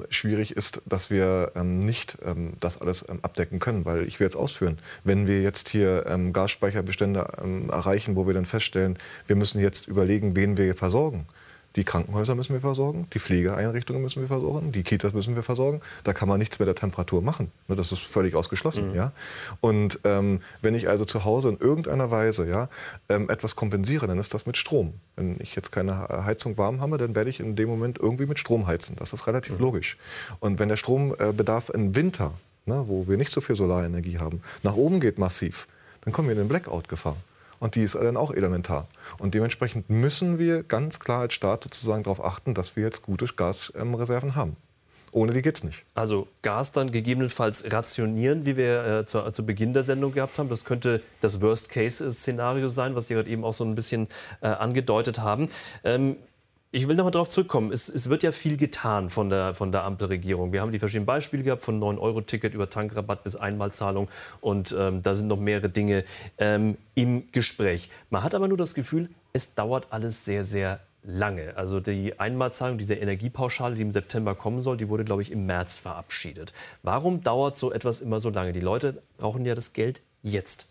schwierig 0.08 0.56
ist, 0.56 0.80
dass 0.86 1.10
wir 1.10 1.52
nicht 1.62 2.18
das 2.60 2.80
alles 2.80 3.08
abdecken 3.08 3.58
können. 3.58 3.63
Weil 3.84 4.06
ich 4.06 4.20
will 4.20 4.26
jetzt 4.26 4.36
ausführen, 4.36 4.78
wenn 5.04 5.26
wir 5.26 5.42
jetzt 5.42 5.68
hier 5.68 6.04
Gasspeicherbestände 6.32 7.20
erreichen, 7.70 8.16
wo 8.16 8.26
wir 8.26 8.34
dann 8.34 8.44
feststellen, 8.44 8.98
wir 9.26 9.36
müssen 9.36 9.60
jetzt 9.60 9.88
überlegen, 9.88 10.36
wen 10.36 10.56
wir 10.56 10.74
versorgen 10.74 11.26
Die 11.76 11.82
Krankenhäuser 11.82 12.36
müssen 12.36 12.52
wir 12.52 12.60
versorgen, 12.60 13.08
die 13.12 13.18
Pflegeeinrichtungen 13.18 14.00
müssen 14.00 14.20
wir 14.20 14.28
versorgen, 14.28 14.70
die 14.70 14.84
Kitas 14.84 15.12
müssen 15.12 15.34
wir 15.34 15.42
versorgen. 15.42 15.80
Da 16.04 16.12
kann 16.12 16.28
man 16.28 16.38
nichts 16.38 16.60
mit 16.60 16.68
der 16.68 16.76
Temperatur 16.76 17.20
machen. 17.20 17.50
Ne, 17.66 17.74
das 17.74 17.90
ist 17.90 18.02
völlig 18.02 18.36
ausgeschlossen. 18.36 18.90
Mhm. 18.90 18.94
Ja? 18.94 19.12
Und 19.60 19.98
ähm, 20.04 20.40
wenn 20.62 20.76
ich 20.76 20.88
also 20.88 21.04
zu 21.04 21.24
Hause 21.24 21.48
in 21.48 21.58
irgendeiner 21.58 22.12
Weise 22.12 22.46
ja, 22.48 22.68
ähm, 23.08 23.28
etwas 23.28 23.56
kompensiere, 23.56 24.06
dann 24.06 24.18
ist 24.18 24.34
das 24.34 24.46
mit 24.46 24.56
Strom. 24.56 24.94
Wenn 25.16 25.36
ich 25.40 25.56
jetzt 25.56 25.72
keine 25.72 26.08
Heizung 26.24 26.56
warm 26.58 26.80
habe, 26.80 26.96
dann 26.96 27.16
werde 27.16 27.30
ich 27.30 27.40
in 27.40 27.56
dem 27.56 27.68
Moment 27.68 27.98
irgendwie 27.98 28.26
mit 28.26 28.38
Strom 28.38 28.68
heizen. 28.68 28.94
Das 28.96 29.12
ist 29.12 29.26
relativ 29.26 29.54
mhm. 29.54 29.64
logisch. 29.64 29.96
Und 30.38 30.60
wenn 30.60 30.68
der 30.68 30.76
Strombedarf 30.76 31.70
im 31.70 31.96
Winter, 31.96 32.34
ne, 32.66 32.84
wo 32.86 33.06
wir 33.08 33.16
nicht 33.16 33.30
so 33.30 33.40
viel 33.40 33.56
Solarenergie 33.56 34.18
haben, 34.18 34.42
nach 34.62 34.76
oben 34.76 35.00
geht 35.00 35.18
massiv, 35.18 35.66
dann 36.02 36.12
kommen 36.12 36.28
wir 36.28 36.32
in 36.32 36.38
den 36.38 36.48
Blackout-Gefahr. 36.48 37.16
Und 37.60 37.76
die 37.76 37.82
ist 37.82 37.94
dann 37.94 38.16
auch 38.16 38.32
elementar. 38.32 38.88
Und 39.18 39.32
dementsprechend 39.34 39.88
müssen 39.88 40.38
wir 40.38 40.62
ganz 40.64 41.00
klar 41.00 41.20
als 41.20 41.34
Staat 41.34 41.64
sozusagen 41.64 42.02
darauf 42.02 42.22
achten, 42.22 42.52
dass 42.52 42.76
wir 42.76 42.82
jetzt 42.82 43.02
gute 43.02 43.26
Gasreserven 43.26 44.34
haben. 44.34 44.56
Ohne 45.12 45.32
die 45.32 45.42
geht 45.42 45.56
es 45.56 45.62
nicht. 45.62 45.84
Also 45.94 46.26
Gas 46.42 46.72
dann 46.72 46.90
gegebenenfalls 46.90 47.64
rationieren, 47.72 48.46
wie 48.46 48.56
wir 48.56 48.84
äh, 48.84 49.06
zu, 49.06 49.30
zu, 49.30 49.46
Beginn 49.46 49.72
der 49.72 49.84
Sendung 49.84 50.12
gehabt 50.12 50.36
haben. 50.38 50.48
Das 50.48 50.64
könnte 50.64 51.00
das 51.20 51.40
Worst-Case-Szenario 51.40 52.68
sein, 52.68 52.96
was 52.96 53.06
Sie 53.06 53.14
gerade 53.14 53.30
eben 53.30 53.44
auch 53.44 53.52
so 53.52 53.64
ein 53.64 53.76
bisschen 53.76 54.08
äh, 54.40 54.48
angedeutet 54.48 55.20
haben. 55.20 55.48
Ähm, 55.84 56.16
ich 56.74 56.88
will 56.88 56.96
noch 56.96 57.04
mal 57.04 57.12
darauf 57.12 57.30
zurückkommen. 57.30 57.70
Es, 57.70 57.88
es, 57.88 58.10
wird 58.10 58.24
ja 58.24 58.32
viel 58.32 58.56
getan 58.56 59.08
von 59.08 59.30
der, 59.30 59.54
von 59.54 59.70
der 59.70 59.84
Ampelregierung. 59.84 60.52
Wir 60.52 60.60
haben 60.60 60.72
die 60.72 60.80
verschiedenen 60.80 61.06
Beispiele 61.06 61.44
gehabt, 61.44 61.62
von 61.62 61.80
9-Euro-Ticket 61.80 62.52
über 62.52 62.68
Tankrabatt 62.68 63.22
bis 63.22 63.36
Einmalzahlung. 63.36 64.08
Und 64.40 64.74
ähm, 64.76 65.00
da 65.00 65.14
sind 65.14 65.28
noch 65.28 65.38
mehrere 65.38 65.68
Dinge 65.68 66.02
ähm, 66.36 66.76
im 66.96 67.30
Gespräch. 67.30 67.90
Man 68.10 68.24
hat 68.24 68.34
aber 68.34 68.48
nur 68.48 68.58
das 68.58 68.74
Gefühl, 68.74 69.08
es 69.32 69.54
dauert 69.54 69.86
alles 69.90 70.24
sehr, 70.24 70.42
sehr 70.42 70.80
lange. 71.04 71.56
Also 71.56 71.78
die 71.78 72.18
Einmalzahlung, 72.18 72.76
diese 72.76 72.94
Energiepauschale, 72.94 73.76
die 73.76 73.82
im 73.82 73.92
September 73.92 74.34
kommen 74.34 74.60
soll, 74.60 74.76
die 74.76 74.88
wurde, 74.88 75.04
glaube 75.04 75.22
ich, 75.22 75.30
im 75.30 75.46
März 75.46 75.78
verabschiedet. 75.78 76.52
Warum 76.82 77.22
dauert 77.22 77.56
so 77.56 77.72
etwas 77.72 78.00
immer 78.00 78.18
so 78.18 78.30
lange? 78.30 78.52
Die 78.52 78.60
Leute 78.60 79.00
brauchen 79.16 79.44
ja 79.44 79.54
das 79.54 79.74
Geld 79.74 80.02
jetzt. 80.22 80.66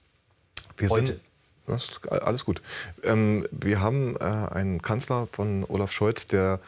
Wir 0.75 0.89
Heute. 0.89 1.13
Sind 1.13 1.21
das 1.67 1.89
ist 1.89 2.11
alles 2.11 2.45
gut. 2.45 2.61
Ähm, 3.03 3.47
wir 3.51 3.81
haben 3.81 4.15
äh, 4.17 4.23
einen 4.23 4.81
Kanzler 4.81 5.27
von 5.31 5.65
Olaf 5.67 5.91
Scholz, 5.91 6.27
der 6.27 6.59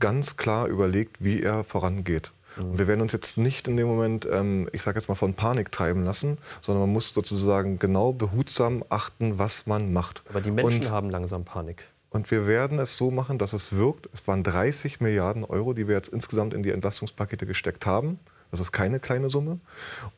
ganz 0.00 0.36
klar 0.36 0.66
überlegt, 0.66 1.24
wie 1.24 1.42
er 1.42 1.64
vorangeht. 1.64 2.32
Mhm. 2.56 2.78
Wir 2.78 2.86
werden 2.86 3.00
uns 3.00 3.12
jetzt 3.12 3.36
nicht 3.36 3.68
in 3.68 3.76
dem 3.76 3.86
Moment, 3.86 4.26
ähm, 4.30 4.68
ich 4.72 4.82
sage 4.82 4.98
jetzt 4.98 5.08
mal, 5.08 5.14
von 5.14 5.34
Panik 5.34 5.72
treiben 5.72 6.04
lassen, 6.04 6.38
sondern 6.62 6.82
man 6.82 6.92
muss 6.92 7.12
sozusagen 7.12 7.78
genau 7.78 8.12
behutsam 8.12 8.84
achten, 8.88 9.38
was 9.38 9.66
man 9.66 9.92
macht. 9.92 10.22
Aber 10.28 10.40
die 10.40 10.50
Menschen 10.50 10.82
und, 10.82 10.90
haben 10.90 11.10
langsam 11.10 11.44
Panik. 11.44 11.88
Und 12.10 12.30
wir 12.30 12.46
werden 12.46 12.78
es 12.78 12.96
so 12.96 13.10
machen, 13.10 13.38
dass 13.38 13.52
es 13.52 13.74
wirkt. 13.74 14.08
Es 14.12 14.26
waren 14.28 14.44
30 14.44 15.00
Milliarden 15.00 15.44
Euro, 15.44 15.72
die 15.72 15.88
wir 15.88 15.96
jetzt 15.96 16.08
insgesamt 16.08 16.54
in 16.54 16.62
die 16.62 16.70
Entlastungspakete 16.70 17.44
gesteckt 17.44 17.86
haben. 17.86 18.20
Das 18.54 18.60
ist 18.60 18.72
keine 18.72 19.00
kleine 19.00 19.30
Summe. 19.30 19.58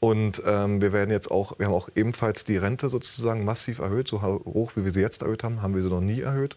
Und 0.01 0.43
ähm, 0.47 0.83
wir 0.83 0.93
werden 0.93 1.11
jetzt 1.11 1.31
auch, 1.31 1.59
wir 1.59 1.67
haben 1.67 1.75
auch 1.75 1.89
ebenfalls 1.95 2.45
die 2.45 2.57
Rente 2.57 2.91
sozusagen 2.91 3.45
massiv 3.45 3.79
erhöht. 3.79 4.09
So 4.09 4.23
hoch, 4.23 4.73
wie 4.77 4.85
wir 4.85 4.93
sie 4.93 5.01
jetzt 5.01 5.23
erhöht 5.23 5.43
haben, 5.43 5.63
haben 5.63 5.75
wir 5.75 5.83
sie 5.83 5.89
noch 5.89 6.01
nie 6.01 6.21
erhöht. 6.21 6.57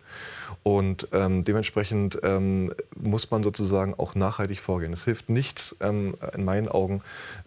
Und 0.64 1.08
ähm, 1.14 1.46
dementsprechend 1.46 2.20
ähm, 2.24 2.74
muss 2.96 3.32
man 3.32 3.44
sozusagen 3.44 3.94
auch 3.96 4.16
nachhaltig 4.16 4.60
vorgehen. 4.60 4.92
Es 4.94 5.06
hilft 5.06 5.30
nichts, 5.30 5.76
ähm, 5.80 6.16
in 6.34 6.44
meinen 6.44 6.68
Augen, 6.68 7.02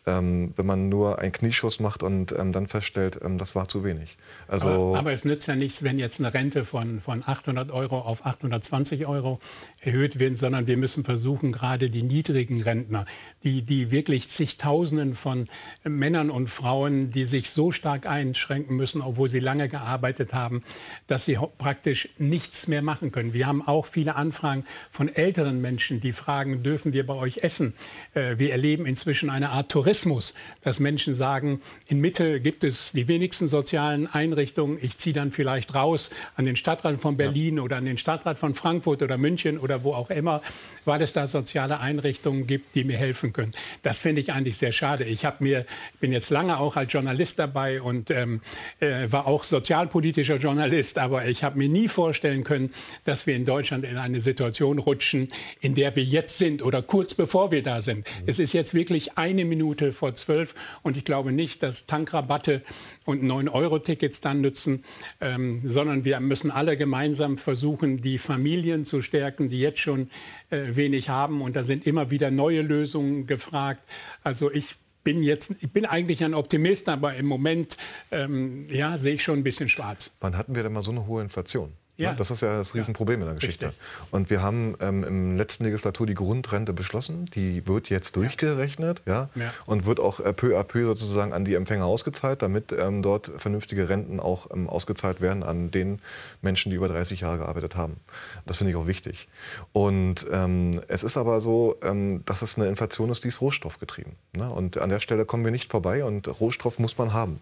ähm, 0.07 0.53
wenn 0.57 0.67
man 0.67 0.89
nur 0.89 1.19
einen 1.19 1.33
Knieschuss 1.33 1.79
macht 1.79 2.03
und 2.03 2.33
ähm, 2.33 2.53
dann 2.53 2.67
feststellt, 2.67 3.21
das 3.39 3.55
war 3.55 3.69
zu 3.69 3.85
wenig. 3.85 4.17
Also 4.49 4.69
aber, 4.69 4.99
aber, 4.99 5.13
es 5.13 5.25
nützt 5.25 5.47
ja 5.47 5.55
nichts, 5.55 5.83
wenn 5.83 5.99
jetzt 5.99 6.21
eine 6.21 6.33
Rente 6.33 6.65
von, 6.65 7.01
von 7.01 7.23
800 7.25 7.71
Euro 7.71 8.01
auf 8.01 8.25
820 8.27 9.07
Euro 9.07 9.39
erhöht 9.81 10.19
wird, 10.19 10.39
sondern 10.39 10.67
wir 10.67 10.77
müssen 10.77 11.05
versuchen, 11.05 11.53
gerade 11.53 11.91
die 11.91 12.03
niedrigen 12.03 12.63
Rentner, 12.63 13.07
die, 13.45 13.63
die 13.63 13.91
wirklich 13.91 14.22
zigtausenden 14.29 15.15
von 15.15 15.49
Männern 15.85 16.31
und 16.31 16.49
Frauen, 16.49 17.11
die 17.11 17.25
sich 17.25 17.51
so 17.51 17.73
stark 17.73 18.07
einschränken 18.07 18.77
müssen, 18.77 19.03
obwohl 19.03 19.29
sie 19.29 19.41
lange 19.41 19.69
gearbeitet 19.69 20.35
haben, 20.35 20.63
dass 21.07 21.25
sie 21.25 21.39
praktisch 21.59 22.09
nichts 22.19 22.69
mehr 22.69 22.83
machen 22.83 23.13
können. 23.13 23.33
Wir 23.33 23.47
haben 23.47 23.67
auch 23.67 23.87
viele 23.87 24.17
Anfragen 24.17 24.65
von 24.91 25.09
älteren 25.09 25.61
Menschen, 25.61 26.01
die 26.01 26.13
fragen, 26.13 26.63
dürfen 26.63 26.93
wir 26.93 27.07
bei 27.07 27.15
euch 27.15 27.39
essen? 27.39 27.75
Äh, 28.15 28.39
wir 28.39 28.53
erleben 28.53 28.87
inzwischen 28.87 29.31
eine 29.31 29.51
Art 29.51 29.71
Tourismus, 29.71 30.35
dass 30.63 30.81
Menschen 30.81 31.15
sagen, 31.15 31.61
in 31.87 32.01
Mitte 32.01 32.41
gibt 32.41 32.65
es 32.65 32.93
die 32.93 33.09
wenigsten 33.09 33.49
sozialen 33.49 34.07
Einrichtungen, 34.07 34.33
Einrichtung. 34.33 34.79
Ich 34.81 34.99
ziehe 34.99 35.15
dann 35.15 35.31
vielleicht 35.31 35.75
raus 35.75 36.11
an 36.37 36.45
den 36.45 36.57
Stadtrat 36.57 37.01
von 37.01 37.17
Berlin 37.17 37.57
ja. 37.57 37.63
oder 37.63 37.77
an 37.77 37.85
den 37.85 37.99
Stadtrat 37.99 38.39
von 38.39 38.55
Frankfurt 38.55 39.03
oder 39.03 39.19
München 39.19 39.59
oder 39.59 39.85
wo 39.85 39.95
auch 39.95 40.11
immer, 40.11 40.43
weil 40.85 41.01
es 41.03 41.13
da 41.13 41.27
soziale 41.27 41.81
Einrichtungen 41.81 42.47
gibt, 42.47 42.75
die 42.75 42.85
mir 42.85 42.97
helfen 42.97 43.33
können. 43.33 43.53
Das 43.83 44.01
finde 44.01 44.12
ich 44.21 44.33
eigentlich 44.33 44.57
sehr 44.57 44.73
schade. 44.73 45.05
Ich 45.05 45.25
habe 45.25 45.43
mir, 45.45 45.67
bin 46.01 46.13
jetzt 46.13 46.31
lange 46.31 46.59
auch 46.59 46.77
als 46.77 46.93
Journalist 46.93 47.39
dabei 47.39 47.81
und 47.81 48.11
ähm, 48.11 48.41
äh, 48.81 49.11
war 49.11 49.27
auch 49.27 49.45
sozialpolitischer 49.45 50.37
Journalist, 50.37 50.99
aber 50.99 51.27
ich 51.27 51.45
habe 51.45 51.59
mir 51.59 51.69
nie 51.69 51.89
vorstellen 51.89 52.45
können, 52.45 52.73
dass 53.05 53.27
wir 53.27 53.35
in 53.35 53.45
Deutschland 53.45 53.85
in 53.85 53.97
eine 53.97 54.21
Situation 54.21 54.79
rutschen, 54.79 55.29
in 55.61 55.75
der 55.75 55.97
wir 55.97 56.05
jetzt 56.05 56.39
sind 56.39 56.63
oder 56.63 56.83
kurz 56.83 57.15
bevor 57.15 57.51
wir 57.51 57.63
da 57.63 57.81
sind. 57.81 57.99
Mhm. 57.99 58.25
Es 58.27 58.39
ist 58.39 58.53
jetzt 58.53 58.75
wirklich 58.75 59.19
eine 59.19 59.45
Minute 59.45 59.93
vor 59.93 60.15
zwölf 60.15 60.55
und 60.83 60.97
ich 60.97 61.05
glaube 61.05 61.33
nicht, 61.33 61.63
dass 61.63 61.87
Tankrabatte 61.87 62.63
und 63.05 63.23
9-Euro-Tickets 63.23 64.21
dann 64.21 64.41
nützen, 64.41 64.85
ähm, 65.21 65.61
sondern 65.65 66.05
wir 66.05 66.21
müssen 66.21 66.51
alle 66.51 66.77
gemeinsam 66.77 67.39
versuchen, 67.39 67.99
die 67.99 68.19
Familien 68.19 68.85
zu 68.85 69.01
stärken, 69.03 69.49
die 69.49 69.61
jetzt 69.61 69.81
schon 69.81 70.11
wenig 70.53 71.09
haben. 71.09 71.43
Und 71.43 71.57
da 71.57 71.63
sind 71.63 71.87
immer 71.87 72.11
wieder 72.11 72.31
neue 72.31 72.63
Lösungen 72.63 73.27
gefragt. 73.27 73.85
Also 74.23 74.51
ich 74.51 74.77
bin 75.05 75.23
jetzt, 75.23 75.55
ich 75.61 75.71
bin 75.71 75.85
eigentlich 75.85 76.23
ein 76.25 76.35
Optimist, 76.35 76.89
aber 76.89 77.15
im 77.15 77.27
Moment 77.27 77.77
ähm, 78.11 78.67
ja, 78.69 78.97
sehe 78.97 79.15
ich 79.15 79.23
schon 79.23 79.41
ein 79.41 79.45
bisschen 79.45 79.69
schwarz. 79.69 80.13
Wann 80.21 80.37
hatten 80.37 80.55
wir 80.55 80.63
denn 80.63 80.73
mal 80.73 80.83
so 80.83 80.93
eine 80.93 81.07
hohe 81.07 81.23
Inflation? 81.23 81.73
Ja. 81.97 82.15
Das 82.15 82.31
ist 82.31 82.41
ja 82.41 82.59
das 82.59 82.75
Riesenproblem 82.75 83.21
in 83.21 83.27
der 83.27 83.35
Geschichte. 83.35 83.67
Richtig. 83.67 83.83
Und 84.11 84.31
wir 84.31 84.43
haben 84.43 84.77
ähm, 84.81 85.05
im 85.05 85.37
letzten 85.37 85.65
Legislatur 85.65 86.07
die 86.07 86.15
Grundrente 86.15 86.73
beschlossen. 86.73 87.27
Die 87.35 87.67
wird 87.67 87.91
jetzt 87.91 88.17
durchgerechnet 88.17 89.03
ja. 89.07 89.29
ja. 89.35 89.53
und 89.67 89.85
wird 89.85 90.01
auch 90.01 90.19
äh, 90.19 90.33
peu 90.33 90.59
à 90.59 90.65
peu 90.65 90.87
sozusagen 90.87 91.35
an 91.35 91.45
die 91.45 91.55
Empfänger 91.55 91.85
ausgezahlt, 91.85 92.41
damit 92.41 92.73
ähm, 92.73 93.03
dort 93.03 93.31
vernünftige 93.37 93.91
Renten 93.91 94.21
auch 94.21 94.51
ähm, 94.53 94.71
ausgezahlt 94.71 95.21
werden 95.21 95.43
an 95.43 95.71
den 95.71 96.01
Menschen, 96.41 96.71
die 96.71 96.77
über 96.77 96.89
30 96.89 97.21
Jahre 97.21 97.39
gearbeitet 97.39 97.77
haben. 97.77 97.99
Das 98.47 98.57
finde 98.57 98.71
ich 98.71 98.77
auch 98.77 98.87
wichtig. 98.87 99.29
Und 99.73 100.27
ähm, 100.33 100.81
es 100.89 101.03
ist 101.03 101.19
aber 101.19 101.43
so, 101.43 101.77
ähm, 101.83 102.25
dass 102.25 102.41
es 102.41 102.57
eine 102.57 102.69
Inflation 102.69 103.11
ist, 103.11 103.25
die 103.25 103.29
ist 103.29 103.43
rohstoffgetrieben. 103.43 104.15
Ne? 104.33 104.49
Und 104.49 104.79
an 104.79 104.89
der 104.89 104.99
Stelle 104.99 105.27
kommen 105.27 105.45
wir 105.45 105.53
nicht 105.53 105.71
vorbei 105.71 106.05
und 106.05 106.27
Rohstoff 106.41 106.79
muss 106.79 106.97
man 106.97 107.13
haben. 107.13 107.41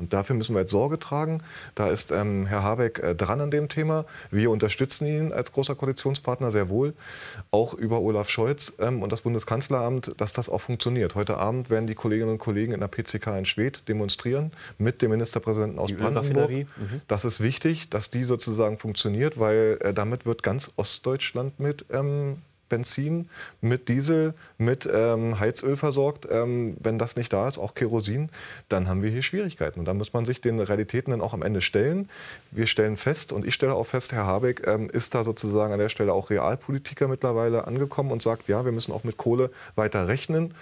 Und 0.00 0.14
dafür 0.14 0.34
müssen 0.34 0.54
wir 0.54 0.62
jetzt 0.62 0.70
Sorge 0.70 0.98
tragen. 0.98 1.42
Da 1.74 1.90
ist 1.90 2.10
ähm, 2.10 2.46
Herr 2.46 2.62
Habeck 2.62 2.98
äh, 3.00 3.14
dran 3.14 3.40
an 3.40 3.50
dem 3.50 3.68
Thema. 3.68 4.06
Wir 4.30 4.50
unterstützen 4.50 5.06
ihn 5.06 5.32
als 5.32 5.52
großer 5.52 5.74
Koalitionspartner 5.74 6.50
sehr 6.50 6.70
wohl, 6.70 6.94
auch 7.50 7.74
über 7.74 8.00
Olaf 8.00 8.30
Scholz 8.30 8.74
ähm, 8.80 9.02
und 9.02 9.12
das 9.12 9.20
Bundeskanzleramt, 9.20 10.12
dass 10.16 10.32
das 10.32 10.48
auch 10.48 10.62
funktioniert. 10.62 11.14
Heute 11.14 11.36
Abend 11.36 11.68
werden 11.68 11.86
die 11.86 11.94
Kolleginnen 11.94 12.30
und 12.30 12.38
Kollegen 12.38 12.72
in 12.72 12.80
der 12.80 12.88
PCK 12.88 13.38
in 13.38 13.44
Schwedt 13.44 13.86
demonstrieren 13.88 14.52
mit 14.78 15.02
dem 15.02 15.10
Ministerpräsidenten 15.10 15.78
aus 15.78 15.88
die 15.88 15.94
Brandenburg. 15.94 16.50
Mhm. 16.50 16.66
Das 17.06 17.26
ist 17.26 17.40
wichtig, 17.40 17.90
dass 17.90 18.10
die 18.10 18.24
sozusagen 18.24 18.78
funktioniert, 18.78 19.38
weil 19.38 19.78
äh, 19.82 19.92
damit 19.92 20.24
wird 20.24 20.42
ganz 20.42 20.72
Ostdeutschland 20.76 21.60
mit 21.60 21.84
ähm, 21.90 22.38
Benzin, 22.70 23.28
mit 23.60 23.88
Diesel, 23.88 24.32
mit 24.56 24.88
ähm, 24.90 25.38
Heizöl 25.38 25.76
versorgt. 25.76 26.26
Ähm, 26.30 26.76
wenn 26.80 26.98
das 26.98 27.16
nicht 27.16 27.30
da 27.34 27.46
ist, 27.46 27.58
auch 27.58 27.74
Kerosin, 27.74 28.30
dann 28.70 28.88
haben 28.88 29.02
wir 29.02 29.10
hier 29.10 29.22
Schwierigkeiten. 29.22 29.78
Und 29.80 29.84
da 29.84 29.92
muss 29.92 30.14
man 30.14 30.24
sich 30.24 30.40
den 30.40 30.58
Realitäten 30.58 31.10
dann 31.10 31.20
auch 31.20 31.34
am 31.34 31.42
Ende 31.42 31.60
stellen. 31.60 32.08
Wir 32.50 32.66
stellen 32.66 32.96
fest, 32.96 33.32
und 33.32 33.44
ich 33.44 33.54
stelle 33.54 33.74
auch 33.74 33.86
fest, 33.86 34.12
Herr 34.12 34.24
Habeck 34.24 34.66
ähm, 34.66 34.88
ist 34.88 35.14
da 35.14 35.22
sozusagen 35.22 35.74
an 35.74 35.78
der 35.78 35.90
Stelle 35.90 36.14
auch 36.14 36.30
Realpolitiker 36.30 37.08
mittlerweile 37.08 37.66
angekommen 37.66 38.10
und 38.10 38.22
sagt, 38.22 38.48
ja, 38.48 38.64
wir 38.64 38.72
müssen 38.72 38.92
auch 38.92 39.04
mit 39.04 39.18
Kohle 39.18 39.50
weiter 39.74 40.08
rechnen. 40.08 40.54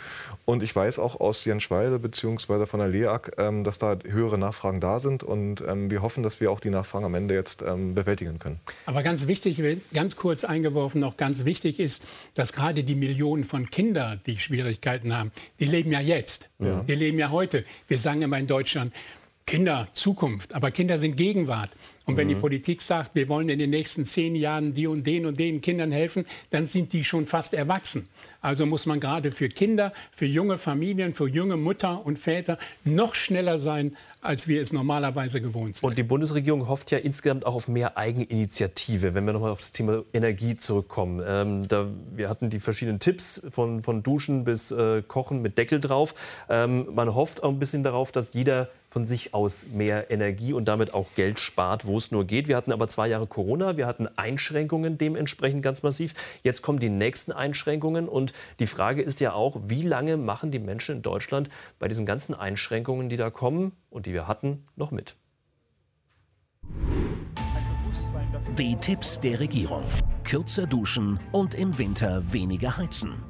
Und 0.44 0.62
ich 0.62 0.74
weiß 0.74 0.98
auch 0.98 1.20
aus 1.20 1.44
Jenschwalde 1.44 1.98
bzw. 1.98 2.66
von 2.66 2.80
der 2.80 2.88
LEAG, 2.88 3.32
ähm, 3.38 3.62
dass 3.62 3.78
da 3.78 3.96
höhere 4.04 4.38
Nachfragen 4.38 4.80
da 4.80 4.98
sind. 4.98 5.22
Und 5.22 5.62
ähm, 5.66 5.90
wir 5.90 6.02
hoffen, 6.02 6.22
dass 6.22 6.40
wir 6.40 6.50
auch 6.50 6.60
die 6.60 6.70
Nachfragen 6.70 7.04
am 7.04 7.14
Ende 7.14 7.34
jetzt 7.34 7.62
ähm, 7.62 7.94
bewältigen 7.94 8.38
können. 8.38 8.58
Aber 8.86 9.02
ganz 9.02 9.26
wichtig, 9.26 9.62
ganz 9.92 10.16
kurz 10.16 10.44
eingeworfen, 10.44 11.00
noch 11.00 11.16
ganz 11.16 11.44
wichtig 11.44 11.78
ist, 11.78 11.97
dass 12.34 12.52
gerade 12.52 12.84
die 12.84 12.94
Millionen 12.94 13.44
von 13.44 13.70
Kindern, 13.70 14.20
die 14.26 14.38
Schwierigkeiten 14.38 15.14
haben, 15.14 15.32
die 15.60 15.66
leben 15.66 15.90
ja 15.90 16.00
jetzt. 16.00 16.50
Ja. 16.58 16.82
Die 16.82 16.94
leben 16.94 17.18
ja 17.18 17.30
heute. 17.30 17.64
Wir 17.86 17.98
sagen 17.98 18.22
immer 18.22 18.38
in 18.38 18.46
Deutschland, 18.46 18.92
Kinder 19.48 19.88
Zukunft, 19.94 20.54
aber 20.54 20.70
Kinder 20.70 20.98
sind 20.98 21.16
Gegenwart. 21.16 21.70
Und 22.04 22.18
wenn 22.18 22.26
mhm. 22.26 22.34
die 22.34 22.40
Politik 22.40 22.82
sagt, 22.82 23.14
wir 23.14 23.30
wollen 23.30 23.48
in 23.48 23.58
den 23.58 23.70
nächsten 23.70 24.04
zehn 24.04 24.34
Jahren 24.34 24.74
die 24.74 24.86
und 24.86 25.06
den 25.06 25.24
und 25.24 25.38
den 25.38 25.62
Kindern 25.62 25.90
helfen, 25.90 26.26
dann 26.50 26.66
sind 26.66 26.92
die 26.92 27.02
schon 27.02 27.24
fast 27.24 27.54
erwachsen. 27.54 28.08
Also 28.40 28.66
muss 28.66 28.86
man 28.86 29.00
gerade 29.00 29.32
für 29.32 29.48
Kinder, 29.48 29.92
für 30.12 30.26
junge 30.26 30.58
Familien, 30.58 31.14
für 31.14 31.28
junge 31.28 31.56
Mutter 31.56 32.06
und 32.06 32.18
Väter 32.18 32.58
noch 32.84 33.14
schneller 33.14 33.58
sein, 33.58 33.96
als 34.20 34.46
wir 34.46 34.62
es 34.62 34.72
normalerweise 34.72 35.40
gewohnt 35.40 35.76
sind. 35.76 35.88
Und 35.88 35.98
die 35.98 36.02
Bundesregierung 36.02 36.68
hofft 36.68 36.90
ja 36.90 36.98
insgesamt 36.98 37.44
auch 37.46 37.54
auf 37.54 37.68
mehr 37.68 37.96
Eigeninitiative, 37.96 39.14
wenn 39.14 39.24
wir 39.26 39.32
nochmal 39.32 39.50
auf 39.50 39.60
das 39.60 39.72
Thema 39.72 40.04
Energie 40.12 40.56
zurückkommen. 40.56 41.22
Ähm, 41.26 41.68
da, 41.68 41.88
wir 42.14 42.28
hatten 42.28 42.50
die 42.50 42.60
verschiedenen 42.60 43.00
Tipps 43.00 43.42
von, 43.50 43.82
von 43.82 44.02
Duschen 44.02 44.44
bis 44.44 44.70
äh, 44.70 45.02
Kochen 45.02 45.42
mit 45.42 45.58
Deckel 45.58 45.80
drauf. 45.80 46.14
Ähm, 46.48 46.86
man 46.94 47.14
hofft 47.14 47.42
auch 47.42 47.50
ein 47.50 47.58
bisschen 47.58 47.82
darauf, 47.82 48.12
dass 48.12 48.32
jeder 48.34 48.68
von 48.90 49.06
sich 49.06 49.34
aus 49.34 49.66
mehr 49.72 50.10
Energie 50.10 50.52
und 50.52 50.66
damit 50.66 50.94
auch 50.94 51.08
Geld 51.14 51.38
spart, 51.38 51.86
wo 51.86 51.98
es 51.98 52.10
nur 52.10 52.24
geht. 52.24 52.48
Wir 52.48 52.56
hatten 52.56 52.72
aber 52.72 52.88
zwei 52.88 53.08
Jahre 53.08 53.26
Corona, 53.26 53.76
wir 53.76 53.86
hatten 53.86 54.08
Einschränkungen 54.16 54.96
dementsprechend 54.96 55.62
ganz 55.62 55.82
massiv. 55.82 56.14
Jetzt 56.42 56.62
kommen 56.62 56.78
die 56.78 56.88
nächsten 56.88 57.32
Einschränkungen 57.32 58.08
und 58.08 58.27
die 58.60 58.66
Frage 58.66 59.02
ist 59.02 59.20
ja 59.20 59.32
auch, 59.32 59.56
wie 59.64 59.82
lange 59.82 60.16
machen 60.16 60.50
die 60.50 60.58
Menschen 60.58 60.96
in 60.96 61.02
Deutschland 61.02 61.48
bei 61.78 61.88
diesen 61.88 62.06
ganzen 62.06 62.34
Einschränkungen, 62.34 63.08
die 63.08 63.16
da 63.16 63.30
kommen 63.30 63.72
und 63.90 64.06
die 64.06 64.12
wir 64.12 64.28
hatten, 64.28 64.64
noch 64.76 64.90
mit? 64.90 65.16
Die 68.56 68.76
Tipps 68.76 69.20
der 69.20 69.40
Regierung. 69.40 69.84
Kürzer 70.24 70.66
duschen 70.66 71.20
und 71.32 71.54
im 71.54 71.78
Winter 71.78 72.22
weniger 72.32 72.76
heizen. 72.76 73.22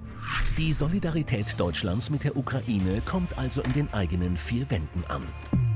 Die 0.56 0.72
Solidarität 0.72 1.58
Deutschlands 1.58 2.10
mit 2.10 2.24
der 2.24 2.36
Ukraine 2.36 3.00
kommt 3.04 3.38
also 3.38 3.62
in 3.62 3.72
den 3.72 3.92
eigenen 3.92 4.36
vier 4.36 4.70
Wänden 4.70 5.04
an. 5.06 5.22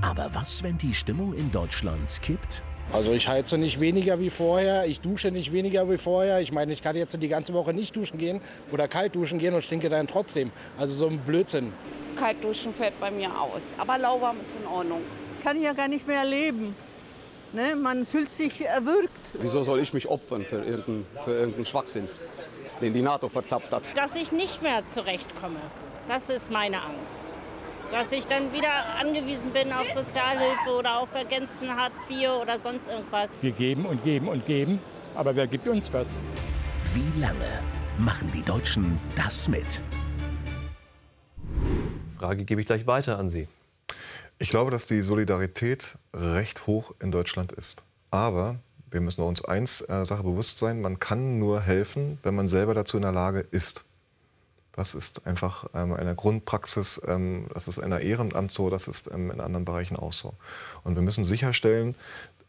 Aber 0.02 0.30
was, 0.34 0.62
wenn 0.62 0.76
die 0.78 0.92
Stimmung 0.92 1.32
in 1.32 1.50
Deutschland 1.52 2.20
kippt? 2.22 2.62
Also 2.90 3.12
ich 3.12 3.28
heize 3.28 3.56
nicht 3.58 3.80
weniger 3.80 4.18
wie 4.20 4.30
vorher, 4.30 4.86
ich 4.86 5.00
dusche 5.00 5.30
nicht 5.30 5.52
weniger 5.52 5.88
wie 5.90 5.98
vorher. 5.98 6.40
Ich 6.40 6.52
meine, 6.52 6.72
ich 6.72 6.82
kann 6.82 6.96
jetzt 6.96 7.20
die 7.20 7.28
ganze 7.28 7.54
Woche 7.54 7.72
nicht 7.72 7.94
duschen 7.96 8.18
gehen 8.18 8.40
oder 8.70 8.88
kalt 8.88 9.14
duschen 9.14 9.38
gehen 9.38 9.54
und 9.54 9.62
stinke 9.62 9.88
dann 9.88 10.06
trotzdem. 10.06 10.50
Also 10.78 10.94
so 10.94 11.06
ein 11.06 11.18
Blödsinn. 11.18 11.72
Kalt 12.16 12.42
duschen 12.42 12.74
fällt 12.74 12.98
bei 13.00 13.10
mir 13.10 13.28
aus, 13.28 13.62
aber 13.78 13.98
lauwarm 13.98 14.36
ist 14.40 14.50
in 14.60 14.66
Ordnung. 14.66 15.00
Kann 15.42 15.56
ich 15.56 15.64
ja 15.64 15.72
gar 15.72 15.88
nicht 15.88 16.06
mehr 16.06 16.24
leben. 16.24 16.74
Ne? 17.52 17.76
Man 17.76 18.06
fühlt 18.06 18.28
sich 18.28 18.64
erwürgt. 18.64 19.32
Wieso 19.40 19.62
soll 19.62 19.80
ich 19.80 19.92
mich 19.94 20.08
opfern 20.08 20.44
für 20.44 20.56
irgendeinen, 20.56 21.06
für 21.24 21.32
irgendeinen 21.32 21.66
Schwachsinn? 21.66 22.08
den 22.82 22.92
die 22.92 23.02
NATO 23.02 23.28
verzapft 23.28 23.72
hat. 23.72 23.82
Dass 23.96 24.14
ich 24.16 24.32
nicht 24.32 24.60
mehr 24.60 24.82
zurechtkomme, 24.90 25.60
das 26.08 26.28
ist 26.28 26.50
meine 26.50 26.82
Angst. 26.82 27.22
Dass 27.92 28.10
ich 28.10 28.24
dann 28.24 28.54
wieder 28.54 28.72
angewiesen 28.98 29.50
bin 29.52 29.70
auf 29.70 29.86
Sozialhilfe 29.92 30.70
oder 30.78 31.00
auf 31.00 31.14
ergänzten 31.14 31.68
Hartz 31.76 32.02
IV 32.08 32.30
oder 32.40 32.58
sonst 32.58 32.88
irgendwas. 32.88 33.28
Wir 33.42 33.52
geben 33.52 33.84
und 33.84 34.02
geben 34.02 34.28
und 34.28 34.46
geben, 34.46 34.80
aber 35.14 35.36
wer 35.36 35.46
gibt 35.46 35.68
uns 35.68 35.92
was? 35.92 36.16
Wie 36.94 37.20
lange 37.20 37.60
machen 37.98 38.30
die 38.32 38.42
Deutschen 38.42 38.98
das 39.14 39.46
mit? 39.46 39.82
Frage 42.16 42.46
gebe 42.46 42.62
ich 42.62 42.66
gleich 42.66 42.86
weiter 42.86 43.18
an 43.18 43.28
Sie. 43.28 43.46
Ich 44.38 44.48
glaube, 44.48 44.70
dass 44.70 44.86
die 44.86 45.02
Solidarität 45.02 45.98
recht 46.14 46.66
hoch 46.66 46.94
in 46.98 47.12
Deutschland 47.12 47.52
ist. 47.52 47.84
Aber 48.10 48.56
wir 48.90 49.02
müssen 49.02 49.20
uns 49.20 49.44
eins 49.44 49.82
äh, 49.82 50.06
Sache 50.06 50.22
bewusst 50.22 50.58
sein, 50.58 50.80
man 50.80 50.98
kann 50.98 51.38
nur 51.38 51.60
helfen, 51.60 52.18
wenn 52.22 52.34
man 52.34 52.48
selber 52.48 52.72
dazu 52.72 52.96
in 52.96 53.02
der 53.02 53.12
Lage 53.12 53.40
ist. 53.50 53.84
Das 54.74 54.94
ist 54.94 55.26
einfach 55.26 55.66
ähm, 55.74 55.92
eine 55.92 56.14
Grundpraxis, 56.14 57.00
ähm, 57.06 57.46
das 57.52 57.68
ist 57.68 57.78
in 57.78 57.90
der 57.90 58.00
Ehrenamt 58.00 58.52
so, 58.52 58.70
das 58.70 58.88
ist 58.88 59.10
ähm, 59.12 59.30
in 59.30 59.40
anderen 59.40 59.66
Bereichen 59.66 59.96
auch 59.96 60.14
so. 60.14 60.32
Und 60.82 60.94
wir 60.94 61.02
müssen 61.02 61.26
sicherstellen, 61.26 61.94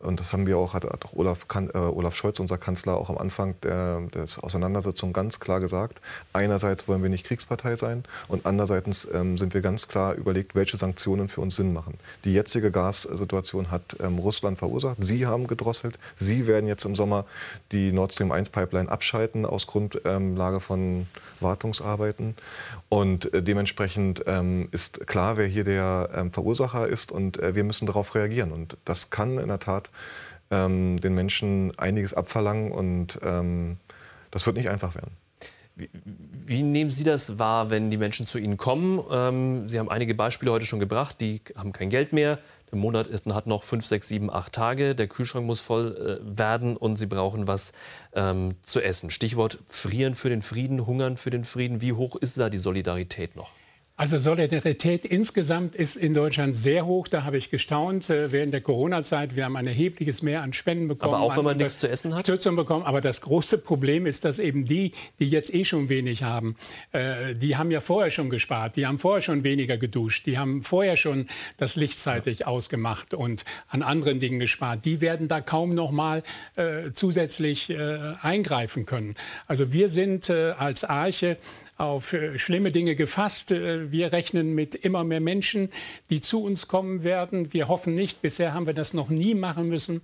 und 0.03 0.19
das 0.19 0.33
haben 0.33 0.45
wir 0.45 0.57
auch, 0.57 0.73
hat 0.73 0.85
auch 0.85 1.13
Olaf, 1.13 1.45
äh, 1.55 1.77
Olaf 1.77 2.15
Scholz, 2.15 2.39
unser 2.39 2.57
Kanzler, 2.57 2.97
auch 2.97 3.09
am 3.09 3.17
Anfang 3.17 3.55
der, 3.61 4.01
der 4.13 4.25
Auseinandersetzung 4.41 5.13
ganz 5.13 5.39
klar 5.39 5.59
gesagt. 5.59 6.01
Einerseits 6.33 6.87
wollen 6.87 7.01
wir 7.01 7.09
nicht 7.09 7.25
Kriegspartei 7.25 7.75
sein 7.75 8.03
und 8.27 8.45
andererseits 8.45 9.07
ähm, 9.13 9.37
sind 9.37 9.53
wir 9.53 9.61
ganz 9.61 9.87
klar 9.87 10.15
überlegt, 10.15 10.55
welche 10.55 10.77
Sanktionen 10.77 11.29
für 11.29 11.41
uns 11.41 11.55
Sinn 11.55 11.73
machen. 11.73 11.95
Die 12.25 12.33
jetzige 12.33 12.71
Gassituation 12.71 13.71
hat 13.71 13.95
ähm, 13.99 14.19
Russland 14.19 14.59
verursacht. 14.59 14.97
Sie 14.99 15.25
haben 15.25 15.47
gedrosselt. 15.47 15.97
Sie 16.15 16.47
werden 16.47 16.67
jetzt 16.67 16.85
im 16.85 16.95
Sommer 16.95 17.25
die 17.71 17.91
Nord 17.91 18.13
Stream 18.13 18.31
1 18.31 18.49
Pipeline 18.49 18.89
abschalten 18.89 19.45
aus 19.45 19.67
Grundlage 19.67 20.55
ähm, 20.55 20.61
von 20.61 21.07
Wartungsarbeiten. 21.39 22.35
Und 22.89 23.33
äh, 23.33 23.41
dementsprechend 23.41 24.23
ähm, 24.27 24.67
ist 24.71 25.07
klar, 25.07 25.37
wer 25.37 25.47
hier 25.47 25.63
der 25.63 26.09
ähm, 26.15 26.31
Verursacher 26.31 26.87
ist 26.87 27.11
und 27.11 27.39
äh, 27.39 27.55
wir 27.55 27.63
müssen 27.63 27.85
darauf 27.85 28.15
reagieren. 28.15 28.51
Und 28.51 28.77
das 28.85 29.09
kann 29.09 29.37
in 29.37 29.47
der 29.47 29.59
Tat 29.59 29.89
ähm, 30.51 30.99
den 30.99 31.13
Menschen 31.13 31.77
einiges 31.77 32.13
abverlangen 32.13 32.71
und 32.71 33.19
ähm, 33.21 33.77
das 34.31 34.45
wird 34.45 34.57
nicht 34.57 34.69
einfach 34.69 34.95
werden. 34.95 35.17
Wie, 35.75 35.89
wie, 35.93 36.61
nehmen 36.61 36.91
Sie 36.91 37.03
das 37.03 37.39
wahr, 37.39 37.71
wenn 37.71 37.89
die 37.89 37.97
Menschen 37.97 38.27
zu 38.27 38.37
Ihnen 38.37 38.57
kommen? 38.57 39.01
Ähm, 39.11 39.67
Sie 39.67 39.79
haben 39.79 39.89
einige 39.89 40.13
Beispiele 40.13 40.51
heute 40.51 40.67
schon 40.67 40.79
gebracht, 40.79 41.19
die 41.19 41.41
haben 41.55 41.71
kein 41.71 41.89
Geld 41.89 42.13
mehr. 42.13 42.37
Der 42.71 42.79
Monat 42.79 43.09
hat 43.29 43.47
noch 43.47 43.63
fünf, 43.63 43.85
sechs, 43.85 44.07
sieben, 44.07 44.31
acht 44.31 44.53
Tage. 44.53 44.95
Der 44.95 45.07
Kühlschrank 45.07 45.45
muss 45.45 45.59
voll 45.59 46.19
äh, 46.23 46.37
werden 46.37 46.75
und 46.75 46.97
sie 46.97 47.05
brauchen 47.05 47.47
was 47.47 47.71
ähm, 48.13 48.55
zu 48.63 48.81
essen. 48.81 49.11
Stichwort 49.11 49.59
Frieren 49.67 50.15
für 50.15 50.29
den 50.29 50.41
Frieden, 50.41 50.87
Hungern 50.87 51.17
für 51.17 51.29
den 51.29 51.43
Frieden. 51.43 51.81
Wie 51.81 51.93
hoch 51.93 52.15
ist 52.15 52.39
da 52.39 52.49
die 52.49 52.57
Solidarität 52.57 53.35
noch? 53.35 53.51
Also 54.03 54.17
Solidarität 54.17 55.05
insgesamt 55.05 55.75
ist 55.75 55.95
in 55.95 56.13
Deutschland 56.13 56.57
sehr 56.57 56.85
hoch. 56.85 57.07
Da 57.07 57.23
habe 57.23 57.37
ich 57.37 57.49
gestaunt 57.49 58.09
äh, 58.09 58.33
während 58.33 58.53
der 58.53 58.59
Corona-Zeit. 58.59 59.37
Wir 59.37 59.45
haben 59.45 59.55
ein 59.55 59.65
erhebliches 59.65 60.21
Mehr 60.21 60.41
an 60.41 60.51
Spenden 60.51 60.89
bekommen. 60.89 61.13
Aber 61.13 61.23
auch 61.23 61.37
wenn 61.37 61.45
man 61.45 61.55
nichts 61.55 61.79
zu 61.79 61.87
essen 61.87 62.13
hat? 62.13 62.27
Stützung 62.27 62.57
bekommen. 62.57 62.83
Aber 62.83 62.99
das 62.99 63.21
große 63.21 63.59
Problem 63.59 64.05
ist, 64.05 64.25
dass 64.25 64.39
eben 64.39 64.65
die, 64.65 64.91
die 65.19 65.29
jetzt 65.29 65.53
eh 65.53 65.63
schon 65.63 65.87
wenig 65.87 66.23
haben, 66.23 66.57
äh, 66.91 67.33
die 67.33 67.55
haben 67.55 67.71
ja 67.71 67.79
vorher 67.79 68.11
schon 68.11 68.29
gespart. 68.29 68.75
Die 68.75 68.85
haben 68.85 68.99
vorher 68.99 69.21
schon 69.21 69.45
weniger 69.45 69.77
geduscht. 69.77 70.25
Die 70.25 70.37
haben 70.37 70.63
vorher 70.63 70.97
schon 70.97 71.27
das 71.55 71.77
Licht 71.77 71.97
zeitig 71.97 72.45
ausgemacht 72.45 73.13
und 73.13 73.45
an 73.69 73.83
anderen 73.83 74.19
Dingen 74.19 74.39
gespart. 74.39 74.83
Die 74.83 74.99
werden 74.99 75.29
da 75.29 75.39
kaum 75.39 75.75
noch 75.75 75.91
mal 75.91 76.23
äh, 76.57 76.91
zusätzlich 76.93 77.73
eingreifen 78.21 78.85
können. 78.85 79.15
Also 79.47 79.71
wir 79.71 79.87
sind 79.87 80.29
als 80.29 80.83
Arche 80.83 81.37
auf 81.83 82.13
äh, 82.13 82.39
schlimme 82.39 82.71
Dinge 82.71 82.95
gefasst. 82.95 83.51
Äh, 83.51 83.91
wir 83.91 84.11
rechnen 84.11 84.55
mit 84.55 84.75
immer 84.75 85.03
mehr 85.03 85.19
Menschen, 85.19 85.69
die 86.09 86.21
zu 86.21 86.43
uns 86.43 86.67
kommen 86.67 87.03
werden. 87.03 87.53
Wir 87.53 87.67
hoffen 87.67 87.93
nicht, 87.93 88.21
bisher 88.21 88.53
haben 88.53 88.65
wir 88.65 88.73
das 88.73 88.93
noch 88.93 89.09
nie 89.09 89.35
machen 89.35 89.67
müssen, 89.67 90.01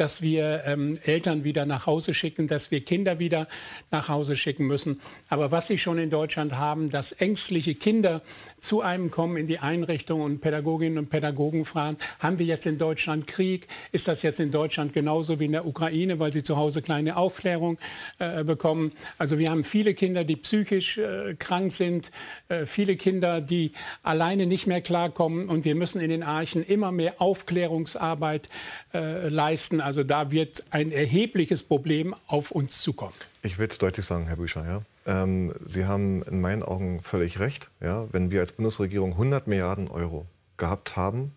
dass 0.00 0.22
wir 0.22 0.62
ähm, 0.64 0.94
Eltern 1.04 1.44
wieder 1.44 1.66
nach 1.66 1.86
Hause 1.86 2.14
schicken, 2.14 2.48
dass 2.48 2.70
wir 2.70 2.80
Kinder 2.80 3.18
wieder 3.18 3.48
nach 3.90 4.08
Hause 4.08 4.34
schicken 4.34 4.66
müssen. 4.66 4.98
Aber 5.28 5.52
was 5.52 5.68
Sie 5.68 5.76
schon 5.76 5.98
in 5.98 6.08
Deutschland 6.08 6.56
haben, 6.56 6.88
dass 6.88 7.12
ängstliche 7.12 7.74
Kinder 7.74 8.22
zu 8.60 8.80
einem 8.80 9.10
kommen 9.10 9.36
in 9.36 9.46
die 9.46 9.58
Einrichtung 9.58 10.22
und 10.22 10.40
Pädagoginnen 10.40 10.96
und 10.96 11.10
Pädagogen 11.10 11.66
fragen, 11.66 11.98
haben 12.18 12.38
wir 12.38 12.46
jetzt 12.46 12.64
in 12.64 12.78
Deutschland 12.78 13.26
Krieg? 13.26 13.68
Ist 13.92 14.08
das 14.08 14.22
jetzt 14.22 14.40
in 14.40 14.50
Deutschland 14.50 14.94
genauso 14.94 15.38
wie 15.38 15.44
in 15.44 15.52
der 15.52 15.66
Ukraine, 15.66 16.18
weil 16.18 16.32
sie 16.32 16.42
zu 16.42 16.56
Hause 16.56 16.80
kleine 16.80 17.18
Aufklärung 17.18 17.76
äh, 18.18 18.42
bekommen? 18.42 18.92
Also 19.18 19.38
wir 19.38 19.50
haben 19.50 19.64
viele 19.64 19.92
Kinder, 19.92 20.24
die 20.24 20.36
psychisch 20.36 20.96
äh, 20.96 21.34
krank 21.38 21.72
sind, 21.72 22.10
äh, 22.48 22.64
viele 22.64 22.96
Kinder, 22.96 23.42
die 23.42 23.72
alleine 24.02 24.46
nicht 24.46 24.66
mehr 24.66 24.80
klarkommen 24.80 25.50
und 25.50 25.66
wir 25.66 25.74
müssen 25.74 26.00
in 26.00 26.08
den 26.08 26.22
Archen 26.22 26.64
immer 26.64 26.90
mehr 26.90 27.20
Aufklärungsarbeit 27.20 28.48
äh, 28.92 29.28
leisten. 29.28 29.80
Also 29.80 30.04
da 30.04 30.30
wird 30.30 30.64
ein 30.70 30.92
erhebliches 30.92 31.62
Problem 31.62 32.14
auf 32.26 32.50
uns 32.50 32.82
zukommen. 32.82 33.14
Ich 33.42 33.58
will 33.58 33.68
es 33.68 33.78
deutlich 33.78 34.04
sagen, 34.04 34.26
Herr 34.26 34.36
Büscher. 34.36 34.64
Ja? 34.66 34.82
Ähm, 35.22 35.52
Sie 35.64 35.86
haben 35.86 36.22
in 36.24 36.40
meinen 36.40 36.62
Augen 36.62 37.00
völlig 37.02 37.38
recht. 37.38 37.68
Ja? 37.80 38.06
Wenn 38.12 38.30
wir 38.30 38.40
als 38.40 38.52
Bundesregierung 38.52 39.12
100 39.12 39.46
Milliarden 39.46 39.88
Euro 39.88 40.26
gehabt 40.56 40.96
haben, 40.96 41.32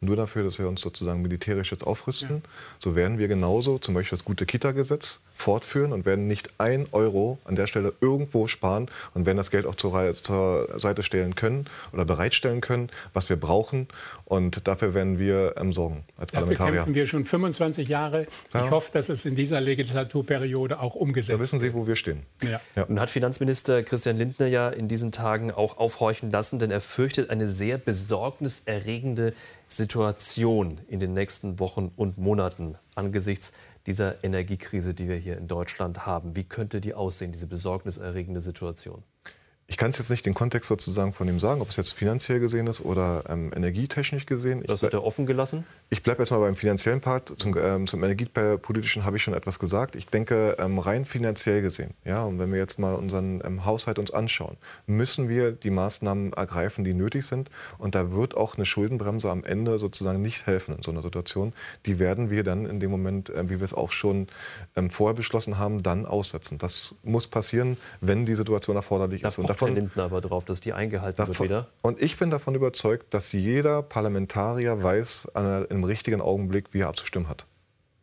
nur 0.00 0.16
dafür, 0.16 0.44
dass 0.44 0.58
wir 0.58 0.66
uns 0.66 0.80
sozusagen 0.80 1.22
militärisch 1.22 1.70
jetzt 1.72 1.86
aufrüsten, 1.86 2.36
ja. 2.36 2.50
so 2.78 2.94
werden 2.94 3.18
wir 3.18 3.28
genauso 3.28 3.78
zum 3.78 3.94
Beispiel 3.94 4.16
das 4.16 4.24
gute 4.24 4.46
Kita-Gesetz 4.46 5.20
fortführen 5.40 5.92
und 5.92 6.04
werden 6.04 6.26
nicht 6.26 6.50
ein 6.58 6.86
Euro 6.92 7.38
an 7.44 7.56
der 7.56 7.66
Stelle 7.66 7.92
irgendwo 8.00 8.46
sparen 8.46 8.88
und 9.14 9.26
werden 9.26 9.38
das 9.38 9.50
Geld 9.50 9.66
auch 9.66 9.74
zur, 9.74 10.14
zur 10.22 10.78
Seite 10.78 11.02
stellen 11.02 11.34
können 11.34 11.66
oder 11.92 12.04
bereitstellen 12.04 12.60
können, 12.60 12.90
was 13.14 13.28
wir 13.28 13.36
brauchen. 13.36 13.88
Und 14.26 14.68
dafür 14.68 14.94
werden 14.94 15.18
wir 15.18 15.54
ähm, 15.56 15.72
sorgen 15.72 16.04
als 16.16 16.32
Parlamentarier. 16.32 16.72
Dafür 16.72 16.84
kämpfen 16.84 16.94
wir 16.94 17.06
schon 17.06 17.24
25 17.24 17.88
Jahre. 17.88 18.26
Ja. 18.54 18.64
Ich 18.64 18.70
hoffe, 18.70 18.90
dass 18.92 19.08
es 19.08 19.24
in 19.24 19.34
dieser 19.34 19.60
Legislaturperiode 19.60 20.78
auch 20.78 20.94
umgesetzt 20.94 21.30
wird. 21.30 21.40
Da 21.40 21.42
wissen 21.42 21.58
Sie, 21.58 21.74
wo 21.74 21.86
wir 21.86 21.96
stehen. 21.96 22.22
Ja. 22.42 22.60
Ja. 22.76 22.84
Und 22.84 23.00
hat 23.00 23.10
Finanzminister 23.10 23.82
Christian 23.82 24.18
Lindner 24.18 24.46
ja 24.46 24.68
in 24.68 24.88
diesen 24.88 25.10
Tagen 25.10 25.50
auch 25.50 25.78
aufhorchen 25.78 26.30
lassen, 26.30 26.58
denn 26.58 26.70
er 26.70 26.80
fürchtet 26.80 27.30
eine 27.30 27.48
sehr 27.48 27.78
besorgniserregende 27.78 29.34
Situation 29.68 30.78
in 30.88 31.00
den 31.00 31.14
nächsten 31.14 31.58
Wochen 31.58 31.92
und 31.96 32.18
Monaten 32.18 32.76
angesichts 32.94 33.52
dieser 33.86 34.22
Energiekrise, 34.24 34.94
die 34.94 35.08
wir 35.08 35.16
hier 35.16 35.38
in 35.38 35.48
Deutschland 35.48 36.06
haben. 36.06 36.36
Wie 36.36 36.44
könnte 36.44 36.80
die 36.80 36.94
aussehen, 36.94 37.32
diese 37.32 37.46
besorgniserregende 37.46 38.40
Situation? 38.40 39.02
Ich 39.70 39.76
kann 39.76 39.90
es 39.90 39.98
jetzt 39.98 40.10
nicht 40.10 40.26
den 40.26 40.34
Kontext 40.34 40.68
sozusagen 40.68 41.12
von 41.12 41.28
ihm 41.28 41.38
sagen, 41.38 41.60
ob 41.60 41.68
es 41.68 41.76
jetzt 41.76 41.94
finanziell 41.94 42.40
gesehen 42.40 42.66
ist 42.66 42.80
oder 42.80 43.22
ähm, 43.28 43.52
energietechnisch 43.54 44.26
gesehen. 44.26 44.64
Das 44.66 44.82
wird 44.82 44.94
er 44.94 45.04
offen 45.04 45.26
gelassen? 45.26 45.64
Ich 45.90 46.02
bleibe 46.02 46.22
erstmal 46.22 46.40
beim 46.40 46.56
finanziellen 46.56 47.00
Part. 47.00 47.32
Zum, 47.38 47.56
ähm, 47.56 47.86
zum 47.86 48.02
energiepolitischen 48.02 49.04
habe 49.04 49.16
ich 49.16 49.22
schon 49.22 49.32
etwas 49.32 49.60
gesagt. 49.60 49.94
Ich 49.94 50.06
denke, 50.06 50.56
ähm, 50.58 50.80
rein 50.80 51.04
finanziell 51.04 51.62
gesehen, 51.62 51.94
ja, 52.04 52.24
und 52.24 52.40
wenn 52.40 52.50
wir 52.50 52.58
jetzt 52.58 52.80
mal 52.80 52.96
unseren 52.96 53.42
ähm, 53.44 53.64
Haushalt 53.64 54.00
uns 54.00 54.10
anschauen, 54.10 54.56
müssen 54.88 55.28
wir 55.28 55.52
die 55.52 55.70
Maßnahmen 55.70 56.32
ergreifen, 56.32 56.82
die 56.82 56.92
nötig 56.92 57.24
sind. 57.24 57.48
Und 57.78 57.94
da 57.94 58.10
wird 58.10 58.36
auch 58.36 58.56
eine 58.56 58.66
Schuldenbremse 58.66 59.30
am 59.30 59.44
Ende 59.44 59.78
sozusagen 59.78 60.20
nicht 60.20 60.48
helfen 60.48 60.78
in 60.78 60.82
so 60.82 60.90
einer 60.90 61.02
Situation. 61.02 61.52
Die 61.86 62.00
werden 62.00 62.28
wir 62.28 62.42
dann 62.42 62.66
in 62.66 62.80
dem 62.80 62.90
Moment, 62.90 63.30
äh, 63.30 63.48
wie 63.48 63.60
wir 63.60 63.64
es 63.64 63.72
auch 63.72 63.92
schon 63.92 64.26
ähm, 64.74 64.90
vorher 64.90 65.14
beschlossen 65.14 65.58
haben, 65.58 65.84
dann 65.84 66.06
aussetzen. 66.06 66.58
Das 66.58 66.96
muss 67.04 67.28
passieren, 67.28 67.76
wenn 68.00 68.26
die 68.26 68.34
Situation 68.34 68.74
erforderlich 68.74 69.22
ist. 69.22 69.38
Davon, 69.60 69.74
Herr 69.74 69.82
Lindner 69.82 70.04
aber 70.04 70.20
drauf, 70.20 70.44
dass 70.44 70.60
die 70.60 70.72
eingehalten 70.72 71.16
davon, 71.16 71.38
wird 71.38 71.50
wieder. 71.50 71.66
Und 71.82 72.00
ich 72.00 72.16
bin 72.16 72.30
davon 72.30 72.54
überzeugt, 72.54 73.12
dass 73.14 73.32
jeder 73.32 73.82
Parlamentarier 73.82 74.82
weiß 74.82 75.28
im 75.68 75.84
richtigen 75.84 76.20
Augenblick, 76.20 76.66
wie 76.72 76.80
er 76.80 76.88
abzustimmen 76.88 77.28
hat. 77.28 77.46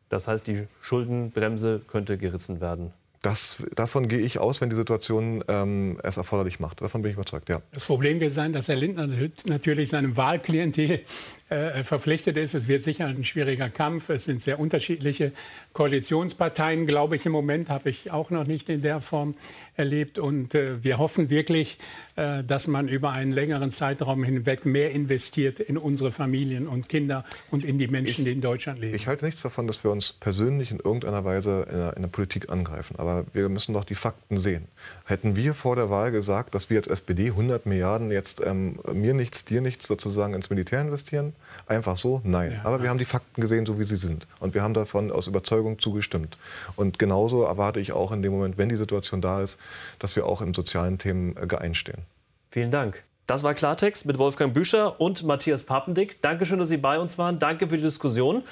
Das 0.09 0.27
heißt, 0.27 0.47
die 0.47 0.67
Schuldenbremse 0.81 1.81
könnte 1.87 2.17
gerissen 2.17 2.61
werden. 2.61 2.93
Das, 3.21 3.57
davon 3.75 4.07
gehe 4.07 4.19
ich 4.19 4.39
aus, 4.39 4.61
wenn 4.61 4.69
die 4.69 4.75
Situation 4.75 5.43
ähm, 5.47 5.99
es 6.03 6.17
erforderlich 6.17 6.59
macht. 6.59 6.81
Davon 6.81 7.01
bin 7.01 7.11
ich 7.11 7.17
überzeugt, 7.17 7.49
ja. 7.49 7.61
Das 7.73 7.83
Problem 7.83 8.19
wird 8.19 8.31
sein, 8.31 8.53
dass 8.53 8.67
Herr 8.67 8.75
Lindner 8.75 9.07
natürlich 9.45 9.89
seinem 9.89 10.15
Wahlklientel 10.15 11.01
äh, 11.49 11.83
verpflichtet 11.83 12.37
ist. 12.37 12.53
Es 12.53 12.67
wird 12.67 12.83
sicher 12.83 13.05
ein 13.05 13.23
schwieriger 13.23 13.69
Kampf. 13.69 14.09
Es 14.09 14.25
sind 14.25 14.41
sehr 14.41 14.59
unterschiedliche 14.59 15.31
Koalitionsparteien, 15.73 16.85
glaube 16.85 17.15
ich, 17.15 17.25
im 17.25 17.31
Moment. 17.31 17.69
Habe 17.69 17.89
ich 17.89 18.11
auch 18.11 18.29
noch 18.29 18.45
nicht 18.45 18.69
in 18.69 18.81
der 18.81 18.99
Form 18.99 19.35
erlebt. 19.77 20.19
Und 20.19 20.55
äh, 20.55 20.83
wir 20.83 20.97
hoffen 20.97 21.29
wirklich, 21.29 21.77
äh, 22.15 22.43
dass 22.43 22.67
man 22.67 22.87
über 22.87 23.11
einen 23.11 23.31
längeren 23.31 23.71
Zeitraum 23.71 24.23
hinweg 24.23 24.65
mehr 24.65 24.91
investiert 24.91 25.59
in 25.59 25.77
unsere 25.77 26.11
Familien 26.11 26.67
und 26.67 26.89
Kinder 26.89 27.23
und 27.51 27.63
in 27.63 27.77
die 27.77 27.87
Menschen, 27.87 28.25
die 28.25 28.31
in 28.31 28.41
Deutschland 28.41 28.79
leben. 28.79 28.95
Ich 28.95 29.07
halte 29.07 29.23
nichts 29.25 29.41
davon, 29.41 29.67
dass 29.67 29.83
wir 29.83 29.91
uns 29.91 30.13
persönlich 30.13 30.71
in 30.71 30.79
irgendeiner 30.79 31.23
Weise 31.23 31.65
in 31.69 31.77
der, 31.77 31.95
in 31.95 32.01
der 32.01 32.09
Politik 32.09 32.49
angreifen. 32.49 32.95
Aber 32.97 33.25
wir 33.33 33.47
müssen 33.49 33.73
doch 33.73 33.85
die 33.85 33.95
Fakten 33.95 34.37
sehen. 34.37 34.67
Hätten 35.07 35.35
wir 35.35 35.53
vor 35.53 35.75
der 35.75 35.89
Wahl 35.89 36.11
gesagt, 36.11 36.53
dass 36.53 36.69
wir 36.69 36.77
als 36.77 36.87
SPD 36.87 37.27
100 37.27 37.65
Milliarden 37.65 38.11
jetzt 38.11 38.41
ähm, 38.45 38.79
mir 38.93 39.13
nichts, 39.13 39.45
dir 39.45 39.61
nichts 39.61 39.87
sozusagen 39.87 40.33
ins 40.33 40.49
Militär 40.49 40.81
investieren, 40.81 41.33
Einfach 41.67 41.97
so? 41.97 42.21
Nein. 42.23 42.53
Ja, 42.53 42.61
Aber 42.63 42.81
wir 42.81 42.89
haben 42.89 42.97
die 42.97 43.05
Fakten 43.05 43.41
gesehen, 43.41 43.65
so 43.65 43.77
wie 43.77 43.83
sie 43.83 43.97
sind. 43.97 44.25
Und 44.39 44.53
wir 44.53 44.63
haben 44.63 44.73
davon 44.73 45.11
aus 45.11 45.27
Überzeugung 45.27 45.79
zugestimmt. 45.79 46.37
Und 46.77 46.97
genauso 46.97 47.43
erwarte 47.43 47.81
ich 47.81 47.91
auch 47.91 48.13
in 48.13 48.21
dem 48.21 48.31
Moment, 48.31 48.57
wenn 48.57 48.69
die 48.69 48.77
Situation 48.77 49.21
da 49.21 49.41
ist, 49.41 49.59
dass 49.99 50.15
wir 50.15 50.25
auch 50.25 50.41
im 50.41 50.53
sozialen 50.53 50.97
Themen 50.97 51.35
äh, 51.35 51.55
einstehen. 51.55 52.03
Vielen 52.51 52.71
Dank. 52.71 53.03
Das 53.27 53.43
war 53.43 53.53
Klartext 53.53 54.05
mit 54.05 54.17
Wolfgang 54.17 54.53
Büscher 54.53 55.01
und 55.01 55.23
Matthias 55.23 55.63
Papendick. 55.63 56.21
Dankeschön, 56.21 56.59
dass 56.59 56.69
Sie 56.69 56.77
bei 56.77 56.97
uns 56.97 57.17
waren. 57.17 57.39
Danke 57.39 57.67
für 57.67 57.75
die 57.75 57.83
Diskussion. 57.83 58.43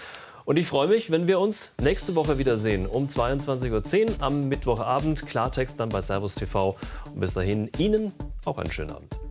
Und 0.45 0.57
ich 0.57 0.67
freue 0.67 0.87
mich, 0.87 1.09
wenn 1.09 1.27
wir 1.27 1.39
uns 1.39 1.73
nächste 1.81 2.13
Woche 2.13 2.37
wiedersehen 2.37 2.85
um 2.85 3.07
22.10 3.07 3.71
Uhr 3.71 4.15
am 4.21 4.47
Mittwochabend. 4.47 5.25
Klartext 5.25 5.79
dann 5.79 5.89
bei 5.89 6.01
Servus 6.01 6.35
TV. 6.35 6.75
Und 7.13 7.19
bis 7.19 7.33
dahin 7.33 7.71
Ihnen 7.79 8.13
auch 8.45 8.59
einen 8.59 8.71
schönen 8.71 8.91
Abend. 8.91 9.24